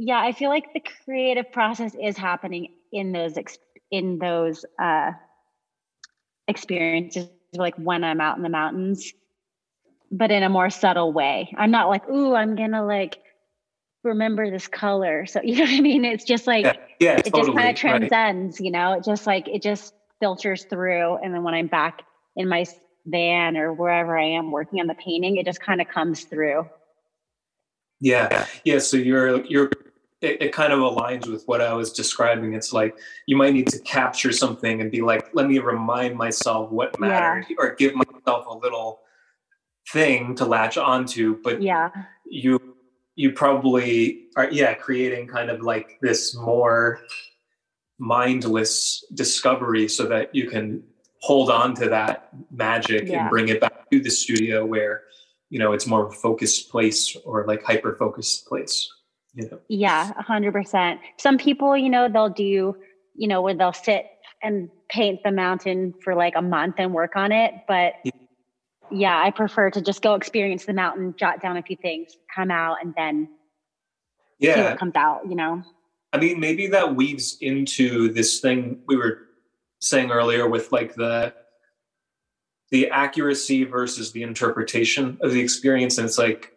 yeah 0.00 0.20
i 0.20 0.32
feel 0.32 0.48
like 0.48 0.72
the 0.72 0.82
creative 1.04 1.50
process 1.52 1.94
is 2.00 2.16
happening 2.16 2.72
in 2.92 3.12
those 3.12 3.36
ex- 3.36 3.58
in 3.90 4.18
those 4.18 4.64
uh 4.82 5.10
experiences 6.48 7.28
like 7.54 7.74
when 7.76 8.02
i'm 8.04 8.20
out 8.20 8.36
in 8.36 8.42
the 8.42 8.48
mountains 8.48 9.12
but 10.10 10.30
in 10.30 10.42
a 10.42 10.48
more 10.48 10.70
subtle 10.70 11.12
way. 11.12 11.54
I'm 11.56 11.70
not 11.70 11.88
like 11.88 12.08
ooh 12.08 12.34
i'm 12.34 12.56
gonna 12.56 12.84
like 12.84 13.18
remember 14.02 14.50
this 14.50 14.66
color. 14.66 15.26
So 15.26 15.40
you 15.44 15.56
know 15.56 15.64
what 15.64 15.70
i 15.70 15.80
mean? 15.80 16.04
It's 16.04 16.24
just 16.24 16.46
like 16.46 16.64
yeah, 16.64 16.76
yeah 16.98 17.16
it 17.18 17.26
totally, 17.26 17.46
just 17.46 17.56
kind 17.56 17.70
of 17.70 17.76
transcends 17.76 18.54
right. 18.58 18.64
you 18.64 18.70
know? 18.70 18.92
It 18.94 19.04
just 19.04 19.26
like 19.26 19.48
it 19.48 19.62
just 19.62 19.94
filters 20.20 20.64
through 20.64 21.16
and 21.16 21.32
then 21.32 21.42
when 21.42 21.54
i'm 21.54 21.66
back 21.66 22.02
in 22.36 22.46
my 22.46 22.66
van 23.06 23.56
or 23.56 23.72
wherever 23.72 24.18
i 24.18 24.24
am 24.24 24.50
working 24.50 24.78
on 24.78 24.86
the 24.86 24.94
painting 24.94 25.38
it 25.38 25.46
just 25.46 25.60
kind 25.60 25.80
of 25.80 25.88
comes 25.88 26.24
through. 26.24 26.68
Yeah. 28.00 28.46
Yeah 28.64 28.78
so 28.80 28.96
you're 28.96 29.44
you're 29.44 29.70
it, 30.20 30.42
it, 30.42 30.52
kind 30.52 30.72
of 30.72 30.80
aligns 30.80 31.26
with 31.26 31.44
what 31.46 31.60
I 31.60 31.72
was 31.72 31.92
describing. 31.92 32.52
It's 32.52 32.72
like 32.72 32.98
you 33.26 33.36
might 33.36 33.54
need 33.54 33.68
to 33.68 33.78
capture 33.80 34.32
something 34.32 34.80
and 34.80 34.90
be 34.90 35.00
like, 35.00 35.34
let 35.34 35.46
me 35.46 35.58
remind 35.58 36.16
myself 36.16 36.70
what 36.70 36.98
mattered 37.00 37.46
yeah. 37.48 37.56
or 37.58 37.74
give 37.74 37.94
myself 37.94 38.46
a 38.46 38.54
little 38.54 39.00
thing 39.88 40.34
to 40.36 40.44
latch 40.44 40.76
onto. 40.76 41.40
But 41.42 41.62
yeah, 41.62 41.90
you 42.26 42.76
you 43.16 43.32
probably 43.32 44.26
are 44.36 44.50
yeah, 44.50 44.74
creating 44.74 45.26
kind 45.26 45.50
of 45.50 45.62
like 45.62 45.98
this 46.02 46.34
more 46.36 47.00
mindless 47.98 49.04
discovery 49.14 49.88
so 49.88 50.06
that 50.06 50.34
you 50.34 50.48
can 50.48 50.82
hold 51.20 51.50
on 51.50 51.74
to 51.74 51.88
that 51.90 52.30
magic 52.50 53.08
yeah. 53.08 53.22
and 53.22 53.30
bring 53.30 53.48
it 53.48 53.60
back 53.60 53.88
to 53.90 54.00
the 54.00 54.10
studio 54.10 54.64
where 54.64 55.02
you 55.50 55.58
know 55.58 55.72
it's 55.72 55.86
more 55.86 56.06
of 56.06 56.12
a 56.12 56.16
focused 56.16 56.70
place 56.70 57.14
or 57.24 57.44
like 57.46 57.62
hyper 57.62 57.94
focused 57.96 58.46
place 58.46 58.90
you 59.34 59.48
know 59.48 59.60
yeah 59.68 60.12
100% 60.28 60.98
some 61.18 61.38
people 61.38 61.76
you 61.76 61.88
know 61.88 62.08
they'll 62.08 62.28
do 62.28 62.76
you 63.14 63.28
know 63.28 63.42
where 63.42 63.54
they'll 63.54 63.72
sit 63.72 64.06
and 64.42 64.70
paint 64.88 65.20
the 65.24 65.30
mountain 65.30 65.94
for 66.02 66.14
like 66.14 66.34
a 66.36 66.42
month 66.42 66.76
and 66.78 66.92
work 66.92 67.16
on 67.16 67.32
it 67.32 67.52
but 67.68 67.94
yeah. 68.04 68.12
yeah 68.90 69.22
i 69.22 69.30
prefer 69.30 69.70
to 69.70 69.80
just 69.80 70.02
go 70.02 70.14
experience 70.14 70.64
the 70.64 70.72
mountain 70.72 71.14
jot 71.18 71.40
down 71.40 71.56
a 71.56 71.62
few 71.62 71.76
things 71.76 72.16
come 72.34 72.50
out 72.50 72.76
and 72.82 72.94
then 72.96 73.28
yeah 74.38 74.54
see 74.54 74.62
what 74.62 74.78
comes 74.78 74.96
out 74.96 75.20
you 75.28 75.36
know? 75.36 75.62
I 76.12 76.18
mean 76.18 76.40
maybe 76.40 76.66
that 76.68 76.96
weaves 76.96 77.36
into 77.40 78.12
this 78.12 78.40
thing 78.40 78.80
we 78.86 78.96
were 78.96 79.18
saying 79.80 80.10
earlier 80.10 80.48
with 80.48 80.72
like 80.72 80.94
the 80.94 81.32
the 82.70 82.88
accuracy 82.90 83.64
versus 83.64 84.12
the 84.12 84.22
interpretation 84.22 85.18
of 85.20 85.32
the 85.32 85.40
experience 85.40 85.98
and 85.98 86.06
it's 86.06 86.18
like 86.18 86.52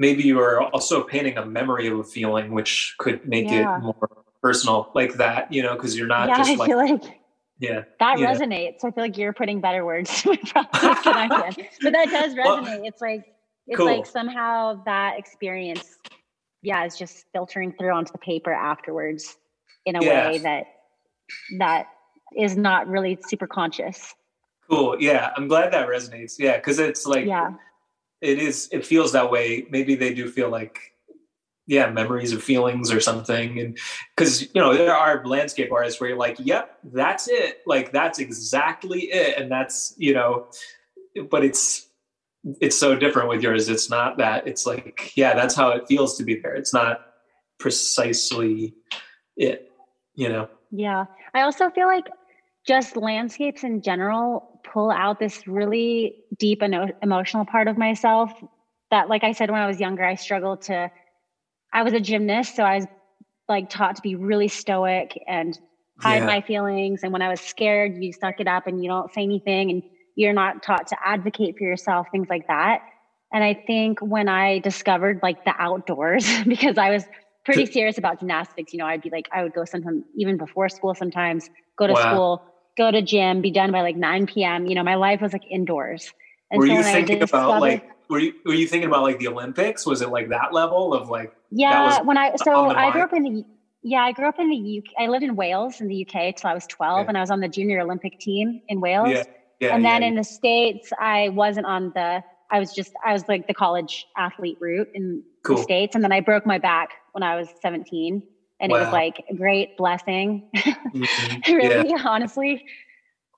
maybe 0.00 0.22
you 0.22 0.40
are 0.40 0.62
also 0.74 1.02
painting 1.04 1.36
a 1.38 1.46
memory 1.46 1.86
of 1.86 1.98
a 1.98 2.04
feeling 2.04 2.52
which 2.52 2.94
could 2.98 3.26
make 3.28 3.48
yeah. 3.48 3.76
it 3.76 3.82
more 3.82 4.08
personal 4.42 4.90
like 4.94 5.14
that 5.14 5.52
you 5.52 5.62
know 5.62 5.74
because 5.74 5.96
you're 5.96 6.08
not 6.08 6.28
yeah, 6.28 6.38
just 6.38 6.50
I 6.50 6.54
like, 6.54 6.68
feel 6.68 6.78
like 6.78 7.20
yeah 7.58 7.84
that 8.00 8.18
resonates 8.18 8.84
i 8.84 8.90
feel 8.90 9.04
like 9.04 9.18
you're 9.18 9.34
putting 9.34 9.60
better 9.60 9.84
words 9.84 10.10
to 10.22 10.30
than 10.54 10.66
i 10.74 11.28
can 11.28 11.66
but 11.82 11.92
that 11.92 12.08
does 12.10 12.34
resonate 12.34 12.62
well, 12.62 12.82
it's 12.84 13.00
like 13.00 13.24
it's 13.66 13.76
cool. 13.76 13.86
like 13.86 14.06
somehow 14.06 14.82
that 14.84 15.18
experience 15.18 15.98
yeah 16.62 16.84
is 16.84 16.96
just 16.96 17.26
filtering 17.32 17.72
through 17.78 17.92
onto 17.92 18.10
the 18.12 18.18
paper 18.18 18.52
afterwards 18.52 19.36
in 19.86 19.96
a 19.96 20.04
yeah. 20.04 20.30
way 20.30 20.38
that 20.38 20.66
that 21.58 21.86
is 22.36 22.56
not 22.56 22.88
really 22.88 23.18
super 23.28 23.46
conscious. 23.46 24.14
Cool. 24.68 24.96
Yeah. 25.00 25.32
I'm 25.36 25.48
glad 25.48 25.72
that 25.72 25.88
resonates. 25.88 26.38
Yeah. 26.38 26.58
Cause 26.60 26.78
it's 26.78 27.06
like, 27.06 27.26
yeah, 27.26 27.50
it 28.20 28.38
is, 28.38 28.68
it 28.72 28.84
feels 28.84 29.12
that 29.12 29.30
way. 29.30 29.66
Maybe 29.70 29.94
they 29.94 30.14
do 30.14 30.28
feel 30.28 30.50
like, 30.50 30.78
yeah, 31.66 31.88
memories 31.90 32.32
of 32.32 32.42
feelings 32.42 32.92
or 32.92 33.00
something. 33.00 33.60
And 33.60 33.78
cause 34.16 34.42
you 34.42 34.48
know, 34.60 34.74
there 34.74 34.94
are 34.94 35.24
landscape 35.24 35.70
artists 35.70 36.00
where 36.00 36.10
you're 36.10 36.18
like, 36.18 36.36
yep, 36.40 36.78
that's 36.82 37.28
it. 37.28 37.60
Like 37.64 37.92
that's 37.92 38.18
exactly 38.18 39.02
it. 39.02 39.38
And 39.38 39.50
that's, 39.50 39.94
you 39.96 40.12
know, 40.12 40.48
but 41.30 41.44
it's, 41.44 41.86
it's 42.60 42.76
so 42.76 42.96
different 42.96 43.28
with 43.28 43.42
yours. 43.42 43.68
It's 43.68 43.88
not 43.88 44.18
that 44.18 44.48
it's 44.48 44.66
like, 44.66 45.12
yeah, 45.14 45.34
that's 45.34 45.54
how 45.54 45.70
it 45.70 45.86
feels 45.86 46.16
to 46.18 46.24
be 46.24 46.40
there. 46.40 46.54
It's 46.54 46.74
not 46.74 47.02
precisely 47.58 48.74
it, 49.36 49.70
you 50.14 50.28
know? 50.28 50.48
Yeah. 50.72 51.04
I 51.34 51.42
also 51.42 51.70
feel 51.70 51.86
like 51.86 52.06
just 52.66 52.96
landscapes 52.96 53.62
in 53.62 53.80
general 53.82 54.49
pull 54.62 54.90
out 54.90 55.18
this 55.18 55.46
really 55.46 56.16
deep 56.38 56.62
and 56.62 56.92
emotional 57.02 57.44
part 57.44 57.68
of 57.68 57.78
myself 57.78 58.32
that 58.90 59.08
like 59.08 59.24
i 59.24 59.32
said 59.32 59.50
when 59.50 59.60
i 59.60 59.66
was 59.66 59.80
younger 59.80 60.04
i 60.04 60.14
struggled 60.14 60.62
to 60.62 60.90
i 61.72 61.82
was 61.82 61.92
a 61.92 62.00
gymnast 62.00 62.56
so 62.56 62.62
i 62.62 62.76
was 62.76 62.86
like 63.48 63.68
taught 63.68 63.96
to 63.96 64.02
be 64.02 64.14
really 64.14 64.48
stoic 64.48 65.18
and 65.26 65.58
hide 66.00 66.18
yeah. 66.18 66.26
my 66.26 66.40
feelings 66.40 67.00
and 67.02 67.12
when 67.12 67.22
i 67.22 67.28
was 67.28 67.40
scared 67.40 67.96
you 68.02 68.12
suck 68.12 68.40
it 68.40 68.46
up 68.46 68.66
and 68.66 68.82
you 68.82 68.88
don't 68.88 69.12
say 69.12 69.22
anything 69.22 69.70
and 69.70 69.82
you're 70.16 70.32
not 70.32 70.62
taught 70.62 70.86
to 70.86 70.96
advocate 71.04 71.56
for 71.56 71.64
yourself 71.64 72.06
things 72.10 72.28
like 72.28 72.46
that 72.46 72.82
and 73.32 73.44
i 73.44 73.54
think 73.66 73.98
when 74.00 74.28
i 74.28 74.58
discovered 74.60 75.20
like 75.22 75.44
the 75.44 75.54
outdoors 75.58 76.26
because 76.46 76.78
i 76.78 76.90
was 76.90 77.04
pretty 77.44 77.66
serious 77.66 77.98
about 77.98 78.18
gymnastics 78.18 78.72
you 78.72 78.78
know 78.78 78.86
i'd 78.86 79.02
be 79.02 79.10
like 79.10 79.28
i 79.32 79.42
would 79.42 79.54
go 79.54 79.64
sometimes 79.64 80.04
even 80.14 80.36
before 80.36 80.68
school 80.68 80.94
sometimes 80.94 81.48
go 81.76 81.86
to 81.86 81.92
wow. 81.94 82.12
school 82.12 82.49
go 82.80 82.90
to 82.90 83.02
gym, 83.02 83.40
be 83.40 83.50
done 83.50 83.70
by 83.72 83.82
like 83.82 83.96
9 83.96 84.26
p.m. 84.26 84.66
You 84.66 84.74
know, 84.74 84.82
my 84.82 84.94
life 84.94 85.20
was 85.20 85.32
like 85.32 85.44
indoors. 85.50 86.12
And 86.50 86.58
were 86.58 86.66
so 86.66 86.72
you 86.72 86.82
thinking 86.82 87.22
about 87.22 87.60
like 87.60 87.88
were 88.08 88.18
you 88.18 88.34
were 88.44 88.54
you 88.54 88.66
thinking 88.66 88.88
about 88.88 89.02
like 89.02 89.18
the 89.18 89.28
Olympics? 89.28 89.86
Was 89.86 90.02
it 90.02 90.08
like 90.08 90.30
that 90.30 90.52
level 90.52 90.94
of 90.94 91.08
like 91.08 91.32
Yeah, 91.50 92.02
when 92.02 92.18
I 92.18 92.34
so 92.36 92.70
I 92.70 92.90
grew 92.90 93.02
up 93.02 93.12
in 93.12 93.22
the 93.22 93.44
yeah, 93.82 94.02
I 94.02 94.12
grew 94.12 94.26
up 94.26 94.38
in 94.38 94.50
the 94.50 94.78
UK. 94.78 95.02
I 95.02 95.06
lived 95.06 95.24
in 95.24 95.36
Wales 95.36 95.80
in 95.80 95.88
the 95.88 96.06
UK 96.06 96.36
till 96.36 96.50
I 96.50 96.54
was 96.54 96.66
12 96.66 97.04
yeah. 97.04 97.08
and 97.08 97.16
I 97.16 97.20
was 97.20 97.30
on 97.30 97.40
the 97.40 97.48
junior 97.48 97.80
Olympic 97.80 98.18
team 98.18 98.60
in 98.68 98.80
Wales. 98.80 99.10
Yeah. 99.10 99.24
Yeah, 99.60 99.74
and 99.74 99.84
then 99.84 100.00
yeah, 100.00 100.08
in 100.08 100.14
the 100.14 100.24
States, 100.24 100.90
I 100.98 101.28
wasn't 101.28 101.66
on 101.66 101.92
the 101.94 102.24
I 102.50 102.58
was 102.58 102.72
just 102.72 102.92
I 103.04 103.12
was 103.12 103.28
like 103.28 103.46
the 103.46 103.54
college 103.54 104.06
athlete 104.16 104.56
route 104.58 104.88
in 104.94 105.22
cool. 105.42 105.56
the 105.56 105.62
States. 105.62 105.94
And 105.94 106.02
then 106.02 106.12
I 106.12 106.20
broke 106.20 106.46
my 106.46 106.58
back 106.58 106.90
when 107.12 107.22
I 107.22 107.36
was 107.36 107.48
17 107.60 108.22
and 108.60 108.70
wow. 108.70 108.78
it 108.78 108.80
was 108.82 108.92
like 108.92 109.24
a 109.28 109.34
great 109.34 109.76
blessing 109.76 110.48
mm-hmm. 110.54 111.52
really 111.52 111.90
yeah. 111.90 112.02
honestly 112.04 112.64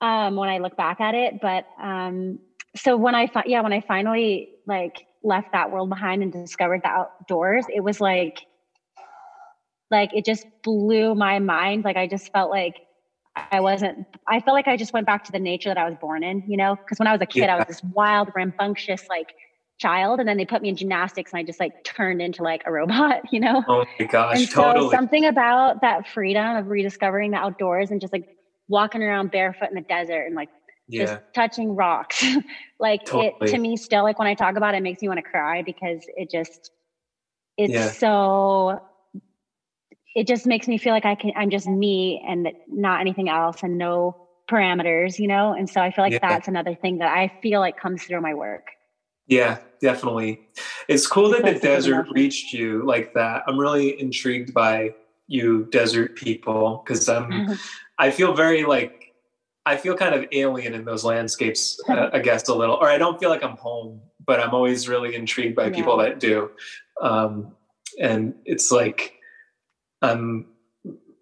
um, 0.01 0.35
when 0.35 0.49
i 0.49 0.57
look 0.57 0.75
back 0.75 0.99
at 0.99 1.15
it 1.15 1.39
but 1.41 1.65
um, 1.81 2.39
so 2.75 2.97
when 2.97 3.15
i 3.15 3.27
fi- 3.27 3.43
yeah 3.45 3.61
when 3.61 3.73
i 3.73 3.81
finally 3.81 4.49
like 4.67 5.05
left 5.23 5.51
that 5.53 5.71
world 5.71 5.89
behind 5.89 6.21
and 6.21 6.31
discovered 6.31 6.81
the 6.83 6.89
outdoors 6.89 7.65
it 7.73 7.81
was 7.81 8.01
like 8.01 8.45
like 9.89 10.13
it 10.13 10.25
just 10.25 10.45
blew 10.63 11.15
my 11.15 11.39
mind 11.39 11.83
like 11.83 11.95
i 11.95 12.07
just 12.07 12.31
felt 12.33 12.49
like 12.49 12.81
i 13.51 13.59
wasn't 13.59 14.05
i 14.27 14.39
felt 14.39 14.55
like 14.55 14.67
i 14.67 14.75
just 14.75 14.91
went 14.91 15.05
back 15.05 15.23
to 15.23 15.31
the 15.31 15.39
nature 15.39 15.69
that 15.69 15.77
i 15.77 15.85
was 15.87 15.97
born 16.01 16.23
in 16.23 16.43
you 16.47 16.57
know 16.57 16.75
because 16.75 16.99
when 16.99 17.07
i 17.07 17.11
was 17.11 17.21
a 17.21 17.25
kid 17.25 17.41
yeah. 17.41 17.55
i 17.55 17.57
was 17.57 17.67
this 17.67 17.83
wild 17.93 18.29
rambunctious 18.35 19.07
like 19.09 19.33
child 19.79 20.19
and 20.19 20.27
then 20.27 20.37
they 20.37 20.45
put 20.45 20.61
me 20.61 20.69
in 20.69 20.75
gymnastics 20.75 21.31
and 21.31 21.39
I 21.39 21.43
just 21.43 21.59
like 21.59 21.83
turned 21.83 22.21
into 22.21 22.43
like 22.43 22.63
a 22.65 22.71
robot, 22.71 23.21
you 23.31 23.39
know? 23.39 23.63
Oh 23.67 23.85
my 23.99 24.05
gosh, 24.05 24.39
and 24.39 24.49
totally. 24.49 24.87
So 24.87 24.91
something 24.91 25.25
about 25.25 25.81
that 25.81 26.07
freedom 26.07 26.55
of 26.55 26.67
rediscovering 26.67 27.31
the 27.31 27.37
outdoors 27.37 27.91
and 27.91 27.99
just 27.99 28.13
like 28.13 28.27
walking 28.67 29.03
around 29.03 29.31
barefoot 29.31 29.69
in 29.69 29.75
the 29.75 29.81
desert 29.81 30.25
and 30.25 30.35
like 30.35 30.49
yeah. 30.87 31.05
just 31.05 31.19
touching 31.33 31.75
rocks. 31.75 32.23
like 32.79 33.05
totally. 33.05 33.33
it 33.41 33.51
to 33.51 33.57
me 33.57 33.77
still 33.77 34.03
like 34.03 34.19
when 34.19 34.27
I 34.27 34.35
talk 34.35 34.55
about 34.55 34.73
it, 34.73 34.77
it 34.77 34.83
makes 34.83 35.01
me 35.01 35.07
want 35.07 35.17
to 35.17 35.29
cry 35.29 35.61
because 35.63 36.03
it 36.15 36.29
just 36.29 36.71
it's 37.57 37.73
yeah. 37.73 37.91
so 37.91 38.81
it 40.15 40.27
just 40.27 40.45
makes 40.45 40.67
me 40.67 40.77
feel 40.77 40.93
like 40.93 41.05
I 41.05 41.15
can 41.15 41.31
I'm 41.35 41.49
just 41.49 41.67
me 41.67 42.23
and 42.27 42.49
not 42.67 43.01
anything 43.01 43.29
else 43.29 43.63
and 43.63 43.77
no 43.77 44.27
parameters, 44.49 45.19
you 45.19 45.27
know? 45.27 45.53
And 45.53 45.69
so 45.69 45.81
I 45.81 45.91
feel 45.91 46.03
like 46.03 46.13
yeah. 46.13 46.19
that's 46.21 46.47
another 46.47 46.75
thing 46.75 46.99
that 46.99 47.09
I 47.15 47.31
feel 47.41 47.59
like 47.59 47.77
comes 47.77 48.03
through 48.03 48.21
my 48.21 48.33
work. 48.33 48.67
Yeah, 49.27 49.59
definitely. 49.81 50.47
It's 50.87 51.07
cool 51.07 51.29
that 51.31 51.43
the 51.43 51.59
desert 51.59 52.07
reached 52.11 52.53
you 52.53 52.85
like 52.85 53.13
that. 53.13 53.43
I'm 53.47 53.57
really 53.57 53.99
intrigued 53.99 54.53
by 54.53 54.93
you 55.27 55.65
desert 55.71 56.15
people 56.15 56.83
because 56.83 57.07
I'm 57.07 57.57
I 57.97 58.11
feel 58.11 58.33
very 58.33 58.65
like 58.65 59.13
I 59.65 59.77
feel 59.77 59.95
kind 59.95 60.13
of 60.13 60.25
alien 60.31 60.73
in 60.73 60.83
those 60.83 61.05
landscapes, 61.05 61.79
uh, 61.87 62.09
I 62.13 62.19
guess 62.19 62.47
a 62.49 62.55
little, 62.55 62.75
or 62.75 62.89
I 62.89 62.97
don't 62.97 63.19
feel 63.19 63.29
like 63.29 63.43
I'm 63.43 63.55
home, 63.57 64.01
but 64.25 64.39
I'm 64.39 64.53
always 64.53 64.89
really 64.89 65.15
intrigued 65.15 65.55
by 65.55 65.67
yeah. 65.67 65.75
people 65.75 65.97
that 65.97 66.19
do. 66.19 66.51
Um, 67.01 67.55
and 67.99 68.35
it's 68.45 68.71
like 68.71 69.13
I'm 70.01 70.47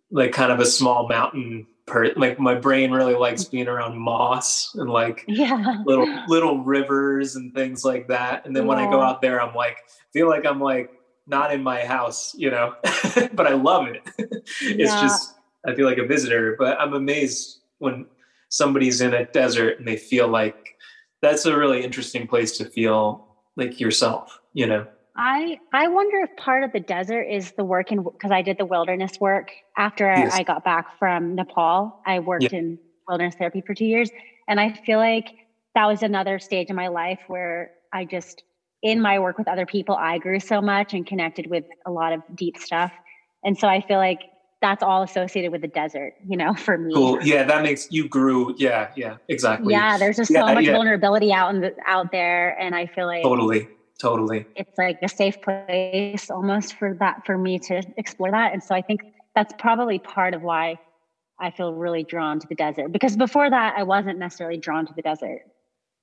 like 0.09 0.31
kind 0.31 0.51
of 0.51 0.59
a 0.59 0.65
small 0.65 1.07
mountain 1.07 1.67
per 1.91 2.13
like 2.15 2.39
my 2.39 2.56
brain 2.56 2.89
really 2.89 3.15
likes 3.15 3.43
being 3.43 3.67
around 3.67 3.97
moss 3.97 4.73
and 4.75 4.89
like 4.89 5.25
yeah 5.27 5.84
little 5.86 6.08
little 6.30 6.63
rivers 6.63 7.36
and 7.36 7.54
things 7.54 7.84
like 7.84 8.08
that 8.08 8.45
and 8.45 8.56
then 8.56 8.63
yeah. 8.63 8.69
when 8.69 8.77
i 8.80 8.89
go 8.89 9.01
out 9.01 9.21
there 9.21 9.41
i'm 9.41 9.54
like 9.54 9.77
feel 10.13 10.30
like 10.30 10.45
i'm 10.45 10.62
like 10.62 10.89
not 11.27 11.54
in 11.54 11.62
my 11.62 11.82
house 11.84 12.34
you 12.38 12.49
know 12.49 12.73
but 13.34 13.45
i 13.45 13.54
love 13.54 13.88
it 13.88 14.01
it's 14.17 14.91
yeah. 14.91 15.01
just 15.01 15.36
i 15.67 15.75
feel 15.75 15.86
like 15.86 15.97
a 15.97 16.06
visitor 16.06 16.56
but 16.58 16.80
i'm 16.80 16.93
amazed 16.93 17.60
when 17.80 18.06
somebody's 18.47 19.01
in 19.01 19.13
a 19.13 19.25
desert 19.25 19.78
and 19.78 19.88
they 19.88 19.97
feel 19.97 20.30
like 20.30 20.78
that's 21.22 21.45
a 21.45 21.57
really 21.57 21.84
interesting 21.84 22.26
place 22.26 22.57
to 22.57 22.63
feel 22.63 23.28
like 23.57 23.82
yourself 23.82 24.39
you 24.53 24.65
know 24.65 24.88
I 25.16 25.59
I 25.74 25.88
wonder 25.89 26.20
if 26.20 26.36
part 26.38 26.64
of 26.64 26.72
the 26.72 26.80
desert 26.80 27.24
is 27.24 27.51
the 27.51 27.66
work 27.66 27.91
in 27.91 28.03
because 28.03 28.32
I 28.32 28.41
did 28.41 28.57
the 28.57 28.66
wilderness 28.66 29.20
work 29.20 29.51
after 29.78 30.05
yes. 30.05 30.34
I, 30.34 30.39
I, 30.39 30.43
got 30.43 30.64
back 30.64 30.97
from 30.97 31.36
Nepal. 31.36 31.99
I 32.05 32.20
worked 32.20 32.43
yeah. 32.43 32.59
in 32.59 32.80
wilderness 33.07 33.36
therapy 33.36 33.62
for 33.62 33.74
two 33.74 33.86
years, 33.86 34.09
and 34.47 34.59
I 34.59 34.74
feel 34.86 34.99
like 34.99 35.28
that 35.76 35.86
was 35.86 36.01
another 36.01 36.39
stage 36.39 36.70
in 36.70 36.76
my 36.76 36.88
life 36.88 37.20
where 37.28 37.72
I 37.91 38.05
just 38.05 38.43
in 38.82 39.01
my 39.01 39.20
work 39.20 39.38
with 39.38 39.47
other 39.47 39.66
people 39.66 39.95
I 39.95 40.18
grew 40.18 40.39
so 40.39 40.62
much 40.62 40.93
and 40.93 41.05
connected 41.05 41.47
with 41.47 41.66
a 41.86 41.91
lot 41.91 42.14
of 42.14 42.22
deep 42.34 42.57
stuff, 42.57 42.93
and 43.43 43.57
so 43.57 43.68
I 43.68 43.82
feel 43.82 43.97
like 43.97 44.22
that's 44.62 44.84
all 44.84 45.01
associated 45.01 45.51
with 45.51 45.62
the 45.62 45.68
desert, 45.68 46.14
you 46.26 46.38
know, 46.38 46.53
for 46.53 46.78
me. 46.78 46.93
Cool. 46.93 47.22
Yeah, 47.24 47.43
that 47.43 47.64
makes 47.64 47.91
you 47.91 48.07
grew. 48.07 48.55
Yeah, 48.57 48.91
yeah, 48.95 49.18
exactly. 49.28 49.74
Yeah, 49.74 49.97
there's 49.97 50.16
just 50.16 50.32
yeah, 50.32 50.47
so 50.47 50.53
much 50.53 50.66
yeah. 50.66 50.74
vulnerability 50.74 51.34
out 51.34 51.53
in 51.53 51.62
the, 51.62 51.76
out 51.86 52.14
there, 52.14 52.57
and 52.62 52.74
I 52.74 52.86
feel 52.86 53.07
like 53.07 53.24
totally 53.24 53.68
totally. 54.02 54.45
It's 54.56 54.78
like 54.78 54.99
a 55.02 55.08
safe 55.08 55.41
place 55.41 56.30
almost 56.30 56.76
for 56.76 56.95
that 56.95 57.26
for 57.26 57.38
me 57.38 57.60
to 57.60 57.82
explore 57.97 58.32
that. 58.32 58.54
And 58.54 58.64
so 58.64 58.76
i 58.76 58.82
think 58.82 59.02
that's 59.36 59.54
probably 59.60 59.99
part 59.99 60.34
of 60.34 60.41
why 60.41 60.80
i 61.39 61.52
feel 61.52 61.74
really 61.74 62.04
drawn 62.04 62.39
to 62.39 62.47
the 62.47 62.56
desert. 62.56 62.91
Because 62.91 63.16
before 63.16 63.49
that 63.49 63.76
i 63.78 63.84
wasn't 63.84 64.18
necessarily 64.18 64.58
drawn 64.58 64.86
to 64.88 64.93
the 64.93 65.02
desert. 65.02 65.41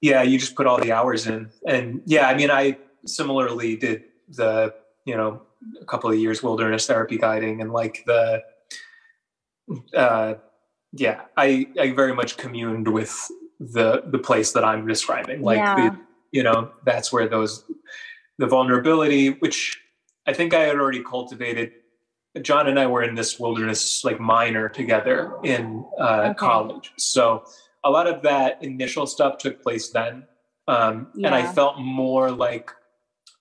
Yeah 0.00 0.22
you 0.22 0.38
just 0.38 0.54
put 0.54 0.66
all 0.66 0.80
the 0.80 0.92
hours 0.92 1.26
in. 1.26 1.50
And 1.66 2.00
yeah 2.06 2.28
i 2.28 2.34
mean 2.34 2.50
i 2.50 2.78
similarly 3.06 3.76
did 3.76 4.04
the 4.28 4.74
you 5.04 5.16
know 5.16 5.42
a 5.80 5.84
couple 5.84 6.10
of 6.10 6.16
years 6.18 6.42
wilderness 6.42 6.86
therapy 6.86 7.18
guiding 7.18 7.60
and 7.60 7.72
like 7.72 8.04
the 8.06 8.42
uh 9.94 10.34
yeah 10.92 11.22
i 11.36 11.66
i 11.80 11.90
very 11.92 12.14
much 12.14 12.36
communed 12.36 12.88
with 12.88 13.14
the 13.58 14.02
the 14.06 14.18
place 14.18 14.52
that 14.52 14.64
i'm 14.64 14.86
describing 14.86 15.42
like 15.42 15.58
yeah. 15.58 15.74
the 15.90 15.98
you 16.32 16.42
know 16.42 16.70
that's 16.84 17.12
where 17.12 17.28
those 17.28 17.64
the 18.38 18.46
vulnerability 18.46 19.30
which 19.30 19.80
i 20.26 20.32
think 20.32 20.54
i 20.54 20.60
had 20.60 20.76
already 20.76 21.02
cultivated 21.02 21.72
john 22.42 22.68
and 22.68 22.78
i 22.78 22.86
were 22.86 23.02
in 23.02 23.14
this 23.14 23.38
wilderness 23.38 24.04
like 24.04 24.20
minor 24.20 24.68
together 24.68 25.32
in 25.42 25.84
uh, 25.98 26.28
okay. 26.30 26.34
college 26.34 26.92
so 26.96 27.44
a 27.84 27.90
lot 27.90 28.06
of 28.06 28.22
that 28.22 28.62
initial 28.62 29.06
stuff 29.06 29.38
took 29.38 29.62
place 29.62 29.90
then 29.90 30.24
um, 30.66 31.08
yeah. 31.14 31.26
and 31.26 31.34
i 31.34 31.52
felt 31.52 31.78
more 31.78 32.30
like 32.30 32.70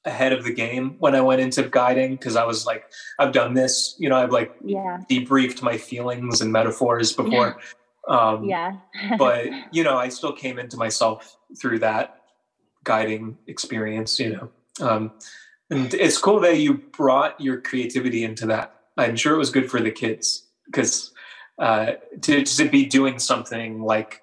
ahead 0.05 0.31
of 0.31 0.43
the 0.43 0.53
game 0.53 0.95
when 0.99 1.15
i 1.15 1.21
went 1.21 1.41
into 1.41 1.63
guiding 1.63 2.11
because 2.11 2.35
i 2.35 2.45
was 2.45 2.65
like 2.65 2.85
i've 3.19 3.33
done 3.33 3.53
this 3.53 3.95
you 3.99 4.07
know 4.07 4.15
i've 4.15 4.31
like 4.31 4.55
yeah. 4.63 4.99
debriefed 5.09 5.61
my 5.61 5.77
feelings 5.77 6.39
and 6.39 6.51
metaphors 6.51 7.11
before 7.11 7.57
um, 8.07 8.45
yeah 8.45 8.77
but 9.17 9.47
you 9.71 9.83
know 9.83 9.97
i 9.97 10.07
still 10.07 10.31
came 10.31 10.57
into 10.57 10.77
myself 10.77 11.37
through 11.59 11.77
that 11.77 12.16
guiding 12.83 13.37
experience, 13.47 14.19
you 14.19 14.33
know. 14.33 14.49
Um, 14.79 15.11
and 15.69 15.93
it's 15.93 16.17
cool 16.17 16.39
that 16.41 16.57
you 16.57 16.75
brought 16.75 17.39
your 17.41 17.61
creativity 17.61 18.23
into 18.23 18.45
that. 18.47 18.73
I'm 18.97 19.15
sure 19.15 19.35
it 19.35 19.37
was 19.37 19.49
good 19.49 19.69
for 19.69 19.81
the 19.81 19.91
kids 19.91 20.45
because 20.65 21.11
uh, 21.59 21.93
to, 22.21 22.43
to 22.43 22.69
be 22.69 22.85
doing 22.85 23.19
something 23.19 23.81
like 23.81 24.21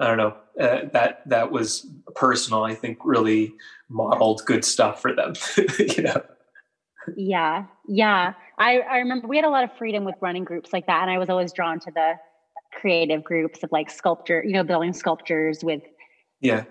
I 0.00 0.06
don't 0.06 0.16
know 0.18 0.36
uh, 0.60 0.88
that 0.92 1.22
that 1.26 1.50
was 1.50 1.86
personal. 2.14 2.64
I 2.64 2.74
think 2.74 2.98
really 3.04 3.54
modeled 3.88 4.42
good 4.46 4.64
stuff 4.64 5.00
for 5.00 5.14
them. 5.14 5.34
you 5.78 6.02
know. 6.02 6.22
Yeah, 7.16 7.66
yeah. 7.88 8.34
I 8.58 8.80
I 8.80 8.98
remember 8.98 9.26
we 9.26 9.36
had 9.36 9.44
a 9.44 9.50
lot 9.50 9.64
of 9.64 9.76
freedom 9.76 10.04
with 10.04 10.16
running 10.20 10.44
groups 10.44 10.72
like 10.72 10.86
that, 10.86 11.02
and 11.02 11.10
I 11.10 11.18
was 11.18 11.28
always 11.28 11.52
drawn 11.52 11.80
to 11.80 11.90
the 11.90 12.14
creative 12.72 13.22
groups 13.22 13.62
of 13.62 13.70
like 13.72 13.90
sculpture, 13.90 14.42
you 14.44 14.52
know, 14.52 14.64
building 14.64 14.92
sculptures 14.92 15.62
with 15.62 15.82
yeah 16.40 16.64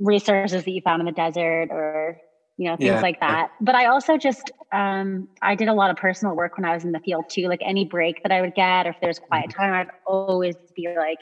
resources 0.00 0.64
that 0.64 0.70
you 0.70 0.80
found 0.80 1.00
in 1.00 1.06
the 1.06 1.12
desert 1.12 1.68
or 1.70 2.18
you 2.56 2.68
know 2.68 2.76
things 2.76 2.88
yeah. 2.88 3.00
like 3.00 3.20
that 3.20 3.50
but 3.60 3.74
i 3.74 3.86
also 3.86 4.16
just 4.16 4.50
um, 4.72 5.28
i 5.40 5.54
did 5.54 5.68
a 5.68 5.72
lot 5.72 5.90
of 5.90 5.96
personal 5.96 6.34
work 6.34 6.56
when 6.56 6.64
i 6.64 6.74
was 6.74 6.84
in 6.84 6.92
the 6.92 7.00
field 7.00 7.24
too 7.28 7.48
like 7.48 7.60
any 7.62 7.84
break 7.84 8.22
that 8.22 8.32
i 8.32 8.40
would 8.40 8.54
get 8.54 8.86
or 8.86 8.90
if 8.90 8.96
there's 9.00 9.18
quiet 9.18 9.48
mm-hmm. 9.48 9.60
time 9.60 9.72
i'd 9.72 9.90
always 10.06 10.56
be 10.74 10.88
like 10.96 11.18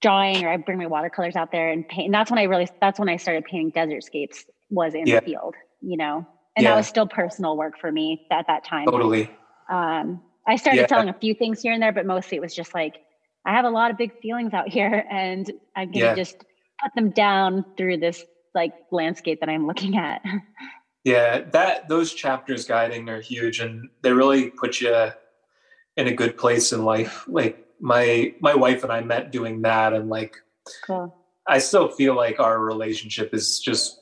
drawing 0.00 0.44
or 0.44 0.50
i'd 0.50 0.64
bring 0.64 0.78
my 0.78 0.86
watercolors 0.86 1.36
out 1.36 1.52
there 1.52 1.70
and 1.70 1.88
paint 1.88 2.06
and 2.06 2.14
that's 2.14 2.30
when 2.30 2.38
i 2.38 2.42
really 2.44 2.68
that's 2.80 2.98
when 2.98 3.08
i 3.08 3.16
started 3.16 3.44
painting 3.44 3.70
desert 3.70 4.04
scapes 4.04 4.44
was 4.70 4.94
in 4.94 5.06
yeah. 5.06 5.20
the 5.20 5.26
field 5.26 5.54
you 5.80 5.96
know 5.96 6.26
and 6.56 6.64
yeah. 6.64 6.70
that 6.70 6.76
was 6.76 6.86
still 6.86 7.06
personal 7.06 7.56
work 7.56 7.78
for 7.78 7.90
me 7.90 8.26
at 8.30 8.46
that 8.46 8.64
time 8.64 8.84
totally 8.86 9.30
um, 9.70 10.20
i 10.46 10.56
started 10.56 10.86
selling 10.88 11.08
a 11.08 11.14
few 11.14 11.34
things 11.34 11.62
here 11.62 11.72
and 11.72 11.82
there 11.82 11.92
but 11.92 12.04
mostly 12.04 12.36
it 12.36 12.40
was 12.40 12.54
just 12.54 12.74
like 12.74 12.96
i 13.46 13.52
have 13.52 13.64
a 13.64 13.70
lot 13.70 13.90
of 13.90 13.96
big 13.96 14.18
feelings 14.20 14.52
out 14.52 14.68
here 14.72 15.04
and 15.10 15.50
i'm 15.76 15.90
gonna 15.90 16.14
just 16.14 16.36
put 16.82 16.94
them 16.94 17.10
down 17.10 17.64
through 17.76 17.98
this 17.98 18.24
like 18.54 18.72
landscape 18.90 19.40
that 19.40 19.48
I'm 19.48 19.66
looking 19.66 19.96
at. 19.96 20.22
Yeah, 21.04 21.40
that 21.50 21.88
those 21.88 22.14
chapters 22.14 22.64
guiding 22.64 23.08
are 23.08 23.20
huge 23.20 23.58
and 23.58 23.88
they 24.02 24.12
really 24.12 24.50
put 24.50 24.80
you 24.80 25.08
in 25.96 26.06
a 26.06 26.14
good 26.14 26.36
place 26.36 26.72
in 26.72 26.84
life. 26.84 27.24
Like 27.26 27.66
my 27.80 28.34
my 28.40 28.54
wife 28.54 28.84
and 28.84 28.92
I 28.92 29.00
met 29.00 29.32
doing 29.32 29.62
that 29.62 29.92
and 29.92 30.08
like 30.08 30.36
cool. 30.86 31.16
I 31.46 31.58
still 31.58 31.88
feel 31.88 32.14
like 32.14 32.38
our 32.38 32.60
relationship 32.60 33.34
is 33.34 33.58
just 33.58 34.00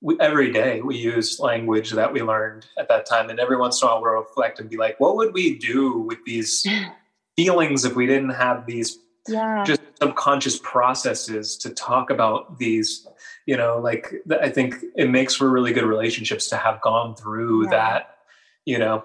we, 0.00 0.16
every 0.20 0.52
day 0.52 0.82
we 0.82 0.96
use 0.96 1.40
language 1.40 1.90
that 1.90 2.12
we 2.12 2.22
learned 2.22 2.66
at 2.78 2.88
that 2.88 3.06
time 3.06 3.30
and 3.30 3.40
every 3.40 3.56
once 3.56 3.82
in 3.82 3.88
a 3.88 3.90
while 3.90 4.02
we'll 4.02 4.12
reflect 4.12 4.60
and 4.60 4.70
be 4.70 4.76
like 4.76 5.00
what 5.00 5.16
would 5.16 5.34
we 5.34 5.58
do 5.58 5.98
with 5.98 6.18
these 6.24 6.64
feelings 7.36 7.84
if 7.84 7.96
we 7.96 8.06
didn't 8.06 8.30
have 8.30 8.66
these 8.66 8.98
yeah. 9.28 9.64
just 9.64 9.80
subconscious 10.00 10.58
processes 10.62 11.56
to 11.56 11.70
talk 11.70 12.10
about 12.10 12.58
these 12.58 13.06
you 13.46 13.56
know 13.56 13.78
like 13.78 14.12
i 14.40 14.48
think 14.48 14.76
it 14.96 15.10
makes 15.10 15.34
for 15.34 15.50
really 15.50 15.72
good 15.72 15.84
relationships 15.84 16.48
to 16.48 16.56
have 16.56 16.80
gone 16.80 17.14
through 17.14 17.64
yeah. 17.64 17.70
that 17.70 18.16
you 18.64 18.78
know 18.78 19.04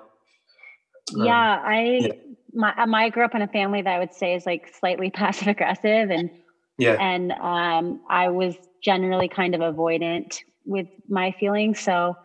um, 1.16 1.26
yeah 1.26 1.62
i 1.64 2.00
yeah. 2.02 2.14
my 2.54 2.74
um, 2.76 2.94
i 2.94 3.10
grew 3.10 3.24
up 3.24 3.36
in 3.36 3.42
a 3.42 3.48
family 3.48 3.82
that 3.82 3.96
i 3.96 4.00
would 4.00 4.14
say 4.14 4.36
is 4.36 4.46
like 4.46 4.74
slightly 4.80 5.10
passive 5.22 5.48
aggressive 5.48 6.10
and 6.10 6.30
yeah 6.78 6.94
and 7.00 7.32
um 7.34 8.02
i 8.10 8.30
was 8.30 8.56
generally 8.84 9.28
kind 9.28 9.56
of 9.56 9.62
avoidant 9.62 10.40
with 10.66 10.88
my 11.08 11.32
feelings 11.40 11.80
so 11.80 12.16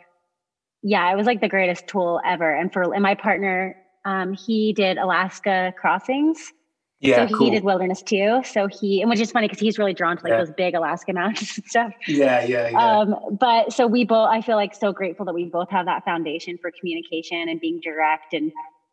yeah 0.82 1.10
it 1.12 1.16
was 1.16 1.26
like 1.26 1.40
the 1.40 1.48
greatest 1.48 1.86
tool 1.86 2.20
ever 2.24 2.54
and 2.54 2.72
for 2.72 2.92
and 2.92 3.02
my 3.02 3.14
partner 3.14 3.76
um 4.04 4.32
he 4.32 4.72
did 4.72 4.98
alaska 4.98 5.72
crossings 5.78 6.52
yeah, 7.00 7.16
so 7.16 7.26
he 7.26 7.34
cool. 7.34 7.50
did 7.50 7.64
wilderness 7.64 8.02
too. 8.02 8.42
So 8.44 8.66
he, 8.66 9.00
and 9.00 9.10
which 9.10 9.20
is 9.20 9.30
funny 9.30 9.46
because 9.46 9.60
he's 9.60 9.78
really 9.78 9.92
drawn 9.92 10.16
to 10.16 10.24
like 10.24 10.32
yeah. 10.32 10.38
those 10.38 10.52
big 10.52 10.74
Alaska 10.74 11.12
mountains 11.12 11.52
and 11.56 11.66
stuff. 11.66 11.92
Yeah, 12.06 12.44
yeah, 12.44 12.70
yeah. 12.70 12.98
Um, 12.98 13.16
but 13.38 13.72
so 13.72 13.86
we 13.86 14.04
both, 14.04 14.28
I 14.30 14.40
feel 14.40 14.56
like 14.56 14.74
so 14.74 14.92
grateful 14.92 15.26
that 15.26 15.34
we 15.34 15.44
both 15.44 15.70
have 15.70 15.86
that 15.86 16.04
foundation 16.04 16.58
for 16.58 16.70
communication 16.70 17.48
and 17.48 17.60
being 17.60 17.80
direct 17.82 18.32
and 18.32 18.52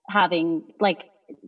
having 0.09 0.63
like 0.79 1.03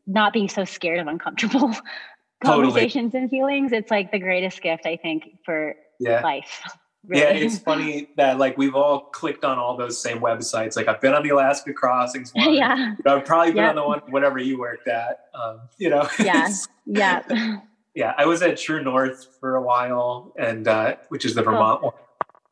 not 0.07 0.31
being 0.31 0.47
so 0.47 0.63
scared 0.63 0.99
of 0.99 1.07
uncomfortable 1.07 1.59
totally. 2.43 2.67
conversations 2.67 3.13
and 3.13 3.29
feelings. 3.29 3.71
It's 3.71 3.91
like 3.91 4.11
the 4.11 4.19
greatest 4.19 4.61
gift 4.61 4.85
I 4.85 4.97
think 4.97 5.39
for 5.45 5.75
yeah. 5.99 6.21
life. 6.21 6.61
Really. 7.05 7.21
Yeah, 7.21 7.29
it's 7.31 7.59
funny 7.59 8.09
that 8.15 8.37
like 8.37 8.57
we've 8.57 8.75
all 8.75 9.01
clicked 9.01 9.43
on 9.43 9.57
all 9.57 9.75
those 9.75 10.01
same 10.01 10.19
websites. 10.19 10.77
Like 10.77 10.87
I've 10.87 11.01
been 11.01 11.13
on 11.13 11.23
the 11.23 11.29
Alaska 11.29 11.73
Crossings 11.73 12.31
one. 12.33 12.53
yeah. 12.53 12.95
I've 13.05 13.25
probably 13.25 13.51
been 13.51 13.63
yep. 13.63 13.69
on 13.71 13.75
the 13.75 13.83
one 13.83 13.99
whatever 14.09 14.39
you 14.39 14.57
worked 14.57 14.87
at. 14.87 15.27
Um, 15.33 15.61
you 15.77 15.89
know. 15.89 16.07
Yeah. 16.19 16.49
yeah. 16.85 17.57
Yeah. 17.95 18.15
I 18.17 18.25
was 18.25 18.41
at 18.41 18.57
True 18.57 18.83
North 18.83 19.37
for 19.39 19.55
a 19.55 19.61
while 19.61 20.33
and 20.35 20.67
uh, 20.67 20.95
which 21.09 21.25
is 21.25 21.35
the 21.35 21.43
Vermont 21.43 21.81
cool. 21.81 21.89
one 21.91 21.99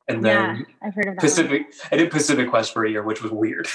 and 0.08 0.24
then 0.24 0.58
yeah, 0.58 0.88
I've 0.88 0.96
heard 0.96 1.08
of 1.08 1.18
Pacific. 1.18 1.62
One. 1.62 1.90
I 1.92 1.98
did 1.98 2.12
Pacific 2.12 2.50
Quest 2.50 2.74
for 2.74 2.86
a 2.86 2.90
year, 2.90 3.04
which 3.04 3.22
was 3.22 3.32
weird. 3.32 3.68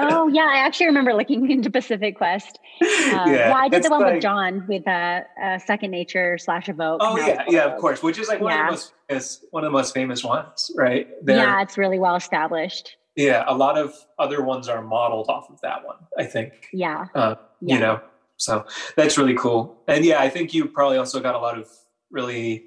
oh 0.00 0.28
yeah, 0.32 0.46
I 0.46 0.58
actually 0.58 0.86
remember 0.86 1.14
looking 1.14 1.50
into 1.50 1.70
Pacific 1.70 2.16
Quest. 2.16 2.58
Uh, 2.80 2.86
yeah, 2.86 3.26
yeah, 3.26 3.54
I 3.54 3.68
did 3.68 3.82
the 3.82 3.90
one 3.90 4.02
like, 4.02 4.14
with 4.14 4.22
John 4.22 4.66
with 4.68 4.86
uh, 4.86 5.20
uh, 5.42 5.58
Second 5.58 5.90
Nature 5.90 6.38
slash 6.38 6.68
Evoke. 6.68 7.00
Oh 7.02 7.16
yeah, 7.16 7.44
yeah, 7.48 7.64
of 7.64 7.80
course, 7.80 8.02
which 8.02 8.18
is 8.18 8.28
like 8.28 8.40
one 8.40 8.52
yeah. 8.52 8.60
of 8.60 8.66
the 8.66 8.72
most 8.72 8.92
famous, 9.08 9.44
one 9.50 9.64
of 9.64 9.68
the 9.68 9.76
most 9.76 9.94
famous 9.94 10.24
ones, 10.24 10.70
right? 10.76 11.08
They're, 11.22 11.36
yeah, 11.36 11.62
it's 11.62 11.78
really 11.78 11.98
well 11.98 12.16
established. 12.16 12.96
Yeah, 13.16 13.44
a 13.46 13.54
lot 13.54 13.78
of 13.78 13.94
other 14.18 14.42
ones 14.42 14.68
are 14.68 14.82
modeled 14.82 15.28
off 15.28 15.50
of 15.50 15.60
that 15.62 15.84
one. 15.84 15.96
I 16.16 16.24
think. 16.24 16.52
Yeah. 16.72 17.06
Uh, 17.14 17.36
yeah. 17.60 17.74
You 17.74 17.80
know, 17.80 18.00
so 18.36 18.66
that's 18.96 19.16
really 19.16 19.34
cool, 19.34 19.80
and 19.86 20.04
yeah, 20.04 20.20
I 20.20 20.28
think 20.28 20.54
you 20.54 20.66
probably 20.66 20.98
also 20.98 21.20
got 21.20 21.34
a 21.34 21.38
lot 21.38 21.58
of 21.58 21.68
really. 22.10 22.64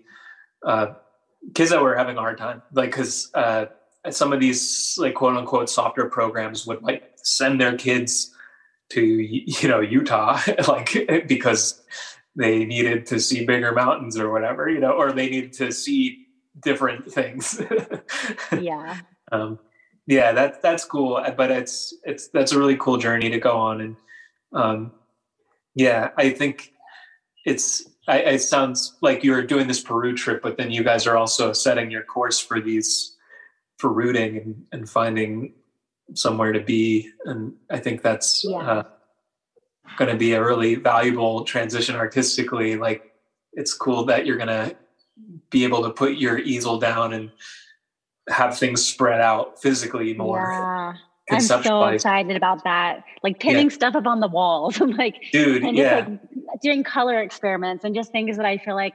Uh, 1.44 1.52
kids 1.54 1.72
that 1.72 1.82
were 1.82 1.96
having 1.96 2.18
a 2.18 2.20
hard 2.20 2.38
time, 2.38 2.62
like 2.74 2.92
because 2.92 3.30
uh, 3.34 3.66
some 4.10 4.34
of 4.34 4.40
these 4.40 4.98
like 5.00 5.16
quote 5.16 5.38
unquote 5.38 5.70
softer 5.70 6.06
programs 6.06 6.66
would 6.66 6.82
like 6.82 7.12
send 7.16 7.60
their 7.60 7.78
kids 7.78 8.34
to 8.90 9.02
you 9.02 9.68
know 9.68 9.80
Utah, 9.80 10.40
like 10.68 11.26
because 11.28 11.82
they 12.36 12.66
needed 12.66 13.06
to 13.08 13.20
see 13.20 13.46
bigger 13.46 13.72
mountains 13.72 14.18
or 14.18 14.32
whatever, 14.32 14.70
you 14.70 14.80
know, 14.80 14.92
or 14.92 15.12
they 15.12 15.30
needed 15.30 15.54
to 15.54 15.72
see 15.72 16.28
different 16.62 17.12
things. 17.12 17.62
yeah. 18.60 19.00
Um, 19.32 19.60
yeah, 20.08 20.32
that 20.32 20.62
that's 20.62 20.86
cool, 20.86 21.24
but 21.38 21.52
it's 21.52 21.94
it's 22.04 22.28
that's 22.30 22.52
a 22.52 22.60
really 22.60 22.76
cool 22.78 22.98
journey 22.98 23.30
to 23.30 23.40
go 23.40 23.58
on, 23.58 23.82
and 23.82 23.96
um, 24.52 24.92
yeah, 25.76 26.10
I 26.18 26.32
think 26.32 26.74
it's 27.46 27.88
I, 28.08 28.20
it 28.20 28.40
sounds 28.40 28.98
like 29.02 29.24
you're 29.24 29.44
doing 29.44 29.68
this 29.68 29.82
Peru 29.82 30.16
trip, 30.16 30.42
but 30.42 30.58
then 30.58 30.72
you 30.72 30.84
guys 30.84 31.06
are 31.06 31.18
also 31.18 31.54
setting 31.54 31.92
your 31.92 32.04
course 32.04 32.40
for 32.40 32.60
these 32.60 33.16
for 33.78 33.92
rooting 33.92 34.38
and, 34.38 34.66
and 34.72 34.90
finding 34.90 35.54
somewhere 36.14 36.52
to 36.52 36.60
be. 36.60 37.10
And 37.26 37.54
I 37.70 37.80
think 37.80 38.02
that's 38.02 38.44
yeah. 38.48 38.58
uh, 38.58 38.84
going 39.98 40.12
to 40.12 40.18
be 40.18 40.34
a 40.34 40.44
really 40.44 40.76
valuable 40.76 41.44
transition 41.44 41.96
artistically. 41.96 42.76
Like 42.76 43.14
it's 43.54 43.74
cool 43.74 44.06
that 44.06 44.26
you're 44.26 44.38
going 44.38 44.48
to 44.48 44.76
be 45.50 45.64
able 45.64 45.84
to 45.84 45.90
put 45.90 46.18
your 46.18 46.40
easel 46.40 46.80
down 46.80 47.14
and 47.14 47.32
have 48.30 48.58
things 48.58 48.84
spread 48.84 49.22
out 49.22 49.62
physically 49.62 50.14
more. 50.14 50.48
Yeah. 50.52 50.94
I'm 51.32 51.42
so 51.42 51.86
excited 51.86 52.36
about 52.36 52.64
that. 52.66 53.04
Like 53.24 53.40
pinning 53.40 53.70
yeah. 53.70 53.74
stuff 53.76 53.96
up 53.96 54.06
on 54.06 54.20
the 54.20 54.28
walls. 54.28 54.82
I'm 54.82 54.92
like, 54.92 55.16
dude, 55.32 55.64
yeah. 55.76 56.08
like 56.08 56.20
doing 56.62 56.84
color 56.84 57.20
experiments 57.20 57.84
and 57.84 57.96
just 57.96 58.12
things 58.12 58.38
that 58.38 58.46
I 58.46 58.58
feel 58.58 58.76
like 58.76 58.94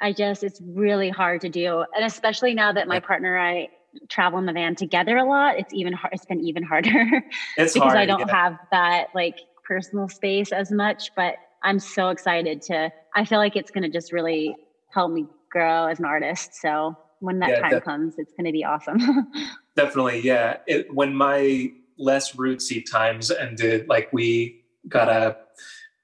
I 0.00 0.12
just, 0.12 0.42
it's 0.42 0.60
really 0.62 1.08
hard 1.10 1.40
to 1.42 1.48
do. 1.48 1.84
And 1.94 2.04
especially 2.04 2.54
now 2.54 2.72
that 2.72 2.86
my 2.88 3.00
partner, 3.00 3.36
and 3.36 3.58
I, 3.58 3.68
travel 4.10 4.38
in 4.38 4.44
the 4.46 4.52
van 4.52 4.74
together 4.74 5.16
a 5.16 5.24
lot, 5.24 5.56
it's 5.58 5.72
even 5.72 5.92
hard. 5.94 6.12
It's 6.12 6.26
been 6.26 6.40
even 6.40 6.62
harder. 6.62 6.90
It's 7.56 7.72
because 7.72 7.94
hard, 7.94 7.96
I 7.96 8.06
don't 8.06 8.28
yeah. 8.28 8.34
have 8.34 8.56
that 8.70 9.06
like 9.14 9.36
personal 9.64 10.08
space 10.08 10.52
as 10.52 10.70
much. 10.70 11.10
But 11.16 11.36
I'm 11.62 11.78
so 11.78 12.10
excited 12.10 12.62
to. 12.62 12.90
I 13.14 13.24
feel 13.24 13.38
like 13.38 13.56
it's 13.56 13.70
going 13.70 13.84
to 13.84 13.90
just 13.90 14.12
really 14.12 14.54
help 14.90 15.10
me 15.12 15.28
grow 15.50 15.86
as 15.86 15.98
an 15.98 16.04
artist. 16.04 16.60
So 16.60 16.94
when 17.20 17.38
that 17.40 17.48
Yeah, 17.48 17.60
time 17.60 17.70
def- 17.70 17.84
comes, 17.84 18.14
it's 18.18 18.32
going 18.34 18.46
to 18.46 18.52
be 18.52 18.64
awesome. 18.64 18.98
Definitely, 19.76 20.20
yeah. 20.20 20.58
It, 20.66 20.86
when 20.92 21.14
my 21.14 21.72
less 21.98 22.32
rootsy 22.32 22.84
times 22.90 23.30
ended, 23.30 23.88
like 23.88 24.08
we 24.12 24.58
got 24.88 25.08
a 25.08 25.36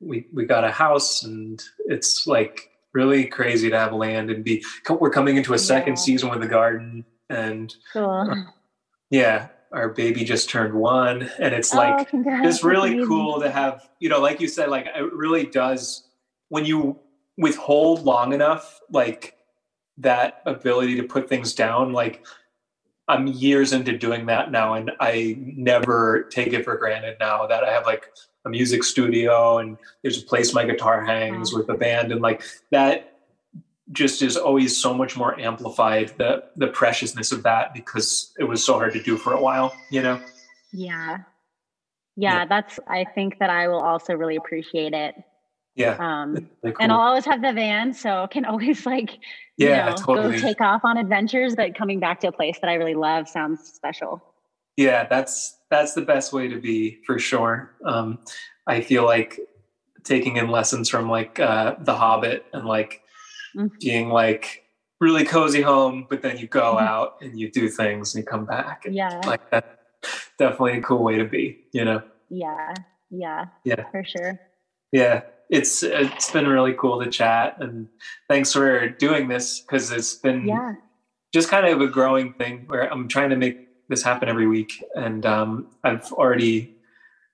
we 0.02 0.26
we 0.32 0.44
got 0.44 0.64
a 0.64 0.70
house, 0.70 1.22
and 1.22 1.62
it's 1.86 2.26
like 2.26 2.70
really 2.92 3.24
crazy 3.26 3.70
to 3.70 3.78
have 3.78 3.92
land 3.92 4.30
and 4.30 4.44
be. 4.44 4.64
We're 4.88 5.10
coming 5.10 5.36
into 5.36 5.54
a 5.54 5.58
second 5.58 5.94
Yeah. 5.96 6.02
season 6.02 6.30
with 6.30 6.40
the 6.40 6.48
garden, 6.48 7.04
and 7.30 7.74
cool. 7.92 8.46
yeah, 9.10 9.48
our 9.72 9.88
baby 9.88 10.24
just 10.24 10.50
turned 10.50 10.74
one, 10.74 11.30
and 11.38 11.54
it's 11.54 11.72
oh, 11.74 11.78
like 11.78 12.08
congrats. 12.10 12.46
it's 12.56 12.64
really 12.64 13.04
cool 13.06 13.40
to 13.40 13.50
have 13.50 13.88
you 14.00 14.08
know 14.08 14.20
like 14.20 14.40
you 14.40 14.48
said 14.48 14.68
like 14.68 14.86
it 14.94 15.12
really 15.12 15.46
does 15.46 16.08
when 16.48 16.64
you 16.64 16.98
withhold 17.38 18.02
long 18.04 18.32
enough 18.34 18.80
like 18.90 19.36
that 19.96 20.42
ability 20.44 20.96
to 20.96 21.02
put 21.02 21.28
things 21.28 21.54
down 21.54 21.92
like 21.92 22.24
i'm 23.08 23.26
years 23.26 23.72
into 23.72 23.96
doing 23.96 24.26
that 24.26 24.50
now 24.50 24.74
and 24.74 24.90
i 25.00 25.34
never 25.38 26.24
take 26.30 26.52
it 26.52 26.62
for 26.62 26.76
granted 26.76 27.16
now 27.20 27.46
that 27.46 27.64
i 27.64 27.70
have 27.72 27.86
like 27.86 28.04
a 28.44 28.50
music 28.50 28.82
studio 28.84 29.58
and 29.58 29.76
there's 30.02 30.20
a 30.22 30.26
place 30.26 30.52
my 30.52 30.64
guitar 30.64 31.04
hangs 31.04 31.52
Wow. 31.52 31.58
with 31.58 31.66
the 31.68 31.74
band 31.74 32.12
and 32.12 32.20
like 32.20 32.42
that 32.70 33.18
just 33.92 34.22
is 34.22 34.36
always 34.36 34.76
so 34.76 34.94
much 34.94 35.16
more 35.16 35.38
amplified 35.38 36.12
the 36.18 36.44
the 36.56 36.68
preciousness 36.68 37.30
of 37.32 37.42
that 37.42 37.74
because 37.74 38.32
it 38.38 38.44
was 38.44 38.64
so 38.64 38.74
hard 38.74 38.92
to 38.94 39.02
do 39.02 39.16
for 39.16 39.32
a 39.34 39.40
while 39.40 39.74
you 39.90 40.02
know 40.02 40.20
Yeah. 40.72 41.18
yeah. 42.16 42.38
Yeah. 42.40 42.44
that's 42.46 42.80
I 42.88 43.04
think 43.14 43.38
that 43.38 43.50
I 43.50 43.68
will 43.68 43.80
also 43.80 44.14
really 44.14 44.36
appreciate 44.36 44.92
it. 44.92 45.14
yeah 45.76 45.96
Um 45.98 46.34
really 46.62 46.76
and. 46.80 46.90
I'll 46.92 47.00
always 47.00 47.24
have 47.26 47.42
the 47.42 47.52
van, 47.52 47.92
so 47.92 48.26
can 48.30 48.44
always 48.52 48.84
like 48.86 49.18
Yeah, 49.56 49.84
you 49.84 49.90
know, 49.90 49.96
totally. 49.96 50.36
go 50.36 50.38
take 50.48 50.60
off 50.60 50.82
on 50.84 50.96
adventures, 50.96 51.54
but 51.54 51.74
coming 51.76 52.00
back 52.00 52.20
to 52.20 52.28
a 52.28 52.32
place 52.32 52.58
that 52.60 52.68
I 52.70 52.74
really 52.74 52.94
love 52.94 53.28
sounds 53.28 53.60
special. 53.72 54.22
Yeah, 54.76 55.06
that's 55.06 55.58
that's 55.72 55.94
the 55.94 56.02
best 56.02 56.32
way 56.32 56.46
to 56.48 56.60
be 56.60 57.00
for 57.06 57.18
sure. 57.18 57.72
Um, 57.84 58.18
I 58.66 58.82
feel 58.82 59.04
like 59.04 59.40
taking 60.04 60.36
in 60.36 60.48
lessons 60.48 60.88
from 60.90 61.08
like 61.08 61.40
uh, 61.40 61.76
The 61.80 61.94
Hobbit 61.96 62.44
and 62.52 62.64
like 62.66 63.00
Mhm. 63.56 63.70
being 63.80 64.08
like 64.10 64.64
really 65.00 65.24
cozy 65.24 65.62
home, 65.62 66.06
but 66.08 66.22
then 66.22 66.38
you 66.38 66.46
go 66.46 66.74
Mhm. 66.76 66.82
out 66.82 67.16
and 67.22 67.38
you 67.40 67.50
do 67.50 67.68
things 67.68 68.14
and 68.14 68.22
you 68.22 68.26
come 68.30 68.44
back. 68.44 68.84
Yeah. 68.88 69.20
like 69.26 69.48
that, 69.50 69.64
definitely 70.38 70.78
a 70.78 70.82
cool 70.82 71.02
way 71.02 71.16
to 71.18 71.24
be. 71.24 71.64
You 71.72 71.84
know. 71.86 72.02
Yeah. 72.28 72.74
Yeah. 73.10 73.46
Yeah. 73.64 73.90
For 73.90 74.04
sure. 74.04 74.38
Yeah, 74.92 75.22
it's 75.50 75.82
it's 75.82 76.30
been 76.30 76.46
really 76.46 76.74
cool 76.74 77.02
to 77.02 77.10
chat 77.10 77.56
and 77.60 77.88
thanks 78.28 78.52
for 78.52 78.88
doing 78.88 79.28
this 79.28 79.60
because 79.60 79.90
it's 79.90 80.14
been 80.14 80.46
Yeah. 80.46 80.74
just 81.34 81.48
kind 81.50 81.66
of 81.66 81.80
a 81.80 81.86
growing 81.88 82.34
thing 82.34 82.64
where 82.66 82.90
I'm 82.92 83.08
trying 83.08 83.30
to 83.30 83.36
make 83.36 83.58
this 83.92 84.02
happen 84.02 84.28
every 84.28 84.46
week. 84.48 84.82
And 84.96 85.24
um, 85.24 85.68
I've 85.84 86.10
already 86.12 86.74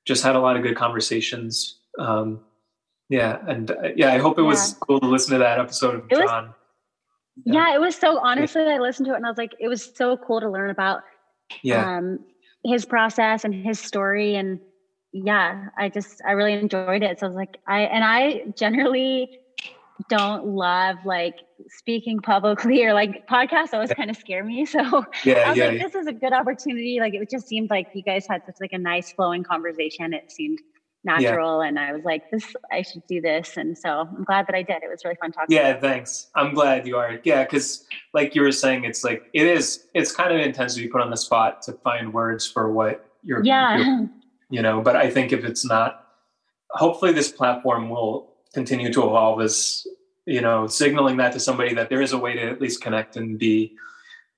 just 0.06 0.22
had 0.22 0.36
a 0.36 0.40
lot 0.40 0.56
of 0.56 0.62
good 0.62 0.76
conversations. 0.76 1.78
Um, 1.98 2.40
yeah. 3.08 3.38
And 3.48 3.70
uh, 3.70 3.74
yeah, 3.96 4.12
I 4.12 4.18
hope 4.18 4.38
it 4.38 4.42
was 4.42 4.72
Yeah. 4.72 4.78
cool 4.86 5.00
to 5.00 5.06
listen 5.06 5.32
to 5.32 5.38
that 5.38 5.58
episode 5.58 5.94
of 5.94 6.02
It 6.10 6.16
was- 6.18 6.26
John. 6.30 6.54
Yeah. 7.44 7.72
it 7.74 7.80
was 7.80 7.94
so 7.94 8.18
honestly, 8.18 8.62
I 8.62 8.78
listened 8.78 9.06
to 9.06 9.12
it 9.12 9.16
and 9.16 9.24
I 9.26 9.28
was 9.30 9.38
like, 9.38 9.54
it 9.60 9.68
was 9.68 9.82
so 9.94 10.16
cool 10.16 10.40
to 10.40 10.50
learn 10.50 10.70
about 10.70 11.02
Yeah. 11.62 11.96
um 11.98 12.18
his 12.64 12.84
process 12.84 13.44
and 13.44 13.54
his 13.54 13.78
story 13.78 14.34
and 14.34 14.58
yeah 15.12 15.66
i 15.78 15.88
just 15.88 16.20
i 16.26 16.32
really 16.32 16.52
enjoyed 16.52 17.02
it 17.04 17.18
so 17.18 17.24
i 17.24 17.28
was 17.28 17.36
like 17.36 17.56
i 17.68 17.82
and 17.82 18.02
i 18.04 18.42
generally 18.56 19.38
don't 20.08 20.46
love 20.46 20.96
like 21.04 21.34
speaking 21.68 22.20
publicly 22.20 22.84
or 22.84 22.92
like 22.92 23.26
podcasts 23.26 23.72
always 23.74 23.92
kind 23.92 24.10
of 24.10 24.16
scare 24.16 24.44
me 24.44 24.64
so 24.64 24.78
i 24.82 24.94
was 24.94 25.06
Yeah. 25.24 25.52
like 25.52 25.80
this 25.82 25.94
is 25.94 26.06
a 26.06 26.12
good 26.12 26.32
opportunity 26.32 26.98
like 27.00 27.14
it 27.14 27.28
just 27.30 27.48
seemed 27.48 27.68
like 27.70 27.88
you 27.94 28.02
guys 28.02 28.26
had 28.28 28.42
such 28.46 28.56
like 28.60 28.72
a 28.72 28.78
nice 28.78 29.10
flowing 29.12 29.42
conversation 29.42 30.14
it 30.14 30.30
seemed 30.30 30.58
natural 31.04 31.60
and 31.62 31.78
i 31.78 31.92
was 31.92 32.04
like 32.04 32.28
this 32.30 32.54
i 32.72 32.82
should 32.82 33.02
do 33.08 33.20
this 33.20 33.56
and 33.56 33.78
so 33.78 34.00
i'm 34.16 34.24
glad 34.24 34.46
that 34.46 34.54
i 34.54 34.62
did 34.62 34.82
it 34.82 34.88
was 34.90 35.00
really 35.04 35.16
fun 35.20 35.30
talking 35.32 35.56
Yeah, 35.56 35.78
thanks. 35.78 36.28
I'm 36.34 36.52
glad 36.54 36.86
you 36.86 36.96
are. 36.96 37.18
Yeah, 37.24 37.44
because 37.44 37.86
like 38.14 38.34
you 38.34 38.42
were 38.42 38.52
saying, 38.52 38.84
it's 38.84 39.04
like 39.04 39.22
it 39.32 39.46
is. 39.46 39.86
It's 39.94 40.12
kind 40.14 40.32
of 40.34 40.40
intense 40.40 40.74
to 40.74 40.80
be 40.80 40.88
put 40.88 41.00
on 41.00 41.10
the 41.10 41.16
spot 41.16 41.62
to 41.62 41.72
find 41.84 42.12
words 42.12 42.46
for 42.50 42.70
what 42.72 43.08
you're. 43.22 43.44
yeah 43.44 43.78
you're- 43.78 44.08
you 44.50 44.60
know. 44.62 44.80
But 44.80 44.96
I 44.96 45.08
think 45.10 45.32
if 45.32 45.44
it's 45.44 45.64
not, 45.64 46.04
hopefully 46.70 47.12
this 47.12 47.30
platform 47.30 47.88
will 47.90 48.34
continue 48.54 48.92
to 48.92 49.00
evolve 49.02 49.40
is 49.42 49.86
you 50.26 50.42
know, 50.42 50.66
signaling 50.66 51.16
that 51.16 51.32
to 51.32 51.40
somebody 51.40 51.72
that 51.72 51.88
there 51.88 52.02
is 52.02 52.12
a 52.12 52.18
way 52.18 52.34
to 52.34 52.42
at 52.42 52.60
least 52.60 52.82
connect 52.82 53.16
and 53.16 53.38
be 53.38 53.74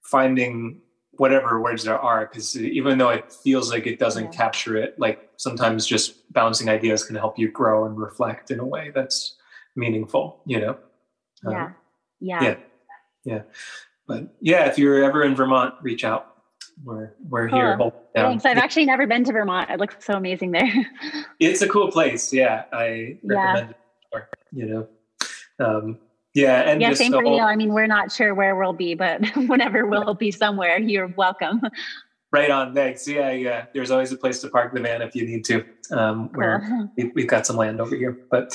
finding 0.03 0.79
whatever 1.13 1.61
words 1.61 1.83
there 1.83 1.99
are. 1.99 2.27
Because 2.27 2.57
even 2.57 2.97
though 2.97 3.09
it 3.09 3.33
feels 3.33 3.71
like 3.73 3.89
it 3.89 3.99
doesn't 3.99 4.27
Yeah. 4.27 4.31
capture 4.31 4.77
it, 4.77 4.97
like 5.01 5.29
sometimes 5.37 5.85
just 5.87 6.33
bouncing 6.33 6.69
ideas 6.69 7.03
can 7.05 7.17
help 7.17 7.41
you 7.41 7.51
grow 7.51 7.87
and 7.87 7.99
reflect 7.99 8.53
in 8.53 8.61
a 8.61 8.65
way 8.65 8.93
that's 8.95 9.35
meaningful. 9.75 10.41
You 10.47 10.61
know. 10.61 10.77
Um, 11.45 11.53
yeah 11.53 11.73
yeah 12.21 12.43
yeah 12.43 12.57
yeah 13.25 13.43
but 14.07 14.35
yeah 14.41 14.67
if 14.67 14.79
you're 14.79 15.03
ever 15.03 15.23
in 15.25 15.35
vermont 15.35 15.73
reach 15.83 16.05
out 16.05 16.35
we're 16.85 17.15
we're 17.31 17.49
here 17.49 17.77
Cool. 17.79 17.87
it 17.89 17.95
down. 18.15 18.31
thanks 18.33 18.45
i've 18.45 18.59
actually 18.59 18.85
never 18.85 19.07
been 19.07 19.25
to 19.25 19.33
vermont 19.33 19.71
it 19.71 19.81
looks 19.81 19.97
so 20.05 20.15
amazing 20.15 20.51
there 20.51 20.71
it's 21.41 21.63
a 21.63 21.69
cool 21.69 21.91
place 21.91 22.31
yeah 22.31 22.65
i 22.75 23.17
Yeah. 23.23 23.53
recommend 23.53 23.71
it 23.71 23.77
for, 23.80 23.80
you 24.53 24.67
know 24.67 24.89
um 25.65 25.99
yeah 26.35 26.61
and 26.71 26.81
yeah, 26.81 26.93
same 26.95 27.13
for 27.13 27.25
you. 27.25 27.41
I 27.41 27.57
mean, 27.57 27.73
we're 27.73 27.87
not 27.89 28.13
sure 28.13 28.35
where 28.35 28.55
we'll 28.57 28.73
be, 28.73 28.95
but 28.95 29.25
whenever 29.49 29.87
we'll 29.87 30.15
be 30.15 30.31
somewhere, 30.31 30.79
you're 30.79 31.09
welcome. 31.17 31.61
right 32.33 32.49
on 32.51 32.73
thanks 32.73 33.09
yeah 33.09 33.33
yeah 33.33 33.67
there's 33.75 33.91
always 33.91 34.13
a 34.13 34.17
place 34.17 34.41
to 34.41 34.49
park 34.49 34.73
the 34.73 34.81
van 34.81 35.03
if 35.03 35.17
you 35.17 35.27
need 35.27 35.45
to 35.45 35.65
um 35.91 36.29
where 36.35 36.61
Cool. 36.69 36.93
we, 36.97 37.05
we've 37.17 37.27
got 37.27 37.45
some 37.45 37.57
land 37.57 37.81
over 37.81 37.97
here 37.97 38.17
but 38.31 38.55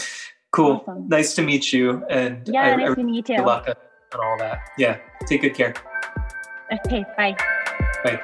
cool 0.54 0.86
Awesome. 0.88 1.10
nice 1.10 1.36
to 1.36 1.42
meet 1.42 1.74
you 1.74 2.06
and 2.10 2.48
Yeah, 2.48 2.62
I, 2.62 2.72
I 2.72 2.76
nice 2.78 2.96
to 2.96 3.04
meet 3.04 3.28
you. 3.28 3.36
good 3.36 3.46
luck 3.46 3.68
on 4.14 4.20
all 4.24 4.38
that 4.38 4.60
yeah 4.78 5.00
take 5.28 5.42
good 5.42 5.56
care 5.56 5.74
Okay, 6.72 7.04
bye. 7.18 7.36
bye 8.06 8.22